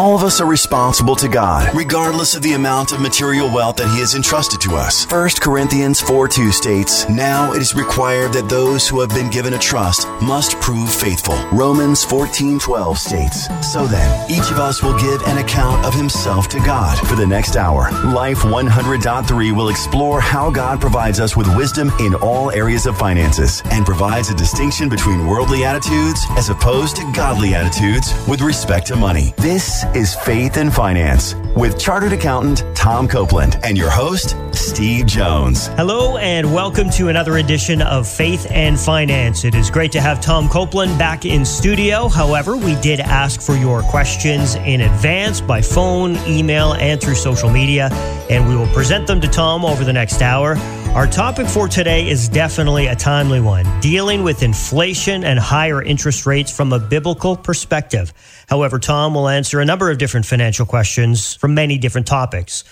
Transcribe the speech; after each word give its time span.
All 0.00 0.16
of 0.16 0.22
us 0.22 0.40
are 0.40 0.46
responsible 0.46 1.14
to 1.16 1.28
God, 1.28 1.74
regardless 1.74 2.34
of 2.34 2.40
the 2.40 2.54
amount 2.54 2.92
of 2.92 3.02
material 3.02 3.52
wealth 3.52 3.76
that 3.76 3.92
He 3.92 4.00
has 4.00 4.14
entrusted 4.14 4.58
to 4.62 4.74
us. 4.74 5.04
1 5.12 5.28
Corinthians 5.42 6.00
4 6.00 6.26
2 6.26 6.52
states, 6.52 7.06
Now 7.10 7.52
it 7.52 7.60
is 7.60 7.74
required 7.74 8.32
that 8.32 8.48
those 8.48 8.88
who 8.88 8.98
have 9.00 9.10
been 9.10 9.28
given 9.28 9.52
a 9.52 9.58
trust 9.58 10.08
must 10.22 10.58
prove 10.58 10.90
faithful. 10.90 11.36
Romans 11.52 12.02
14 12.02 12.58
12 12.58 12.96
states, 12.96 13.46
So 13.60 13.86
then, 13.86 14.30
each 14.30 14.50
of 14.50 14.58
us 14.58 14.82
will 14.82 14.98
give 14.98 15.20
an 15.24 15.36
account 15.36 15.84
of 15.84 15.92
himself 15.92 16.48
to 16.48 16.60
God. 16.60 16.96
For 17.06 17.14
the 17.14 17.26
next 17.26 17.56
hour, 17.56 17.90
Life 18.10 18.38
100.3 18.38 19.54
will 19.54 19.68
explore 19.68 20.18
how 20.18 20.50
God 20.50 20.80
provides 20.80 21.20
us 21.20 21.36
with 21.36 21.54
wisdom 21.54 21.92
in 22.00 22.14
all 22.14 22.50
areas 22.52 22.86
of 22.86 22.96
finances 22.96 23.60
and 23.66 23.84
provides 23.84 24.30
a 24.30 24.34
distinction 24.34 24.88
between 24.88 25.26
worldly 25.26 25.66
attitudes 25.66 26.24
as 26.38 26.48
opposed 26.48 26.96
to 26.96 27.12
godly 27.12 27.54
attitudes 27.54 28.14
with 28.26 28.40
respect 28.40 28.86
to 28.86 28.96
money. 28.96 29.34
This 29.36 29.84
is 29.94 30.14
Faith 30.14 30.56
and 30.56 30.72
Finance 30.72 31.34
with 31.56 31.78
chartered 31.78 32.12
accountant 32.12 32.64
Tom 32.76 33.08
Copeland 33.08 33.58
and 33.64 33.76
your 33.76 33.90
host, 33.90 34.36
Steve 34.52 35.06
Jones. 35.06 35.66
Hello, 35.68 36.16
and 36.18 36.54
welcome 36.54 36.88
to 36.90 37.08
another 37.08 37.38
edition 37.38 37.82
of 37.82 38.06
Faith 38.06 38.46
and 38.50 38.78
Finance. 38.78 39.44
It 39.44 39.54
is 39.56 39.68
great 39.68 39.90
to 39.92 40.00
have 40.00 40.20
Tom 40.20 40.48
Copeland 40.48 40.96
back 40.96 41.24
in 41.24 41.44
studio. 41.44 42.08
However, 42.08 42.56
we 42.56 42.76
did 42.76 43.00
ask 43.00 43.40
for 43.40 43.56
your 43.56 43.82
questions 43.82 44.54
in 44.54 44.82
advance 44.82 45.40
by 45.40 45.60
phone, 45.60 46.16
email, 46.28 46.74
and 46.74 47.00
through 47.00 47.16
social 47.16 47.50
media, 47.50 47.88
and 48.30 48.48
we 48.48 48.54
will 48.54 48.72
present 48.72 49.08
them 49.08 49.20
to 49.20 49.28
Tom 49.28 49.64
over 49.64 49.82
the 49.82 49.92
next 49.92 50.22
hour. 50.22 50.54
Our 50.94 51.06
topic 51.06 51.46
for 51.46 51.68
today 51.68 52.08
is 52.08 52.28
definitely 52.28 52.88
a 52.88 52.96
timely 52.96 53.40
one 53.40 53.64
dealing 53.78 54.24
with 54.24 54.42
inflation 54.42 55.22
and 55.22 55.38
higher 55.38 55.80
interest 55.80 56.26
rates 56.26 56.50
from 56.50 56.72
a 56.72 56.80
biblical 56.80 57.36
perspective. 57.36 58.12
However, 58.48 58.80
Tom 58.80 59.14
will 59.14 59.28
answer 59.28 59.60
a 59.60 59.64
number 59.64 59.88
of 59.88 59.98
different 59.98 60.26
financial 60.26 60.66
questions 60.66 61.34
from 61.34 61.54
many 61.54 61.78
different 61.78 62.08
topics. 62.08 62.64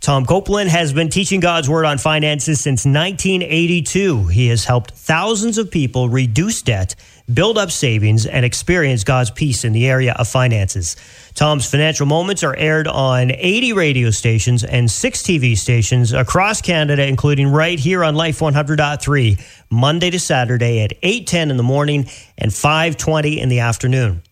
Tom 0.00 0.26
Copeland 0.26 0.68
has 0.68 0.92
been 0.92 1.08
teaching 1.08 1.40
God's 1.40 1.66
Word 1.66 1.86
on 1.86 1.96
finances 1.96 2.60
since 2.60 2.84
1982. 2.84 4.26
He 4.26 4.48
has 4.48 4.66
helped 4.66 4.90
thousands 4.90 5.56
of 5.56 5.70
people 5.70 6.10
reduce 6.10 6.60
debt, 6.60 6.94
build 7.34 7.58
up 7.58 7.70
savings, 7.70 8.26
and 8.26 8.44
experience 8.44 9.04
God's 9.04 9.30
peace 9.30 9.64
in 9.64 9.72
the 9.72 9.86
area 9.86 10.14
of 10.18 10.28
finances. 10.28 10.96
Tom's 11.34 11.68
financial 11.68 12.06
moments 12.06 12.42
are 12.42 12.54
aired 12.56 12.86
on 12.86 13.30
80 13.30 13.72
radio 13.72 14.10
stations 14.10 14.64
and 14.64 14.90
six 14.90 15.22
TV 15.22 15.56
stations 15.56 16.12
across 16.12 16.60
Canada, 16.60 17.06
including 17.06 17.48
right 17.48 17.78
here 17.78 18.04
on 18.04 18.14
Life 18.14 18.40
100.3, 18.40 19.40
Monday 19.70 20.10
to 20.10 20.18
Saturday 20.18 20.80
at 20.82 20.92
8:10 21.02 21.50
in 21.50 21.56
the 21.56 21.62
morning 21.62 22.08
and 22.36 22.52
5:20 22.52 23.40
in 23.40 23.48
the 23.48 23.60
afternoon. 23.60 24.22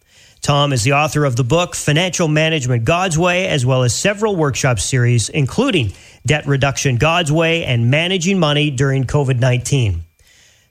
Tom 0.42 0.73
is 0.73 0.85
the 0.85 0.95
author 0.95 1.25
of 1.25 1.37
the 1.37 1.45
book 1.45 1.77
Financial 1.77 2.27
Management 2.27 2.85
God's 2.85 3.19
Way, 3.19 3.47
as 3.47 3.67
well 3.67 3.83
as 3.83 3.95
several 3.95 4.37
workshop 4.37 4.81
series, 4.81 5.29
including 5.29 5.92
Debt 6.25 6.47
Reduction 6.47 6.97
God's 6.97 7.31
Way 7.31 7.64
and 7.64 7.91
Managing 7.91 8.39
Money 8.39 8.70
During 8.70 9.05
COVID 9.05 9.39
19. 9.39 10.05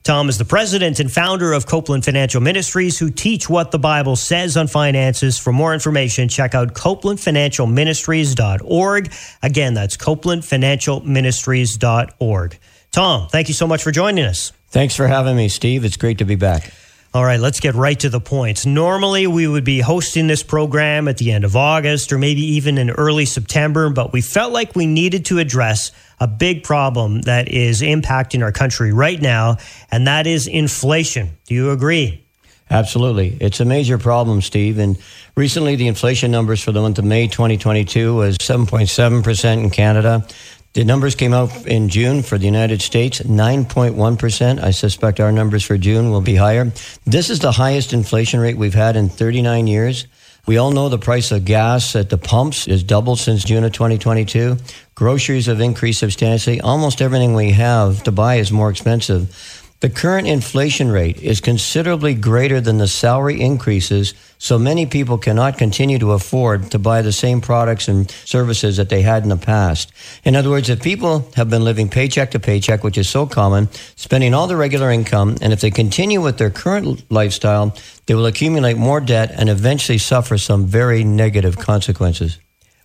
Tom 0.03 0.29
is 0.29 0.37
the 0.37 0.45
president 0.45 0.99
and 0.99 1.11
founder 1.11 1.51
of 1.53 1.65
Copeland 1.65 2.05
Financial 2.05 2.39
Ministries, 2.41 2.97
who 2.97 3.09
teach 3.09 3.49
what 3.49 3.71
the 3.71 3.79
Bible 3.79 4.15
says 4.15 4.55
on 4.55 4.67
finances. 4.67 5.37
For 5.37 5.51
more 5.51 5.73
information, 5.73 6.29
check 6.29 6.55
out 6.55 6.73
copelandfinancialministries.org. 6.73 9.13
Again, 9.43 9.73
that's 9.73 9.97
copelandfinancialministries.org. 9.97 12.59
Tom, 12.91 13.27
thank 13.29 13.49
you 13.49 13.53
so 13.53 13.67
much 13.67 13.83
for 13.83 13.91
joining 13.91 14.25
us. 14.25 14.51
Thanks 14.69 14.95
for 14.95 15.07
having 15.07 15.35
me, 15.35 15.49
Steve. 15.49 15.83
It's 15.83 15.97
great 15.97 16.19
to 16.19 16.25
be 16.25 16.35
back. 16.35 16.71
All 17.11 17.25
right, 17.25 17.39
let's 17.39 17.59
get 17.59 17.73
right 17.73 17.99
to 18.01 18.09
the 18.09 18.19
points. 18.19 18.67
Normally, 18.67 19.25
we 19.25 19.47
would 19.47 19.63
be 19.63 19.79
hosting 19.79 20.27
this 20.27 20.43
program 20.43 21.07
at 21.07 21.17
the 21.17 21.31
end 21.31 21.43
of 21.43 21.55
August 21.55 22.13
or 22.13 22.19
maybe 22.19 22.41
even 22.41 22.77
in 22.77 22.91
early 22.91 23.25
September, 23.25 23.89
but 23.89 24.13
we 24.13 24.21
felt 24.21 24.53
like 24.53 24.75
we 24.75 24.85
needed 24.85 25.25
to 25.25 25.39
address 25.39 25.91
a 26.19 26.27
big 26.27 26.63
problem 26.63 27.21
that 27.21 27.47
is 27.47 27.81
impacting 27.81 28.43
our 28.43 28.51
country 28.51 28.93
right 28.93 29.19
now, 29.19 29.57
and 29.89 30.05
that 30.05 30.27
is 30.27 30.45
inflation. 30.45 31.31
Do 31.45 31.55
you 31.55 31.71
agree? 31.71 32.23
Absolutely. 32.69 33.35
It's 33.41 33.59
a 33.59 33.65
major 33.65 33.97
problem, 33.97 34.43
Steve. 34.43 34.77
And 34.77 34.95
recently, 35.35 35.75
the 35.75 35.87
inflation 35.87 36.29
numbers 36.29 36.63
for 36.63 36.71
the 36.71 36.81
month 36.81 36.99
of 36.99 37.05
May 37.05 37.27
2022 37.27 38.13
was 38.13 38.37
7.7% 38.37 39.63
in 39.63 39.71
Canada, 39.71 40.27
the 40.73 40.83
numbers 40.83 41.15
came 41.15 41.33
out 41.33 41.65
in 41.65 41.89
June 41.89 42.21
for 42.21 42.37
the 42.37 42.45
United 42.45 42.81
States, 42.81 43.21
9.1%. 43.21 44.61
I 44.61 44.71
suspect 44.71 45.19
our 45.19 45.31
numbers 45.31 45.63
for 45.63 45.77
June 45.77 46.11
will 46.11 46.21
be 46.21 46.35
higher. 46.35 46.71
This 47.05 47.31
is 47.31 47.39
the 47.39 47.51
highest 47.51 47.91
inflation 47.91 48.39
rate 48.39 48.57
we've 48.57 48.75
had 48.75 48.95
in 48.95 49.09
39 49.09 49.65
years. 49.65 50.05
We 50.45 50.57
all 50.57 50.71
know 50.71 50.89
the 50.89 50.97
price 50.97 51.31
of 51.31 51.45
gas 51.45 51.95
at 51.95 52.09
the 52.09 52.17
pumps 52.17 52.67
is 52.67 52.83
doubled 52.83 53.19
since 53.19 53.43
June 53.43 53.63
of 53.63 53.71
2022. 53.71 54.57
Groceries 54.95 55.47
have 55.47 55.59
increased 55.59 55.99
substantially. 55.99 56.61
Almost 56.61 57.01
everything 57.01 57.33
we 57.33 57.51
have 57.51 58.03
to 58.03 58.11
buy 58.11 58.35
is 58.35 58.51
more 58.51 58.69
expensive. 58.69 59.58
The 59.81 59.89
current 59.89 60.27
inflation 60.27 60.91
rate 60.91 61.21
is 61.21 61.39
considerably 61.39 62.13
greater 62.13 62.59
than 62.59 62.79
the 62.79 62.87
salary 62.87 63.39
increases, 63.39 64.13
so 64.37 64.59
many 64.59 64.85
people 64.85 65.17
cannot 65.17 65.57
continue 65.57 65.97
to 65.99 66.11
afford 66.11 66.69
to 66.71 66.79
buy 66.79 67.01
the 67.01 67.13
same 67.13 67.39
products 67.39 67.87
and 67.87 68.11
services 68.25 68.75
that 68.75 68.89
they 68.89 69.03
had 69.03 69.23
in 69.23 69.29
the 69.29 69.37
past. 69.37 69.93
In 70.25 70.35
other 70.35 70.49
words, 70.49 70.69
if 70.69 70.81
people 70.81 71.31
have 71.37 71.49
been 71.49 71.63
living 71.63 71.87
paycheck 71.87 72.31
to 72.31 72.41
paycheck, 72.41 72.83
which 72.83 72.97
is 72.97 73.07
so 73.07 73.25
common, 73.25 73.69
spending 73.95 74.33
all 74.33 74.47
their 74.47 74.57
regular 74.57 74.91
income, 74.91 75.37
and 75.41 75.53
if 75.53 75.61
they 75.61 75.71
continue 75.71 76.19
with 76.19 76.39
their 76.39 76.49
current 76.49 77.09
lifestyle, 77.09 77.73
they 78.05 78.15
will 78.15 78.25
accumulate 78.25 78.75
more 78.75 78.99
debt 78.99 79.31
and 79.33 79.47
eventually 79.47 79.97
suffer 79.97 80.37
some 80.37 80.65
very 80.65 81.05
negative 81.05 81.57
consequences 81.57 82.37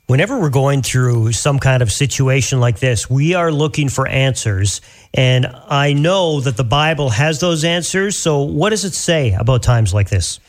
whenever 0.07 0.39
we're 0.39 0.51
going 0.51 0.83
through 0.83 1.33
some 1.33 1.59
kind 1.59 1.83
of 1.83 1.91
situation 1.91 2.61
like 2.61 2.79
this, 2.79 3.09
we 3.09 3.35
are 3.35 3.51
looking 3.51 3.89
for 3.89 4.07
answers. 4.07 4.81
And 5.13 5.47
I 5.69 5.93
know 5.93 6.41
that 6.41 6.57
the 6.57 6.65
Bible 6.65 7.11
has 7.11 7.41
those 7.41 7.65
answers. 7.65 8.19
So, 8.19 8.43
what 8.43 8.71
does 8.71 8.85
it 8.85 8.95
say 8.95 9.33
about 9.33 9.63
times 9.63 9.95
like 9.95 10.11
this? 10.11 10.41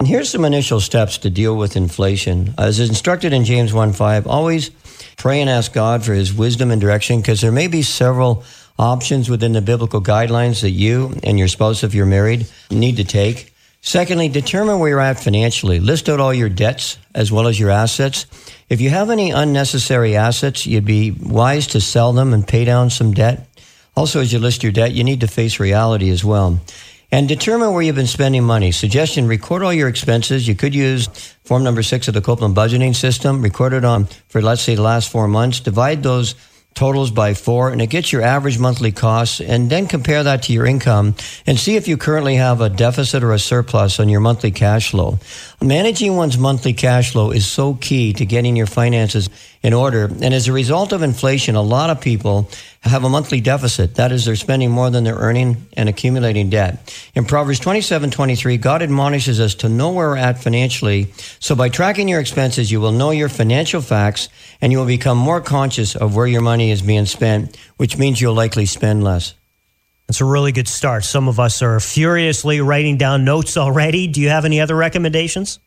And 0.00 0.08
here's 0.08 0.30
some 0.30 0.44
initial 0.44 0.80
steps 0.80 1.18
to 1.18 1.30
deal 1.30 1.56
with 1.56 1.76
inflation. 1.76 2.54
As 2.58 2.80
instructed 2.80 3.32
in 3.32 3.44
James 3.44 3.72
1 3.72 3.92
5, 3.92 4.26
always 4.26 4.70
pray 5.16 5.40
and 5.40 5.48
ask 5.48 5.72
God 5.72 6.04
for 6.04 6.14
his 6.14 6.34
wisdom 6.34 6.70
and 6.70 6.80
direction 6.80 7.20
because 7.20 7.40
there 7.40 7.52
may 7.52 7.68
be 7.68 7.82
several 7.82 8.44
options 8.78 9.30
within 9.30 9.52
the 9.52 9.62
biblical 9.62 10.02
guidelines 10.02 10.62
that 10.62 10.70
you 10.70 11.16
and 11.22 11.38
your 11.38 11.46
spouse, 11.46 11.84
if 11.84 11.94
you're 11.94 12.06
married, 12.06 12.46
need 12.70 12.96
to 12.96 13.04
take. 13.04 13.53
Secondly, 13.86 14.30
determine 14.30 14.78
where 14.78 14.88
you're 14.88 14.98
at 14.98 15.20
financially. 15.20 15.78
List 15.78 16.08
out 16.08 16.18
all 16.18 16.32
your 16.32 16.48
debts 16.48 16.96
as 17.14 17.30
well 17.30 17.46
as 17.46 17.60
your 17.60 17.68
assets. 17.68 18.24
If 18.70 18.80
you 18.80 18.88
have 18.88 19.10
any 19.10 19.30
unnecessary 19.30 20.16
assets, 20.16 20.66
you'd 20.66 20.86
be 20.86 21.10
wise 21.10 21.66
to 21.68 21.82
sell 21.82 22.14
them 22.14 22.32
and 22.32 22.48
pay 22.48 22.64
down 22.64 22.88
some 22.88 23.12
debt. 23.12 23.46
Also, 23.94 24.22
as 24.22 24.32
you 24.32 24.38
list 24.38 24.62
your 24.62 24.72
debt, 24.72 24.92
you 24.92 25.04
need 25.04 25.20
to 25.20 25.28
face 25.28 25.60
reality 25.60 26.08
as 26.08 26.24
well. 26.24 26.60
And 27.12 27.28
determine 27.28 27.74
where 27.74 27.82
you've 27.82 27.94
been 27.94 28.06
spending 28.06 28.42
money. 28.42 28.72
Suggestion, 28.72 29.28
record 29.28 29.62
all 29.62 29.72
your 29.72 29.88
expenses. 29.88 30.48
You 30.48 30.54
could 30.54 30.74
use 30.74 31.06
form 31.44 31.62
number 31.62 31.82
six 31.82 32.08
of 32.08 32.14
the 32.14 32.22
Copeland 32.22 32.56
budgeting 32.56 32.96
system. 32.96 33.42
Record 33.42 33.74
it 33.74 33.84
on 33.84 34.06
for, 34.28 34.40
let's 34.40 34.62
say, 34.62 34.76
the 34.76 34.82
last 34.82 35.12
four 35.12 35.28
months. 35.28 35.60
Divide 35.60 36.02
those 36.02 36.34
totals 36.74 37.10
by 37.10 37.34
four 37.34 37.70
and 37.70 37.80
it 37.80 37.86
gets 37.86 38.12
your 38.12 38.22
average 38.22 38.58
monthly 38.58 38.92
costs 38.92 39.40
and 39.40 39.70
then 39.70 39.86
compare 39.86 40.24
that 40.24 40.42
to 40.42 40.52
your 40.52 40.66
income 40.66 41.14
and 41.46 41.58
see 41.58 41.76
if 41.76 41.86
you 41.86 41.96
currently 41.96 42.34
have 42.34 42.60
a 42.60 42.68
deficit 42.68 43.22
or 43.22 43.32
a 43.32 43.38
surplus 43.38 44.00
on 44.00 44.08
your 44.08 44.20
monthly 44.20 44.50
cash 44.50 44.90
flow. 44.90 45.18
Managing 45.64 46.14
one's 46.14 46.36
monthly 46.36 46.74
cash 46.74 47.12
flow 47.12 47.30
is 47.30 47.46
so 47.46 47.72
key 47.72 48.12
to 48.12 48.26
getting 48.26 48.54
your 48.54 48.66
finances 48.66 49.30
in 49.62 49.72
order. 49.72 50.04
And 50.04 50.34
as 50.34 50.46
a 50.46 50.52
result 50.52 50.92
of 50.92 51.00
inflation, 51.00 51.54
a 51.54 51.62
lot 51.62 51.88
of 51.88 52.02
people 52.02 52.50
have 52.80 53.02
a 53.02 53.08
monthly 53.08 53.40
deficit. 53.40 53.94
That 53.94 54.12
is, 54.12 54.26
they're 54.26 54.36
spending 54.36 54.70
more 54.70 54.90
than 54.90 55.04
they're 55.04 55.16
earning 55.16 55.66
and 55.72 55.88
accumulating 55.88 56.50
debt. 56.50 56.94
In 57.14 57.24
Proverbs 57.24 57.60
27 57.60 58.10
23, 58.10 58.58
God 58.58 58.82
admonishes 58.82 59.40
us 59.40 59.54
to 59.54 59.70
know 59.70 59.92
where 59.92 60.10
we're 60.10 60.18
at 60.18 60.42
financially. 60.42 61.10
So 61.40 61.56
by 61.56 61.70
tracking 61.70 62.08
your 62.08 62.20
expenses, 62.20 62.70
you 62.70 62.78
will 62.78 62.92
know 62.92 63.10
your 63.10 63.30
financial 63.30 63.80
facts 63.80 64.28
and 64.60 64.70
you 64.70 64.76
will 64.76 64.84
become 64.84 65.16
more 65.16 65.40
conscious 65.40 65.96
of 65.96 66.14
where 66.14 66.26
your 66.26 66.42
money 66.42 66.72
is 66.72 66.82
being 66.82 67.06
spent, 67.06 67.56
which 67.78 67.96
means 67.96 68.20
you'll 68.20 68.34
likely 68.34 68.66
spend 68.66 69.02
less. 69.02 69.32
That's 70.06 70.20
a 70.20 70.24
really 70.24 70.52
good 70.52 70.68
start. 70.68 71.04
Some 71.04 71.28
of 71.28 71.40
us 71.40 71.62
are 71.62 71.80
furiously 71.80 72.60
writing 72.60 72.98
down 72.98 73.24
notes 73.24 73.56
already. 73.56 74.06
Do 74.06 74.20
you 74.20 74.28
have 74.28 74.44
any 74.44 74.60
other 74.60 74.76
recommendations? 74.76 75.58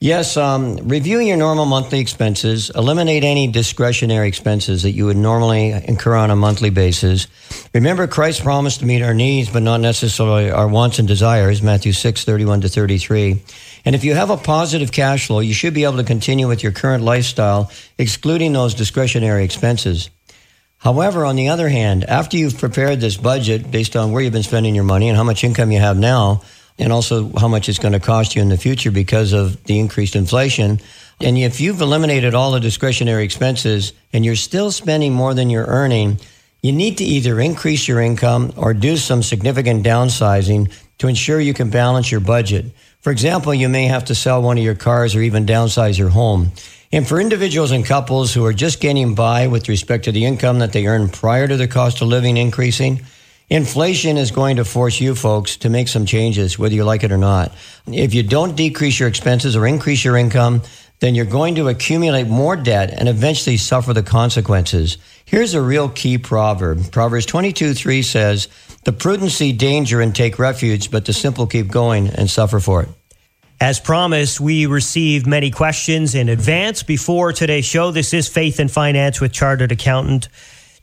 Yes, 0.00 0.36
um, 0.36 0.76
reviewing 0.88 1.28
your 1.28 1.36
normal 1.38 1.64
monthly 1.64 1.98
expenses, 1.98 2.70
eliminate 2.74 3.24
any 3.24 3.46
discretionary 3.46 4.28
expenses 4.28 4.82
that 4.82 4.90
you 4.90 5.06
would 5.06 5.16
normally 5.16 5.70
incur 5.70 6.14
on 6.14 6.30
a 6.30 6.36
monthly 6.36 6.68
basis. 6.68 7.26
Remember, 7.72 8.06
Christ 8.06 8.42
promised 8.42 8.80
to 8.80 8.86
meet 8.86 9.02
our 9.02 9.14
needs, 9.14 9.48
but 9.48 9.62
not 9.62 9.80
necessarily 9.80 10.50
our 10.50 10.68
wants 10.68 10.98
and 10.98 11.08
desires, 11.08 11.62
Matthew 11.62 11.92
6, 11.92 12.24
31 12.24 12.60
to 12.62 12.68
33. 12.68 13.42
And 13.86 13.94
if 13.94 14.04
you 14.04 14.14
have 14.14 14.30
a 14.30 14.36
positive 14.36 14.92
cash 14.92 15.28
flow, 15.28 15.40
you 15.40 15.54
should 15.54 15.72
be 15.72 15.84
able 15.84 15.96
to 15.96 16.04
continue 16.04 16.48
with 16.48 16.62
your 16.62 16.72
current 16.72 17.02
lifestyle, 17.02 17.70
excluding 17.96 18.52
those 18.52 18.74
discretionary 18.74 19.44
expenses. 19.44 20.10
However, 20.84 21.24
on 21.24 21.36
the 21.36 21.48
other 21.48 21.70
hand, 21.70 22.04
after 22.04 22.36
you've 22.36 22.58
prepared 22.58 23.00
this 23.00 23.16
budget 23.16 23.70
based 23.70 23.96
on 23.96 24.12
where 24.12 24.22
you've 24.22 24.34
been 24.34 24.42
spending 24.42 24.74
your 24.74 24.84
money 24.84 25.08
and 25.08 25.16
how 25.16 25.24
much 25.24 25.42
income 25.42 25.72
you 25.72 25.80
have 25.80 25.96
now, 25.96 26.42
and 26.78 26.92
also 26.92 27.32
how 27.38 27.48
much 27.48 27.70
it's 27.70 27.78
going 27.78 27.94
to 27.94 28.00
cost 28.00 28.36
you 28.36 28.42
in 28.42 28.50
the 28.50 28.58
future 28.58 28.90
because 28.90 29.32
of 29.32 29.62
the 29.64 29.78
increased 29.78 30.14
inflation. 30.14 30.80
And 31.20 31.38
if 31.38 31.60
you've 31.60 31.80
eliminated 31.80 32.34
all 32.34 32.50
the 32.50 32.60
discretionary 32.60 33.24
expenses 33.24 33.92
and 34.12 34.24
you're 34.24 34.36
still 34.36 34.70
spending 34.70 35.14
more 35.14 35.32
than 35.32 35.48
you're 35.48 35.66
earning, 35.66 36.18
you 36.62 36.72
need 36.72 36.98
to 36.98 37.04
either 37.04 37.40
increase 37.40 37.86
your 37.88 38.00
income 38.00 38.52
or 38.56 38.74
do 38.74 38.96
some 38.96 39.22
significant 39.22 39.86
downsizing 39.86 40.70
to 40.98 41.08
ensure 41.08 41.40
you 41.40 41.54
can 41.54 41.70
balance 41.70 42.10
your 42.10 42.20
budget. 42.20 42.66
For 43.00 43.10
example, 43.10 43.54
you 43.54 43.68
may 43.68 43.86
have 43.86 44.06
to 44.06 44.14
sell 44.14 44.42
one 44.42 44.58
of 44.58 44.64
your 44.64 44.74
cars 44.74 45.14
or 45.14 45.22
even 45.22 45.46
downsize 45.46 45.98
your 45.98 46.08
home. 46.08 46.52
And 46.94 47.08
for 47.08 47.20
individuals 47.20 47.72
and 47.72 47.84
couples 47.84 48.32
who 48.32 48.44
are 48.44 48.52
just 48.52 48.80
getting 48.80 49.16
by 49.16 49.48
with 49.48 49.68
respect 49.68 50.04
to 50.04 50.12
the 50.12 50.24
income 50.26 50.60
that 50.60 50.72
they 50.72 50.86
earn 50.86 51.08
prior 51.08 51.48
to 51.48 51.56
the 51.56 51.66
cost 51.66 52.00
of 52.00 52.06
living 52.06 52.36
increasing, 52.36 53.04
inflation 53.50 54.16
is 54.16 54.30
going 54.30 54.58
to 54.58 54.64
force 54.64 55.00
you 55.00 55.16
folks 55.16 55.56
to 55.56 55.68
make 55.68 55.88
some 55.88 56.06
changes, 56.06 56.56
whether 56.56 56.76
you 56.76 56.84
like 56.84 57.02
it 57.02 57.10
or 57.10 57.18
not. 57.18 57.52
If 57.88 58.14
you 58.14 58.22
don't 58.22 58.54
decrease 58.54 59.00
your 59.00 59.08
expenses 59.08 59.56
or 59.56 59.66
increase 59.66 60.04
your 60.04 60.16
income, 60.16 60.62
then 61.00 61.16
you're 61.16 61.24
going 61.24 61.56
to 61.56 61.66
accumulate 61.66 62.28
more 62.28 62.54
debt 62.54 62.94
and 62.96 63.08
eventually 63.08 63.56
suffer 63.56 63.92
the 63.92 64.04
consequences. 64.04 64.96
Here's 65.24 65.54
a 65.54 65.60
real 65.60 65.88
key 65.88 66.18
proverb. 66.18 66.92
Proverbs 66.92 67.26
22 67.26 67.74
3 67.74 68.02
says, 68.02 68.46
The 68.84 68.92
prudent 68.92 69.32
see 69.32 69.52
danger 69.52 70.00
and 70.00 70.14
take 70.14 70.38
refuge, 70.38 70.92
but 70.92 71.06
the 71.06 71.12
simple 71.12 71.48
keep 71.48 71.72
going 71.72 72.06
and 72.06 72.30
suffer 72.30 72.60
for 72.60 72.84
it. 72.84 72.88
As 73.64 73.80
promised, 73.80 74.42
we 74.42 74.66
received 74.66 75.26
many 75.26 75.50
questions 75.50 76.14
in 76.14 76.28
advance 76.28 76.82
before 76.82 77.32
today's 77.32 77.64
show. 77.64 77.90
This 77.90 78.12
is 78.12 78.28
Faith 78.28 78.60
and 78.60 78.70
Finance 78.70 79.22
with 79.22 79.32
Chartered 79.32 79.72
Accountant 79.72 80.28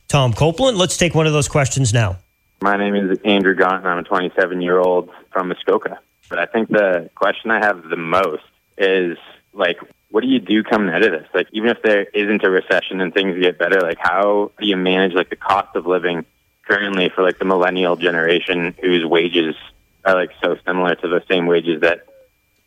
Tom 0.08 0.32
Copeland. 0.32 0.76
Let's 0.78 0.96
take 0.96 1.14
one 1.14 1.28
of 1.28 1.32
those 1.32 1.46
questions 1.46 1.92
now. 1.94 2.18
My 2.60 2.76
name 2.76 2.96
is 2.96 3.20
Andrew 3.24 3.54
Gaunt, 3.54 3.84
and 3.84 3.86
I'm 3.86 3.98
a 3.98 4.02
27 4.02 4.60
year 4.60 4.80
old 4.80 5.10
from 5.30 5.46
Muskoka. 5.46 6.00
But 6.28 6.40
I 6.40 6.46
think 6.46 6.70
the 6.70 7.08
question 7.14 7.52
I 7.52 7.64
have 7.64 7.84
the 7.88 7.94
most 7.94 8.42
is 8.76 9.16
like, 9.52 9.78
what 10.10 10.22
do 10.22 10.26
you 10.26 10.40
do 10.40 10.64
coming 10.64 10.92
out 10.92 11.04
of 11.04 11.12
this? 11.12 11.28
Like, 11.32 11.46
even 11.52 11.70
if 11.70 11.80
there 11.84 12.02
isn't 12.12 12.42
a 12.42 12.50
recession 12.50 13.00
and 13.00 13.14
things 13.14 13.40
get 13.40 13.60
better, 13.60 13.80
like, 13.80 13.98
how 14.00 14.50
do 14.58 14.66
you 14.66 14.76
manage 14.76 15.12
like 15.12 15.30
the 15.30 15.36
cost 15.36 15.76
of 15.76 15.86
living 15.86 16.24
currently 16.66 17.10
for 17.10 17.22
like 17.22 17.38
the 17.38 17.44
millennial 17.44 17.94
generation 17.94 18.74
whose 18.80 19.04
wages 19.04 19.54
are 20.04 20.16
like 20.16 20.30
so 20.42 20.56
similar 20.66 20.96
to 20.96 21.06
the 21.06 21.22
same 21.28 21.46
wages 21.46 21.82
that 21.82 22.08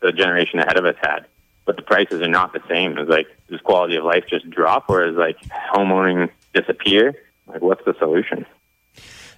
the 0.00 0.12
generation 0.12 0.58
ahead 0.58 0.76
of 0.76 0.84
us 0.84 0.96
had? 1.00 1.26
But 1.64 1.76
the 1.76 1.82
prices 1.82 2.22
are 2.22 2.28
not 2.28 2.52
the 2.52 2.62
same. 2.68 2.96
Is 2.98 3.08
like, 3.08 3.26
does 3.48 3.60
quality 3.60 3.96
of 3.96 4.04
life 4.04 4.24
just 4.28 4.48
drop, 4.50 4.88
or 4.88 5.04
is 5.04 5.16
like 5.16 5.38
homeowning 5.74 6.30
disappear? 6.54 7.14
Like, 7.46 7.62
what's 7.62 7.84
the 7.84 7.94
solution? 7.98 8.46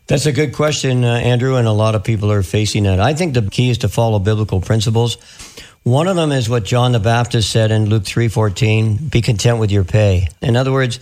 That's 0.06 0.24
a 0.24 0.32
good 0.32 0.54
question, 0.54 1.04
uh, 1.04 1.16
Andrew, 1.16 1.56
and 1.56 1.68
a 1.68 1.72
lot 1.72 1.94
of 1.94 2.02
people 2.02 2.32
are 2.32 2.42
facing 2.42 2.84
that. 2.84 2.98
I 2.98 3.12
think 3.12 3.34
the 3.34 3.42
key 3.42 3.68
is 3.68 3.78
to 3.78 3.90
follow 3.90 4.18
biblical 4.18 4.60
principles. 4.60 5.16
One 5.82 6.08
of 6.08 6.16
them 6.16 6.32
is 6.32 6.48
what 6.48 6.64
John 6.64 6.92
the 6.92 6.98
Baptist 6.98 7.50
said 7.50 7.70
in 7.70 7.90
Luke 7.90 8.04
3:14, 8.04 9.10
be 9.10 9.20
content 9.20 9.58
with 9.58 9.70
your 9.70 9.84
pay. 9.84 10.28
In 10.40 10.56
other 10.56 10.72
words, 10.72 10.98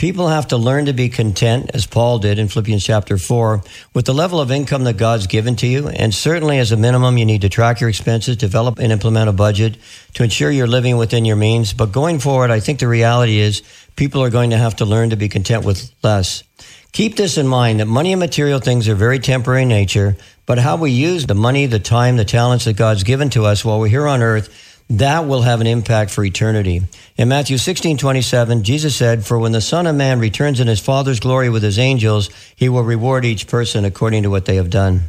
people 0.00 0.28
have 0.28 0.48
to 0.48 0.56
learn 0.56 0.86
to 0.86 0.94
be 0.94 1.10
content 1.10 1.70
as 1.74 1.84
Paul 1.84 2.20
did 2.20 2.38
in 2.38 2.48
Philippians 2.48 2.82
chapter 2.82 3.18
4 3.18 3.62
with 3.92 4.06
the 4.06 4.14
level 4.14 4.40
of 4.40 4.50
income 4.50 4.84
that 4.84 4.96
God's 4.96 5.26
given 5.26 5.56
to 5.56 5.66
you, 5.66 5.88
and 5.88 6.14
certainly 6.14 6.58
as 6.58 6.72
a 6.72 6.76
minimum 6.78 7.18
you 7.18 7.26
need 7.26 7.42
to 7.42 7.50
track 7.50 7.80
your 7.80 7.90
expenses, 7.90 8.38
develop 8.38 8.78
and 8.78 8.92
implement 8.92 9.28
a 9.28 9.32
budget 9.34 9.76
to 10.14 10.22
ensure 10.22 10.50
you're 10.50 10.66
living 10.66 10.96
within 10.96 11.26
your 11.26 11.36
means. 11.36 11.74
But 11.74 11.92
going 11.92 12.18
forward, 12.18 12.50
I 12.50 12.60
think 12.60 12.78
the 12.78 12.88
reality 12.88 13.40
is 13.40 13.60
people 13.94 14.22
are 14.22 14.30
going 14.30 14.50
to 14.50 14.56
have 14.56 14.76
to 14.76 14.86
learn 14.86 15.10
to 15.10 15.16
be 15.16 15.28
content 15.28 15.66
with 15.66 15.92
less. 16.02 16.44
Keep 16.92 17.16
this 17.16 17.36
in 17.36 17.46
mind 17.46 17.80
that 17.80 17.86
money 17.86 18.14
and 18.14 18.20
material 18.20 18.58
things 18.58 18.88
are 18.88 18.94
very 18.94 19.18
temporary 19.18 19.64
in 19.64 19.68
nature, 19.68 20.16
but 20.46 20.56
how 20.56 20.76
we 20.76 20.92
use 20.92 21.26
the 21.26 21.34
money, 21.34 21.66
the 21.66 21.78
time, 21.78 22.16
the 22.16 22.24
talents 22.24 22.64
that 22.64 22.72
God's 22.72 23.04
given 23.04 23.28
to 23.30 23.44
us 23.44 23.66
while 23.66 23.78
we're 23.78 23.88
here 23.88 24.08
on 24.08 24.22
earth, 24.22 24.69
that 24.90 25.26
will 25.26 25.42
have 25.42 25.60
an 25.60 25.68
impact 25.68 26.10
for 26.10 26.24
eternity. 26.24 26.82
In 27.16 27.28
Matthew 27.28 27.58
16, 27.58 27.96
27, 27.96 28.64
Jesus 28.64 28.96
said, 28.96 29.24
For 29.24 29.38
when 29.38 29.52
the 29.52 29.60
Son 29.60 29.86
of 29.86 29.94
Man 29.94 30.18
returns 30.18 30.58
in 30.58 30.66
his 30.66 30.80
Father's 30.80 31.20
glory 31.20 31.48
with 31.48 31.62
his 31.62 31.78
angels, 31.78 32.28
he 32.56 32.68
will 32.68 32.82
reward 32.82 33.24
each 33.24 33.46
person 33.46 33.84
according 33.84 34.24
to 34.24 34.30
what 34.30 34.46
they 34.46 34.56
have 34.56 34.68
done. 34.68 35.02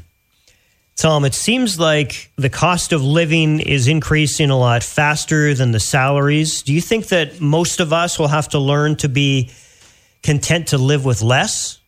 Tom, 0.97 1.25
it 1.25 1.33
seems 1.33 1.79
like 1.79 2.31
the 2.35 2.49
cost 2.49 2.93
of 2.93 3.03
living 3.03 3.59
is 3.59 3.87
increasing 3.87 4.51
a 4.51 4.57
lot 4.57 4.83
faster 4.83 5.55
than 5.55 5.71
the 5.71 5.79
salaries. 5.79 6.61
Do 6.61 6.73
you 6.73 6.81
think 6.81 7.07
that 7.07 7.41
most 7.41 7.79
of 7.79 7.91
us 7.91 8.19
will 8.19 8.27
have 8.27 8.49
to 8.49 8.59
learn 8.59 8.97
to 8.97 9.09
be 9.09 9.49
content 10.21 10.67
to 10.67 10.77
live 10.77 11.05
with 11.05 11.23
less? 11.23 11.79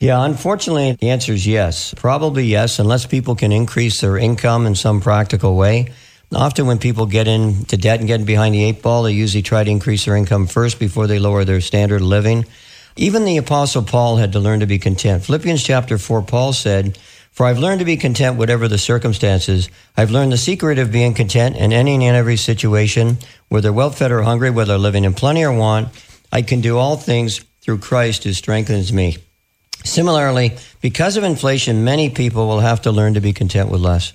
Yeah, 0.00 0.24
unfortunately, 0.24 0.92
the 0.92 1.10
answer 1.10 1.32
is 1.32 1.46
yes. 1.46 1.92
Probably 1.94 2.44
yes, 2.44 2.78
unless 2.78 3.04
people 3.04 3.36
can 3.36 3.52
increase 3.52 4.00
their 4.00 4.16
income 4.16 4.66
in 4.66 4.74
some 4.76 5.02
practical 5.02 5.54
way. 5.56 5.92
Often, 6.34 6.66
when 6.66 6.78
people 6.78 7.06
get 7.06 7.28
into 7.28 7.76
debt 7.76 8.00
and 8.00 8.08
get 8.08 8.24
behind 8.24 8.54
the 8.54 8.64
eight 8.64 8.82
ball, 8.82 9.02
they 9.02 9.12
usually 9.12 9.42
try 9.42 9.64
to 9.64 9.70
increase 9.70 10.04
their 10.04 10.16
income 10.16 10.46
first 10.46 10.78
before 10.78 11.06
they 11.06 11.18
lower 11.18 11.44
their 11.44 11.60
standard 11.60 12.00
of 12.00 12.06
living. 12.06 12.46
Even 12.96 13.24
the 13.24 13.36
Apostle 13.36 13.82
Paul 13.82 14.16
had 14.16 14.32
to 14.32 14.40
learn 14.40 14.60
to 14.60 14.66
be 14.66 14.78
content. 14.78 15.24
Philippians 15.24 15.62
chapter 15.62 15.98
4, 15.98 16.22
Paul 16.22 16.52
said, 16.52 16.98
For 17.32 17.46
I've 17.46 17.58
learned 17.58 17.80
to 17.80 17.84
be 17.84 17.96
content 17.96 18.36
whatever 18.36 18.68
the 18.68 18.78
circumstances. 18.78 19.68
I've 19.96 20.10
learned 20.10 20.32
the 20.32 20.38
secret 20.38 20.78
of 20.78 20.92
being 20.92 21.14
content 21.14 21.56
in 21.56 21.72
any 21.72 21.94
and 22.06 22.16
every 22.16 22.36
situation, 22.36 23.18
whether 23.48 23.72
well 23.72 23.90
fed 23.90 24.12
or 24.12 24.22
hungry, 24.22 24.50
whether 24.50 24.76
living 24.76 25.04
in 25.04 25.14
plenty 25.14 25.42
or 25.42 25.52
want. 25.52 25.88
I 26.30 26.42
can 26.42 26.60
do 26.60 26.78
all 26.78 26.96
things 26.96 27.44
through 27.60 27.78
Christ 27.78 28.24
who 28.24 28.32
strengthens 28.32 28.92
me. 28.92 29.18
Similarly, 29.84 30.56
because 30.80 31.16
of 31.16 31.24
inflation, 31.24 31.84
many 31.84 32.08
people 32.10 32.46
will 32.46 32.60
have 32.60 32.82
to 32.82 32.92
learn 32.92 33.14
to 33.14 33.20
be 33.20 33.32
content 33.32 33.70
with 33.70 33.80
less. 33.80 34.12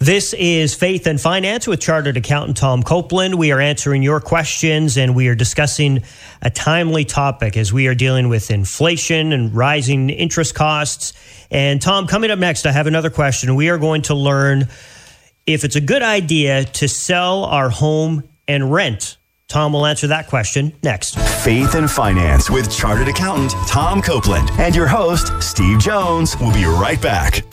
This 0.00 0.34
is 0.34 0.74
Faith 0.74 1.06
and 1.06 1.20
Finance 1.20 1.66
with 1.66 1.80
Chartered 1.80 2.16
Accountant 2.16 2.56
Tom 2.56 2.82
Copeland. 2.82 3.36
We 3.36 3.52
are 3.52 3.60
answering 3.60 4.02
your 4.02 4.20
questions 4.20 4.98
and 4.98 5.14
we 5.14 5.28
are 5.28 5.34
discussing 5.34 6.02
a 6.42 6.50
timely 6.50 7.04
topic 7.04 7.56
as 7.56 7.72
we 7.72 7.86
are 7.86 7.94
dealing 7.94 8.28
with 8.28 8.50
inflation 8.50 9.32
and 9.32 9.54
rising 9.54 10.10
interest 10.10 10.54
costs. 10.54 11.14
And 11.50 11.80
Tom, 11.80 12.06
coming 12.06 12.30
up 12.30 12.38
next, 12.38 12.66
I 12.66 12.72
have 12.72 12.86
another 12.86 13.08
question. 13.08 13.54
We 13.54 13.70
are 13.70 13.78
going 13.78 14.02
to 14.02 14.14
learn 14.14 14.68
if 15.46 15.64
it's 15.64 15.76
a 15.76 15.80
good 15.80 16.02
idea 16.02 16.64
to 16.64 16.88
sell 16.88 17.44
our 17.44 17.70
home 17.70 18.24
and 18.46 18.72
rent 18.72 19.16
Tom 19.48 19.72
will 19.72 19.86
answer 19.86 20.06
that 20.08 20.26
question 20.26 20.72
next. 20.82 21.18
Faith 21.44 21.74
and 21.74 21.90
Finance 21.90 22.50
with 22.50 22.74
Chartered 22.74 23.08
Accountant 23.08 23.52
Tom 23.68 24.02
Copeland 24.02 24.50
and 24.58 24.74
your 24.74 24.88
host, 24.88 25.30
Steve 25.42 25.78
Jones. 25.78 26.36
We'll 26.40 26.52
be 26.52 26.64
right 26.64 27.00
back. 27.00 27.44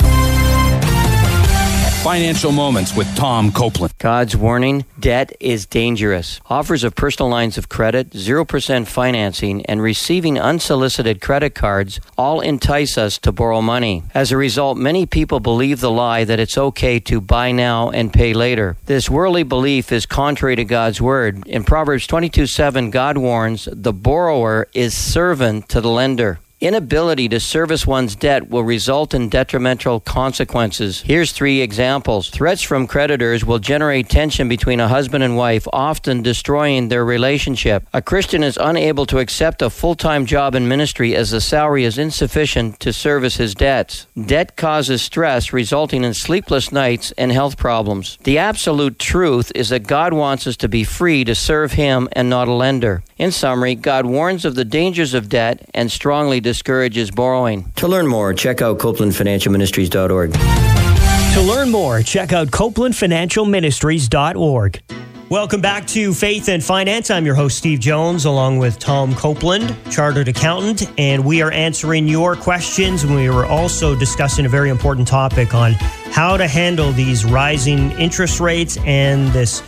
Financial 2.03 2.51
Moments 2.51 2.95
with 2.95 3.15
Tom 3.15 3.51
Copeland. 3.51 3.93
God's 3.99 4.35
warning 4.35 4.85
debt 4.99 5.33
is 5.39 5.67
dangerous. 5.67 6.41
Offers 6.49 6.83
of 6.83 6.95
personal 6.95 7.29
lines 7.29 7.59
of 7.59 7.69
credit, 7.69 8.09
0% 8.09 8.87
financing, 8.87 9.63
and 9.67 9.83
receiving 9.83 10.39
unsolicited 10.39 11.21
credit 11.21 11.53
cards 11.53 11.99
all 12.17 12.41
entice 12.41 12.97
us 12.97 13.19
to 13.19 13.31
borrow 13.31 13.61
money. 13.61 14.01
As 14.15 14.31
a 14.31 14.37
result, 14.37 14.79
many 14.79 15.05
people 15.05 15.39
believe 15.39 15.79
the 15.79 15.91
lie 15.91 16.23
that 16.23 16.39
it's 16.39 16.57
okay 16.57 16.99
to 17.01 17.21
buy 17.21 17.51
now 17.51 17.91
and 17.91 18.11
pay 18.11 18.33
later. 18.33 18.77
This 18.87 19.07
worldly 19.07 19.43
belief 19.43 19.91
is 19.91 20.07
contrary 20.07 20.55
to 20.55 20.65
God's 20.65 20.99
word. 20.99 21.45
In 21.45 21.63
Proverbs 21.63 22.07
22 22.07 22.47
7, 22.47 22.89
God 22.89 23.19
warns 23.19 23.69
the 23.71 23.93
borrower 23.93 24.67
is 24.73 24.97
servant 24.97 25.69
to 25.69 25.79
the 25.79 25.91
lender. 25.91 26.39
Inability 26.61 27.27
to 27.29 27.39
service 27.39 27.87
one's 27.87 28.15
debt 28.15 28.51
will 28.51 28.63
result 28.63 29.15
in 29.15 29.29
detrimental 29.29 29.99
consequences. 29.99 31.01
Here's 31.01 31.31
three 31.31 31.59
examples. 31.59 32.29
Threats 32.29 32.61
from 32.61 32.85
creditors 32.85 33.43
will 33.43 33.57
generate 33.57 34.09
tension 34.09 34.47
between 34.47 34.79
a 34.79 34.87
husband 34.87 35.23
and 35.23 35.35
wife, 35.35 35.67
often 35.73 36.21
destroying 36.21 36.89
their 36.89 37.03
relationship. 37.03 37.87
A 37.93 38.01
Christian 38.03 38.43
is 38.43 38.59
unable 38.61 39.07
to 39.07 39.17
accept 39.17 39.63
a 39.63 39.71
full 39.71 39.95
time 39.95 40.27
job 40.27 40.53
in 40.53 40.67
ministry 40.67 41.15
as 41.15 41.31
the 41.31 41.41
salary 41.41 41.83
is 41.83 41.97
insufficient 41.97 42.79
to 42.81 42.93
service 42.93 43.37
his 43.37 43.55
debts. 43.55 44.05
Debt 44.23 44.55
causes 44.55 45.01
stress, 45.01 45.51
resulting 45.51 46.03
in 46.03 46.13
sleepless 46.13 46.71
nights 46.71 47.11
and 47.17 47.31
health 47.31 47.57
problems. 47.57 48.19
The 48.23 48.37
absolute 48.37 48.99
truth 48.99 49.51
is 49.55 49.69
that 49.69 49.87
God 49.87 50.13
wants 50.13 50.45
us 50.45 50.57
to 50.57 50.69
be 50.69 50.83
free 50.83 51.23
to 51.23 51.33
serve 51.33 51.71
Him 51.71 52.07
and 52.11 52.29
not 52.29 52.47
a 52.47 52.53
lender. 52.53 53.01
In 53.21 53.31
summary, 53.31 53.75
God 53.75 54.07
warns 54.07 54.45
of 54.45 54.55
the 54.55 54.65
dangers 54.65 55.13
of 55.13 55.29
debt 55.29 55.69
and 55.75 55.91
strongly 55.91 56.39
discourages 56.39 57.11
borrowing. 57.11 57.71
To 57.75 57.87
learn 57.87 58.07
more, 58.07 58.33
check 58.33 58.63
out 58.63 58.79
CopelandFinancialMinistries.org. 58.79 60.33
To 60.33 61.41
learn 61.43 61.69
more, 61.69 62.01
check 62.01 62.33
out 62.33 62.47
CopelandFinancialMinistries.org. 62.47 64.81
Welcome 65.29 65.61
back 65.61 65.85
to 65.89 66.15
Faith 66.15 66.49
and 66.49 66.63
Finance. 66.63 67.11
I'm 67.11 67.23
your 67.23 67.35
host, 67.35 67.59
Steve 67.59 67.79
Jones, 67.79 68.25
along 68.25 68.57
with 68.57 68.79
Tom 68.79 69.13
Copeland, 69.13 69.75
Chartered 69.91 70.27
Accountant, 70.27 70.91
and 70.97 71.23
we 71.23 71.43
are 71.43 71.51
answering 71.51 72.07
your 72.07 72.35
questions. 72.35 73.05
We 73.05 73.29
were 73.29 73.45
also 73.45 73.95
discussing 73.95 74.47
a 74.47 74.49
very 74.49 74.69
important 74.69 75.07
topic 75.07 75.53
on 75.53 75.73
how 76.11 76.37
to 76.37 76.47
handle 76.47 76.91
these 76.91 77.23
rising 77.23 77.91
interest 77.91 78.39
rates 78.39 78.77
and 78.79 79.27
this 79.27 79.61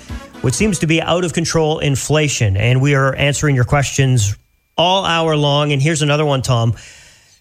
what 0.43 0.53
seems 0.53 0.79
to 0.79 0.87
be 0.87 1.01
out 1.01 1.23
of 1.23 1.31
control 1.31 1.79
inflation. 1.79 2.57
And 2.57 2.81
we 2.81 2.95
are 2.95 3.15
answering 3.15 3.55
your 3.55 3.63
questions 3.63 4.35
all 4.77 5.05
hour 5.05 5.37
long. 5.37 5.71
And 5.71 5.81
here's 5.81 6.01
another 6.01 6.25
one, 6.25 6.41
Tom. 6.41 6.75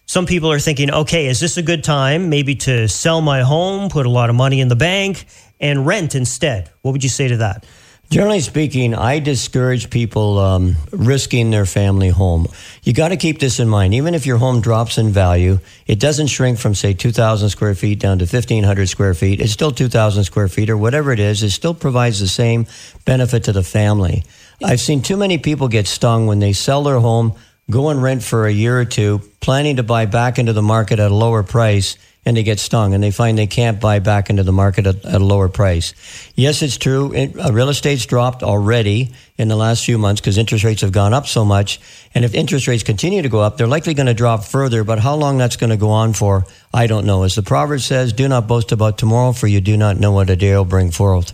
some 0.05 0.25
people 0.25 0.49
are 0.49 0.59
thinking, 0.59 0.89
okay, 0.89 1.27
is 1.27 1.41
this 1.41 1.57
a 1.57 1.61
good 1.61 1.83
time 1.83 2.29
maybe 2.29 2.55
to 2.55 2.87
sell 2.87 3.19
my 3.19 3.41
home, 3.41 3.89
put 3.89 4.05
a 4.05 4.09
lot 4.09 4.29
of 4.29 4.37
money 4.37 4.61
in 4.61 4.69
the 4.69 4.77
bank, 4.77 5.25
and 5.59 5.85
rent 5.85 6.15
instead? 6.15 6.69
What 6.81 6.93
would 6.93 7.03
you 7.03 7.09
say 7.09 7.27
to 7.27 7.37
that? 7.37 7.65
Generally 8.13 8.41
speaking, 8.41 8.93
I 8.93 9.17
discourage 9.17 9.89
people 9.89 10.37
um, 10.37 10.75
risking 10.91 11.49
their 11.49 11.65
family 11.65 12.09
home. 12.09 12.45
You 12.83 12.93
got 12.93 13.07
to 13.07 13.17
keep 13.17 13.39
this 13.39 13.59
in 13.59 13.67
mind. 13.67 13.95
Even 13.95 14.13
if 14.13 14.27
your 14.27 14.37
home 14.37 14.61
drops 14.61 14.99
in 14.99 15.09
value, 15.09 15.57
it 15.87 15.99
doesn't 15.99 16.27
shrink 16.27 16.59
from, 16.59 16.75
say, 16.75 16.93
2,000 16.93 17.49
square 17.49 17.73
feet 17.73 17.99
down 17.99 18.19
to 18.19 18.25
1,500 18.25 18.87
square 18.87 19.15
feet. 19.15 19.41
It's 19.41 19.51
still 19.51 19.71
2,000 19.71 20.25
square 20.25 20.47
feet 20.47 20.69
or 20.69 20.77
whatever 20.77 21.11
it 21.11 21.19
is. 21.19 21.41
It 21.41 21.49
still 21.49 21.73
provides 21.73 22.19
the 22.19 22.27
same 22.27 22.67
benefit 23.03 23.45
to 23.45 23.51
the 23.51 23.63
family. 23.63 24.23
I've 24.63 24.79
seen 24.79 25.01
too 25.01 25.17
many 25.17 25.39
people 25.39 25.67
get 25.67 25.87
stung 25.87 26.27
when 26.27 26.37
they 26.37 26.53
sell 26.53 26.83
their 26.83 26.99
home, 26.99 27.33
go 27.71 27.89
and 27.89 27.99
rent 28.03 28.21
for 28.21 28.45
a 28.45 28.53
year 28.53 28.79
or 28.79 28.85
two, 28.85 29.21
planning 29.39 29.77
to 29.77 29.83
buy 29.83 30.05
back 30.05 30.37
into 30.37 30.53
the 30.53 30.61
market 30.61 30.99
at 30.99 31.09
a 31.09 31.15
lower 31.15 31.41
price 31.41 31.97
and 32.25 32.37
they 32.37 32.43
get 32.43 32.59
stung 32.59 32.93
and 32.93 33.03
they 33.03 33.11
find 33.11 33.37
they 33.37 33.47
can't 33.47 33.81
buy 33.81 33.99
back 33.99 34.29
into 34.29 34.43
the 34.43 34.51
market 34.51 34.87
at, 34.87 35.03
at 35.05 35.21
a 35.21 35.23
lower 35.23 35.49
price. 35.49 35.93
Yes, 36.35 36.61
it's 36.61 36.77
true. 36.77 37.13
It, 37.13 37.37
uh, 37.37 37.51
real 37.51 37.69
estate's 37.69 38.05
dropped 38.05 38.43
already 38.43 39.11
in 39.37 39.49
the 39.49 39.55
last 39.55 39.85
few 39.85 39.97
months 39.97 40.21
because 40.21 40.37
interest 40.37 40.63
rates 40.63 40.81
have 40.81 40.91
gone 40.91 41.13
up 41.13 41.27
so 41.27 41.43
much. 41.43 41.79
And 42.15 42.23
if 42.23 42.33
interest 42.33 42.67
rates 42.67 42.83
continue 42.83 43.21
to 43.21 43.29
go 43.29 43.39
up, 43.41 43.57
they're 43.57 43.67
likely 43.67 43.93
going 43.93 44.07
to 44.07 44.13
drop 44.13 44.43
further. 44.45 44.83
But 44.83 44.99
how 44.99 45.15
long 45.15 45.37
that's 45.37 45.57
going 45.57 45.71
to 45.71 45.77
go 45.77 45.89
on 45.89 46.13
for, 46.13 46.45
I 46.73 46.87
don't 46.87 47.05
know. 47.05 47.23
As 47.23 47.35
the 47.35 47.43
proverb 47.43 47.81
says, 47.81 48.13
do 48.13 48.27
not 48.27 48.47
boast 48.47 48.71
about 48.71 48.97
tomorrow, 48.97 49.33
for 49.33 49.47
you 49.47 49.59
do 49.59 49.75
not 49.75 49.99
know 49.99 50.11
what 50.11 50.29
a 50.29 50.35
day 50.35 50.55
will 50.55 50.65
bring 50.65 50.91
forth. 50.91 51.33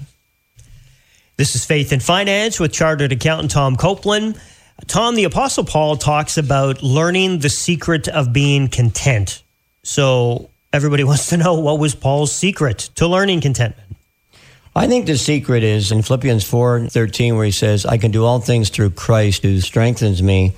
This 1.38 1.56
is 1.56 1.66
Faith 1.66 1.92
and 1.92 2.04
Finance 2.04 2.60
with 2.60 2.74
Chartered 2.74 3.12
Accountant 3.14 3.52
Tom 3.52 3.78
Copeland. 3.78 4.40
Tom, 4.88 5.16
the 5.16 5.26
Apostle 5.26 5.64
Paul 5.64 5.98
talks 5.98 6.38
about 6.38 6.82
learning 6.82 7.40
the 7.40 7.50
secret 7.50 8.08
of 8.08 8.34
being 8.34 8.68
content. 8.68 9.44
So, 9.84 10.50
everybody 10.74 11.04
wants 11.06 11.30
to 11.30 11.38
know 11.38 11.60
what 11.60 11.80
was 11.80 11.96
Paul's 11.96 12.36
secret 12.36 12.90
to 12.96 13.08
learning 13.08 13.42
contentment. 13.42 13.90
I 14.76 14.88
think 14.88 15.08
the 15.08 15.18
secret 15.18 15.64
is 15.64 15.92
in 15.92 16.04
Philippians 16.04 16.44
4 16.44 16.88
13, 16.88 17.36
where 17.36 17.46
he 17.46 17.52
says, 17.52 17.86
I 17.86 17.98
can 17.98 18.12
do 18.12 18.24
all 18.24 18.40
things 18.40 18.70
through 18.70 18.92
Christ 18.92 19.44
who 19.44 19.60
strengthens 19.62 20.22
me. 20.22 20.54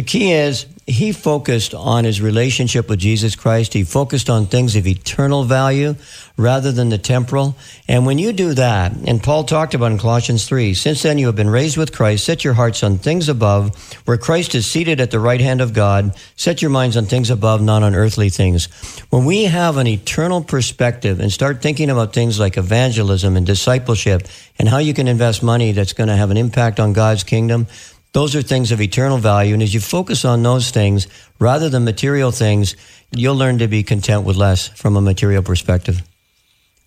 The 0.00 0.06
key 0.06 0.32
is 0.32 0.64
he 0.86 1.12
focused 1.12 1.74
on 1.74 2.04
his 2.04 2.22
relationship 2.22 2.88
with 2.88 3.00
Jesus 3.00 3.36
Christ. 3.36 3.74
He 3.74 3.84
focused 3.84 4.30
on 4.30 4.46
things 4.46 4.74
of 4.74 4.86
eternal 4.86 5.44
value 5.44 5.94
rather 6.38 6.72
than 6.72 6.88
the 6.88 6.96
temporal. 6.96 7.54
And 7.86 8.06
when 8.06 8.16
you 8.16 8.32
do 8.32 8.54
that, 8.54 8.92
and 8.92 9.22
Paul 9.22 9.44
talked 9.44 9.74
about 9.74 9.92
in 9.92 9.98
Colossians 9.98 10.48
3, 10.48 10.72
since 10.72 11.02
then 11.02 11.18
you 11.18 11.26
have 11.26 11.36
been 11.36 11.50
raised 11.50 11.76
with 11.76 11.94
Christ, 11.94 12.24
set 12.24 12.44
your 12.44 12.54
hearts 12.54 12.82
on 12.82 12.96
things 12.96 13.28
above, 13.28 13.76
where 14.06 14.16
Christ 14.16 14.54
is 14.54 14.72
seated 14.72 15.02
at 15.02 15.10
the 15.10 15.20
right 15.20 15.42
hand 15.42 15.60
of 15.60 15.74
God. 15.74 16.16
Set 16.34 16.62
your 16.62 16.70
minds 16.70 16.96
on 16.96 17.04
things 17.04 17.28
above, 17.28 17.60
not 17.60 17.82
on 17.82 17.94
earthly 17.94 18.30
things. 18.30 18.68
When 19.10 19.26
we 19.26 19.44
have 19.44 19.76
an 19.76 19.86
eternal 19.86 20.42
perspective 20.42 21.20
and 21.20 21.30
start 21.30 21.60
thinking 21.60 21.90
about 21.90 22.14
things 22.14 22.40
like 22.40 22.56
evangelism 22.56 23.36
and 23.36 23.44
discipleship 23.44 24.26
and 24.58 24.66
how 24.66 24.78
you 24.78 24.94
can 24.94 25.08
invest 25.08 25.42
money 25.42 25.72
that's 25.72 25.92
going 25.92 26.08
to 26.08 26.16
have 26.16 26.30
an 26.30 26.38
impact 26.38 26.80
on 26.80 26.94
God's 26.94 27.22
kingdom, 27.22 27.66
those 28.12 28.34
are 28.34 28.42
things 28.42 28.72
of 28.72 28.80
eternal 28.80 29.18
value. 29.18 29.54
And 29.54 29.62
as 29.62 29.72
you 29.72 29.80
focus 29.80 30.24
on 30.24 30.42
those 30.42 30.70
things 30.70 31.06
rather 31.38 31.68
than 31.68 31.84
material 31.84 32.30
things, 32.30 32.76
you'll 33.12 33.36
learn 33.36 33.58
to 33.58 33.68
be 33.68 33.82
content 33.82 34.24
with 34.24 34.36
less 34.36 34.68
from 34.68 34.96
a 34.96 35.00
material 35.00 35.42
perspective. 35.42 36.02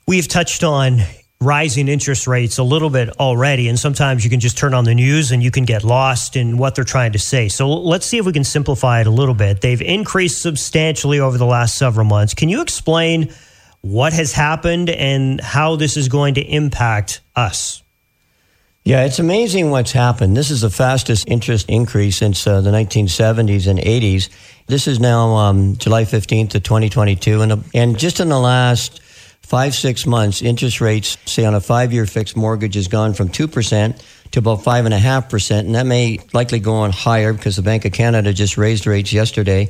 We've 0.06 0.28
touched 0.28 0.64
on 0.64 1.00
rising 1.40 1.88
interest 1.88 2.26
rates 2.26 2.58
a 2.58 2.64
little 2.64 2.90
bit 2.90 3.10
already, 3.20 3.68
and 3.68 3.78
sometimes 3.78 4.24
you 4.24 4.30
can 4.30 4.40
just 4.40 4.58
turn 4.58 4.74
on 4.74 4.86
the 4.86 4.96
news 4.96 5.32
and 5.32 5.44
you 5.44 5.52
can 5.52 5.66
get 5.66 5.84
lost 5.84 6.36
in 6.36 6.58
what 6.58 6.76
they're 6.76 6.84
trying 6.84 7.12
to 7.14 7.20
say. 7.20 7.50
So 7.50 7.70
let's 7.70 8.06
see 8.06 8.18
if 8.18 8.26
we 8.26 8.34
can 8.34 8.44
simplify 8.44 9.02
it 9.02 9.08
a 9.08 9.12
little 9.12 9.36
bit. 9.36 9.62
They've 9.62 9.82
increased 9.82 10.42
substantially 10.42 11.20
over 11.20 11.38
the 11.38 11.46
last 11.46 11.78
several 11.78 12.06
months. 12.06 12.34
Can 12.34 12.50
you 12.50 12.62
explain 12.62 13.34
what 13.82 14.14
has 14.14 14.32
happened 14.32 14.90
and 14.90 15.42
how 15.42 15.76
this 15.76 15.98
is 15.98 16.08
going 16.08 16.36
to 16.36 16.42
impact 16.42 17.22
us? 17.36 17.83
Yeah, 18.86 19.06
it's 19.06 19.20
amazing 19.20 19.70
what's 19.70 19.94
happened. 19.94 20.36
This 20.36 20.52
is 20.52 20.60
the 20.60 20.70
fastest 20.70 21.30
interest 21.30 21.70
increase 21.70 22.18
since 22.18 22.46
uh, 22.46 22.60
the 22.60 22.72
1970s 22.72 23.66
and 23.66 23.80
80s. 23.80 24.28
This 24.68 24.90
is 24.90 25.00
now 25.00 25.36
um, 25.36 25.78
July 25.78 26.04
15th 26.04 26.56
of 26.56 26.64
2022. 26.64 27.42
And, 27.42 27.52
uh, 27.54 27.58
and 27.74 27.98
just 27.98 28.20
in 28.20 28.28
the 28.28 28.40
last 28.40 29.02
five, 29.42 29.74
six 29.74 30.06
months, 30.06 30.42
interest 30.42 30.82
rates, 30.82 31.18
say 31.26 31.46
on 31.46 31.56
a 31.56 31.62
five 31.62 31.94
year 31.94 32.06
fixed 32.06 32.36
mortgage, 32.36 32.76
has 32.76 32.90
gone 32.90 33.14
from 33.14 33.30
2% 33.30 34.04
to 34.32 34.40
about 34.40 34.60
5.5%. 34.60 35.60
And 35.60 35.76
that 35.76 35.86
may 35.86 36.20
likely 36.34 36.60
go 36.60 36.74
on 36.74 36.92
higher 36.92 37.32
because 37.32 37.56
the 37.56 37.62
Bank 37.62 37.86
of 37.86 37.94
Canada 37.94 38.34
just 38.34 38.58
raised 38.58 38.86
rates 38.86 39.14
yesterday. 39.14 39.70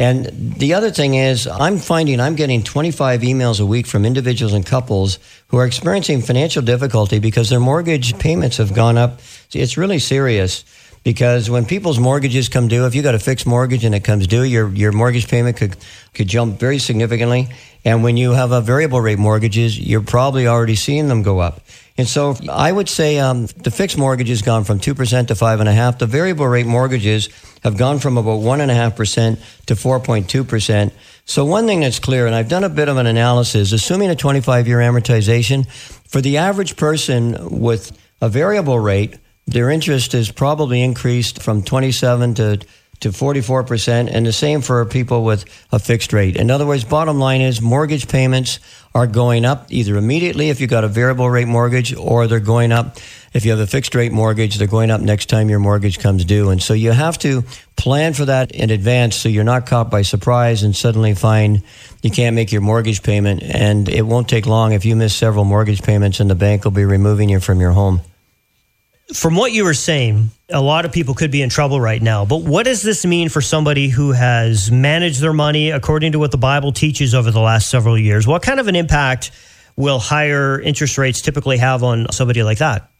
And 0.00 0.24
the 0.56 0.72
other 0.72 0.90
thing 0.90 1.12
is, 1.12 1.46
I'm 1.46 1.76
finding 1.76 2.20
I'm 2.20 2.34
getting 2.34 2.62
25 2.62 3.20
emails 3.20 3.60
a 3.60 3.66
week 3.66 3.86
from 3.86 4.06
individuals 4.06 4.54
and 4.54 4.64
couples 4.64 5.18
who 5.48 5.58
are 5.58 5.66
experiencing 5.66 6.22
financial 6.22 6.62
difficulty 6.62 7.18
because 7.18 7.50
their 7.50 7.60
mortgage 7.60 8.18
payments 8.18 8.56
have 8.56 8.72
gone 8.72 8.96
up. 8.96 9.20
It's 9.52 9.76
really 9.76 9.98
serious 9.98 10.64
because 11.04 11.50
when 11.50 11.66
people's 11.66 11.98
mortgages 11.98 12.48
come 12.48 12.66
due, 12.66 12.86
if 12.86 12.94
you've 12.94 13.04
got 13.04 13.14
a 13.14 13.18
fixed 13.18 13.46
mortgage 13.46 13.84
and 13.84 13.94
it 13.94 14.00
comes 14.00 14.26
due, 14.26 14.42
your 14.42 14.70
your 14.70 14.92
mortgage 14.92 15.28
payment 15.28 15.58
could 15.58 15.76
could 16.14 16.28
jump 16.28 16.58
very 16.58 16.78
significantly. 16.78 17.48
And 17.84 18.02
when 18.02 18.16
you 18.16 18.30
have 18.30 18.52
a 18.52 18.62
variable 18.62 19.02
rate 19.02 19.18
mortgages, 19.18 19.78
you're 19.78 20.00
probably 20.00 20.46
already 20.46 20.76
seeing 20.76 21.08
them 21.08 21.22
go 21.22 21.40
up. 21.40 21.60
And 22.00 22.08
so 22.08 22.34
I 22.50 22.72
would 22.72 22.88
say 22.88 23.18
um, 23.18 23.44
the 23.44 23.70
fixed 23.70 23.98
mortgage 23.98 24.30
has 24.30 24.40
gone 24.40 24.64
from 24.64 24.80
2% 24.80 25.26
to 25.26 25.34
5.5. 25.34 25.98
The 25.98 26.06
variable 26.06 26.48
rate 26.48 26.64
mortgages 26.64 27.28
have 27.62 27.76
gone 27.76 27.98
from 27.98 28.16
about 28.16 28.40
1.5% 28.40 29.38
to 29.66 29.74
4.2%. 29.74 30.92
So 31.26 31.44
one 31.44 31.66
thing 31.66 31.80
that's 31.80 31.98
clear, 31.98 32.26
and 32.26 32.34
I've 32.34 32.48
done 32.48 32.64
a 32.64 32.70
bit 32.70 32.88
of 32.88 32.96
an 32.96 33.06
analysis, 33.06 33.72
assuming 33.72 34.08
a 34.08 34.16
25 34.16 34.66
year 34.66 34.78
amortization, 34.78 35.70
for 36.08 36.22
the 36.22 36.38
average 36.38 36.78
person 36.78 37.60
with 37.60 37.92
a 38.22 38.30
variable 38.30 38.78
rate, 38.78 39.18
their 39.46 39.68
interest 39.68 40.14
is 40.14 40.30
probably 40.30 40.82
increased 40.82 41.42
from 41.42 41.62
27 41.62 42.34
to 42.36 42.60
to 43.00 43.08
44%, 43.08 44.10
and 44.12 44.26
the 44.26 44.32
same 44.32 44.60
for 44.60 44.84
people 44.84 45.24
with 45.24 45.46
a 45.72 45.78
fixed 45.78 46.12
rate. 46.12 46.36
In 46.36 46.50
other 46.50 46.66
words, 46.66 46.84
bottom 46.84 47.18
line 47.18 47.40
is 47.40 47.60
mortgage 47.62 48.08
payments 48.08 48.60
are 48.94 49.06
going 49.06 49.44
up 49.44 49.66
either 49.70 49.96
immediately 49.96 50.50
if 50.50 50.60
you've 50.60 50.70
got 50.70 50.84
a 50.84 50.88
variable 50.88 51.30
rate 51.30 51.48
mortgage, 51.48 51.94
or 51.94 52.26
they're 52.26 52.40
going 52.40 52.72
up 52.72 52.96
if 53.32 53.44
you 53.44 53.52
have 53.52 53.60
a 53.60 53.66
fixed 53.66 53.94
rate 53.94 54.10
mortgage, 54.10 54.56
they're 54.56 54.66
going 54.66 54.90
up 54.90 55.00
next 55.00 55.26
time 55.26 55.48
your 55.48 55.60
mortgage 55.60 56.00
comes 56.00 56.24
due. 56.24 56.50
And 56.50 56.60
so 56.60 56.74
you 56.74 56.90
have 56.90 57.16
to 57.18 57.44
plan 57.76 58.12
for 58.12 58.24
that 58.24 58.50
in 58.50 58.70
advance 58.70 59.14
so 59.14 59.28
you're 59.28 59.44
not 59.44 59.66
caught 59.66 59.88
by 59.90 60.02
surprise 60.02 60.64
and 60.64 60.74
suddenly 60.74 61.14
find 61.14 61.62
you 62.02 62.10
can't 62.10 62.34
make 62.34 62.50
your 62.50 62.60
mortgage 62.60 63.02
payment. 63.04 63.42
And 63.44 63.88
it 63.88 64.02
won't 64.02 64.28
take 64.28 64.46
long 64.46 64.72
if 64.72 64.84
you 64.84 64.96
miss 64.96 65.14
several 65.14 65.44
mortgage 65.44 65.82
payments 65.82 66.18
and 66.18 66.28
the 66.28 66.34
bank 66.34 66.64
will 66.64 66.72
be 66.72 66.84
removing 66.84 67.28
you 67.28 67.38
from 67.38 67.60
your 67.60 67.72
home 67.72 68.00
from 69.14 69.36
what 69.36 69.52
you 69.52 69.64
were 69.64 69.74
saying, 69.74 70.30
a 70.48 70.60
lot 70.60 70.84
of 70.84 70.92
people 70.92 71.14
could 71.14 71.30
be 71.30 71.42
in 71.42 71.50
trouble 71.50 71.80
right 71.80 72.00
now. 72.00 72.24
But 72.24 72.42
what 72.42 72.64
does 72.64 72.82
this 72.82 73.04
mean 73.04 73.28
for 73.28 73.40
somebody 73.40 73.88
who 73.88 74.12
has 74.12 74.70
managed 74.70 75.20
their 75.20 75.32
money 75.32 75.70
according 75.70 76.12
to 76.12 76.18
what 76.18 76.30
the 76.30 76.38
Bible 76.38 76.72
teaches 76.72 77.14
over 77.14 77.30
the 77.30 77.40
last 77.40 77.70
several 77.70 77.98
years? 77.98 78.26
What 78.26 78.42
kind 78.42 78.60
of 78.60 78.68
an 78.68 78.76
impact 78.76 79.30
will 79.76 79.98
higher 79.98 80.60
interest 80.60 80.98
rates 80.98 81.20
typically 81.20 81.58
have 81.58 81.82
on 81.82 82.10
somebody 82.12 82.42
like 82.42 82.58
that? 82.58 82.90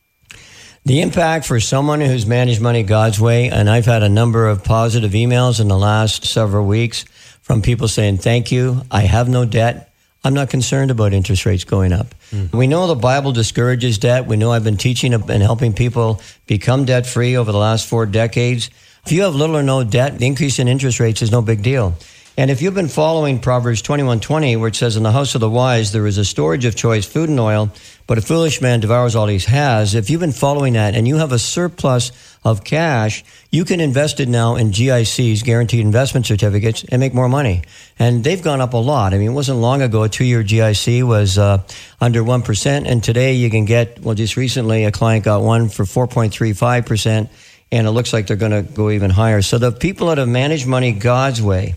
The 0.85 1.03
impact 1.03 1.45
for 1.45 1.61
someone 1.61 2.01
who's 2.01 2.25
managed 2.25 2.63
money 2.63 2.83
God's 2.83 3.21
way, 3.21 3.51
and 3.51 3.69
I've 3.69 3.85
had 3.85 4.03
a 4.03 4.09
number 4.09 4.49
of 4.49 4.65
positive 4.65 5.13
emails 5.13 5.61
in 5.61 5.69
the 5.69 5.77
last 5.77 6.25
several 6.25 6.67
weeks 6.67 7.05
from 7.43 7.61
people 7.61 7.87
saying, 7.87 8.19
Thank 8.19 8.51
you. 8.51 8.83
I 8.91 9.03
have 9.03 9.29
no 9.29 9.45
debt. 9.45 9.90
I'm 10.23 10.35
not 10.35 10.51
concerned 10.51 10.91
about 10.91 11.13
interest 11.15 11.47
rates 11.47 11.65
going 11.65 11.93
up. 11.93 12.15
Mm. 12.31 12.53
We 12.53 12.67
know 12.67 12.87
the 12.87 12.95
Bible 12.95 13.33
discourages 13.33 13.97
debt. 13.99 14.27
We 14.27 14.37
know 14.37 14.53
I've 14.53 14.65
been 14.65 14.77
teaching 14.77 15.15
and 15.15 15.43
helping 15.43 15.73
people 15.73 16.21
become 16.47 16.85
debt 16.85 17.07
free 17.07 17.37
over 17.37 17.51
the 17.53 17.59
last 17.59 17.89
four 17.89 18.05
decades. 18.05 18.71
If 19.07 19.13
you 19.13 19.23
have 19.23 19.35
little 19.35 19.57
or 19.57 19.63
no 19.63 19.83
debt, 19.83 20.19
the 20.19 20.27
increase 20.27 20.59
in 20.59 20.69
interest 20.69 21.01
rates 21.01 21.23
is 21.23 21.31
no 21.31 21.41
big 21.41 21.63
deal. 21.63 21.95
And 22.37 22.51
if 22.51 22.63
you've 22.63 22.75
been 22.75 22.89
following 22.89 23.39
Proverbs 23.39 23.83
21:20 23.83 24.57
where 24.57 24.69
it 24.69 24.77
says 24.77 24.97
in 24.97 25.03
the 25.03 25.13
house 25.13 25.35
of 25.35 25.41
the 25.41 25.51
wise 25.51 25.93
there 25.93 26.07
is 26.07 26.17
a 26.17 26.25
storage 26.25 26.65
of 26.65 26.77
choice 26.77 27.05
food 27.05 27.29
and 27.29 27.41
oil, 27.41 27.71
but 28.07 28.19
a 28.19 28.23
foolish 28.23 28.61
man 28.61 28.81
devours 28.81 29.15
all 29.15 29.27
he 29.27 29.39
has, 29.39 29.95
if 29.95 30.11
you've 30.11 30.21
been 30.21 30.33
following 30.33 30.73
that 30.73 30.95
and 30.95 31.07
you 31.07 31.17
have 31.17 31.33
a 31.33 31.39
surplus 31.39 32.13
of 32.45 32.65
cash, 32.65 33.23
you 33.51 33.65
can 33.65 33.81
invest 33.81 34.19
it 34.21 34.29
now 34.29 34.57
in 34.57 34.71
GICs, 34.71 35.45
guaranteed 35.45 35.81
investment 35.81 36.27
certificates, 36.27 36.85
and 36.85 37.01
make 37.01 37.13
more 37.13 37.29
money. 37.29 37.63
And 37.99 38.25
they've 38.25 38.43
gone 38.43 38.61
up 38.61 38.73
a 38.73 38.79
lot. 38.79 39.13
I 39.13 39.19
mean, 39.19 39.31
it 39.31 39.35
wasn't 39.35 39.59
long 39.59 39.83
ago 39.83 40.05
a 40.05 40.09
two-year 40.09 40.43
GIC 40.43 41.03
was 41.03 41.37
uh, 41.37 41.63
under 42.01 42.23
1%, 42.23 42.87
and 42.87 43.05
today 43.05 43.35
you 43.35 43.51
can 43.51 43.65
get, 43.65 44.01
well, 44.01 44.15
just 44.15 44.37
recently 44.37 44.85
a 44.85 44.91
client 44.91 45.25
got 45.25 45.43
one 45.43 45.69
for 45.69 45.85
4.35%, 45.85 47.29
and 47.73 47.87
it 47.87 47.91
looks 47.91 48.13
like 48.13 48.27
they're 48.27 48.37
going 48.37 48.53
to 48.53 48.63
go 48.63 48.91
even 48.91 49.11
higher. 49.11 49.43
So 49.43 49.59
the 49.59 49.71
people 49.71 50.09
that 50.09 50.19
have 50.19 50.29
managed 50.29 50.67
money 50.67 50.93
God's 50.93 51.43
way, 51.43 51.75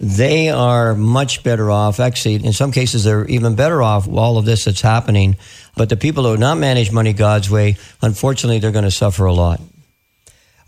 they 0.00 0.48
are 0.48 0.94
much 0.94 1.44
better 1.44 1.70
off. 1.70 2.00
Actually, 2.00 2.36
in 2.36 2.54
some 2.54 2.72
cases, 2.72 3.04
they're 3.04 3.26
even 3.26 3.54
better 3.54 3.82
off 3.82 4.08
all 4.08 4.38
of 4.38 4.46
this 4.46 4.64
that's 4.64 4.80
happening. 4.80 5.36
But 5.76 5.90
the 5.90 5.96
people 5.96 6.24
who 6.24 6.30
have 6.30 6.40
not 6.40 6.56
managed 6.56 6.90
money 6.90 7.12
God's 7.12 7.50
way, 7.50 7.76
unfortunately, 8.00 8.58
they're 8.58 8.72
going 8.72 8.84
to 8.84 8.90
suffer 8.90 9.26
a 9.26 9.32
lot. 9.32 9.60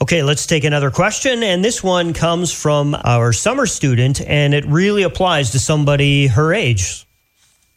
Okay, 0.02 0.22
let's 0.22 0.46
take 0.46 0.64
another 0.64 0.90
question. 0.90 1.42
And 1.42 1.64
this 1.64 1.82
one 1.82 2.12
comes 2.12 2.52
from 2.52 2.94
our 3.04 3.32
summer 3.32 3.66
student, 3.66 4.20
and 4.20 4.52
it 4.52 4.66
really 4.66 5.02
applies 5.02 5.52
to 5.52 5.58
somebody 5.58 6.26
her 6.26 6.52
age. 6.52 7.06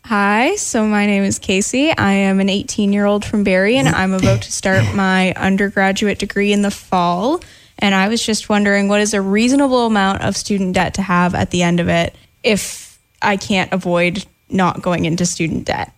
Hi, 0.03 0.55
so 0.55 0.85
my 0.85 1.05
name 1.05 1.23
is 1.23 1.39
Casey. 1.39 1.89
I 1.91 2.11
am 2.11 2.39
an 2.39 2.49
18 2.49 2.91
year 2.91 3.05
old 3.05 3.23
from 3.23 3.43
Barrie, 3.43 3.77
and 3.77 3.87
I'm 3.87 4.13
about 4.13 4.41
to 4.41 4.51
start 4.51 4.93
my 4.93 5.33
undergraduate 5.33 6.19
degree 6.19 6.51
in 6.51 6.63
the 6.63 6.69
fall. 6.69 7.39
And 7.79 7.93
I 7.93 8.07
was 8.07 8.23
just 8.23 8.49
wondering 8.49 8.87
what 8.87 9.01
is 9.01 9.13
a 9.13 9.21
reasonable 9.21 9.85
amount 9.85 10.21
of 10.21 10.37
student 10.37 10.73
debt 10.73 10.93
to 10.95 11.01
have 11.01 11.35
at 11.35 11.51
the 11.51 11.63
end 11.63 11.79
of 11.79 11.89
it 11.89 12.15
if 12.43 12.97
I 13.21 13.37
can't 13.37 13.71
avoid 13.73 14.25
not 14.49 14.81
going 14.81 15.05
into 15.05 15.25
student 15.25 15.65
debt? 15.65 15.91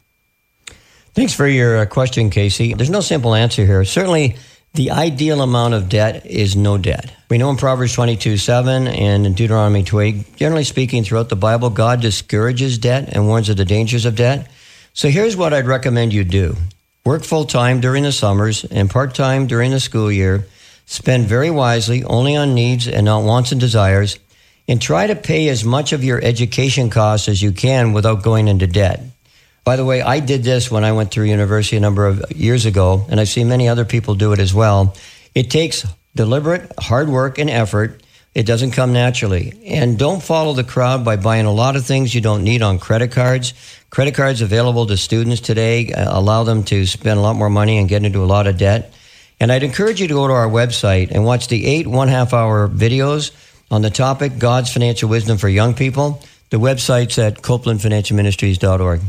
Thanks 1.13 1.34
for 1.34 1.48
your 1.48 1.79
uh, 1.79 1.86
question, 1.86 2.29
Casey. 2.29 2.74
There's 2.74 2.89
no 2.89 3.01
simple 3.01 3.34
answer 3.34 3.65
here. 3.65 3.84
Certainly, 3.84 4.38
the 4.74 4.91
ideal 4.91 5.41
amount 5.41 5.74
of 5.74 5.89
debt 5.89 6.25
is 6.25 6.55
no 6.55 6.77
debt. 6.77 7.12
We 7.29 7.39
know 7.39 7.50
in 7.50 7.57
Proverbs 7.57 7.93
22 7.93 8.38
7 8.38 8.88
and 8.88 9.25
in 9.25 9.34
Deuteronomy 9.34 9.84
28, 9.84 10.36
generally 10.36 10.63
speaking, 10.63 11.03
throughout 11.03 11.29
the 11.29 11.36
Bible, 11.36 11.69
God 11.69 12.01
discourages 12.01 12.77
debt 12.77 13.10
and 13.12 13.27
warns 13.27 13.50
of 13.50 13.57
the 13.57 13.65
dangers 13.65 14.05
of 14.05 14.15
debt. 14.15 14.50
So 14.93 15.10
here's 15.10 15.36
what 15.36 15.53
I'd 15.53 15.67
recommend 15.67 16.13
you 16.13 16.24
do 16.24 16.55
work 17.03 17.24
full 17.24 17.46
time 17.46 17.79
during 17.79 18.03
the 18.03 18.12
summers 18.12 18.65
and 18.65 18.89
part 18.89 19.15
time 19.15 19.48
during 19.48 19.72
the 19.72 19.79
school 19.79 20.12
year. 20.12 20.46
Spend 20.89 21.25
very 21.25 21.50
wisely, 21.51 22.06
only 22.06 22.38
on 22.38 22.56
needs 22.56 22.88
and 22.88 23.06
not 23.06 23.24
wants 23.24 23.51
and 23.51 23.60
desires, 23.60 24.17
and 24.70 24.82
try 24.82 25.06
to 25.06 25.17
pay 25.17 25.50
as 25.50 25.65
much 25.65 25.91
of 25.91 26.01
your 26.01 26.24
education 26.24 26.89
costs 26.89 27.27
as 27.27 27.41
you 27.41 27.51
can 27.51 27.91
without 27.91 28.24
going 28.24 28.48
into 28.48 28.67
debt. 28.67 29.03
By 29.65 29.75
the 29.75 29.84
way, 29.84 30.01
I 30.01 30.22
did 30.22 30.46
this 30.46 30.72
when 30.72 30.86
I 30.86 30.94
went 30.94 31.12
through 31.12 31.25
university 31.25 31.75
a 31.75 31.82
number 31.82 32.08
of 32.08 32.32
years 32.32 32.65
ago, 32.65 33.06
and 33.10 33.20
I've 33.20 33.27
seen 33.27 33.50
many 33.50 33.67
other 33.67 33.84
people 33.84 34.15
do 34.15 34.32
it 34.32 34.39
as 34.39 34.53
well. 34.53 34.96
It 35.36 35.51
takes 35.51 35.86
deliberate 36.15 36.72
hard 36.79 37.10
work 37.10 37.38
and 37.38 37.50
effort. 37.50 38.01
It 38.34 38.46
doesn't 38.46 38.72
come 38.72 38.94
naturally. 38.94 39.60
And 39.65 40.00
don't 40.00 40.24
follow 40.24 40.53
the 40.53 40.63
crowd 40.63 41.03
by 41.03 41.17
buying 41.17 41.46
a 41.46 41.51
lot 41.51 41.75
of 41.75 41.86
things 41.86 42.15
you 42.15 42.22
don't 42.22 42.46
need 42.46 42.62
on 42.62 42.79
credit 42.79 43.12
cards. 43.12 43.53
Credit 43.89 44.15
cards 44.15 44.41
available 44.41 44.86
to 44.88 44.96
students 44.96 45.41
today 45.41 45.91
uh, 45.91 46.17
allow 46.17 46.46
them 46.46 46.63
to 46.65 46.86
spend 46.86 47.20
a 47.20 47.22
lot 47.22 47.36
more 47.36 47.50
money 47.50 47.77
and 47.77 47.89
get 47.89 48.06
into 48.06 48.24
a 48.24 48.25
lot 48.25 48.48
of 48.48 48.58
debt. 48.58 48.94
And 49.39 49.51
I'd 49.51 49.63
encourage 49.63 50.01
you 50.01 50.08
to 50.08 50.13
go 50.13 50.27
to 50.27 50.34
our 50.34 50.48
website 50.48 51.12
and 51.12 51.24
watch 51.24 51.48
the 51.48 51.65
eight 51.65 51.88
one 51.88 52.08
half 52.08 52.34
hour 52.34 52.67
videos 52.67 53.32
on 53.70 53.82
the 53.82 53.89
topic 53.89 54.39
God's 54.39 54.72
financial 54.72 55.10
wisdom 55.10 55.38
for 55.38 55.50
young 55.50 55.74
people. 55.74 56.22
The 56.50 56.58
website's 56.58 57.20
at 57.20 57.41
copelandfinancialministries.org. 57.41 59.01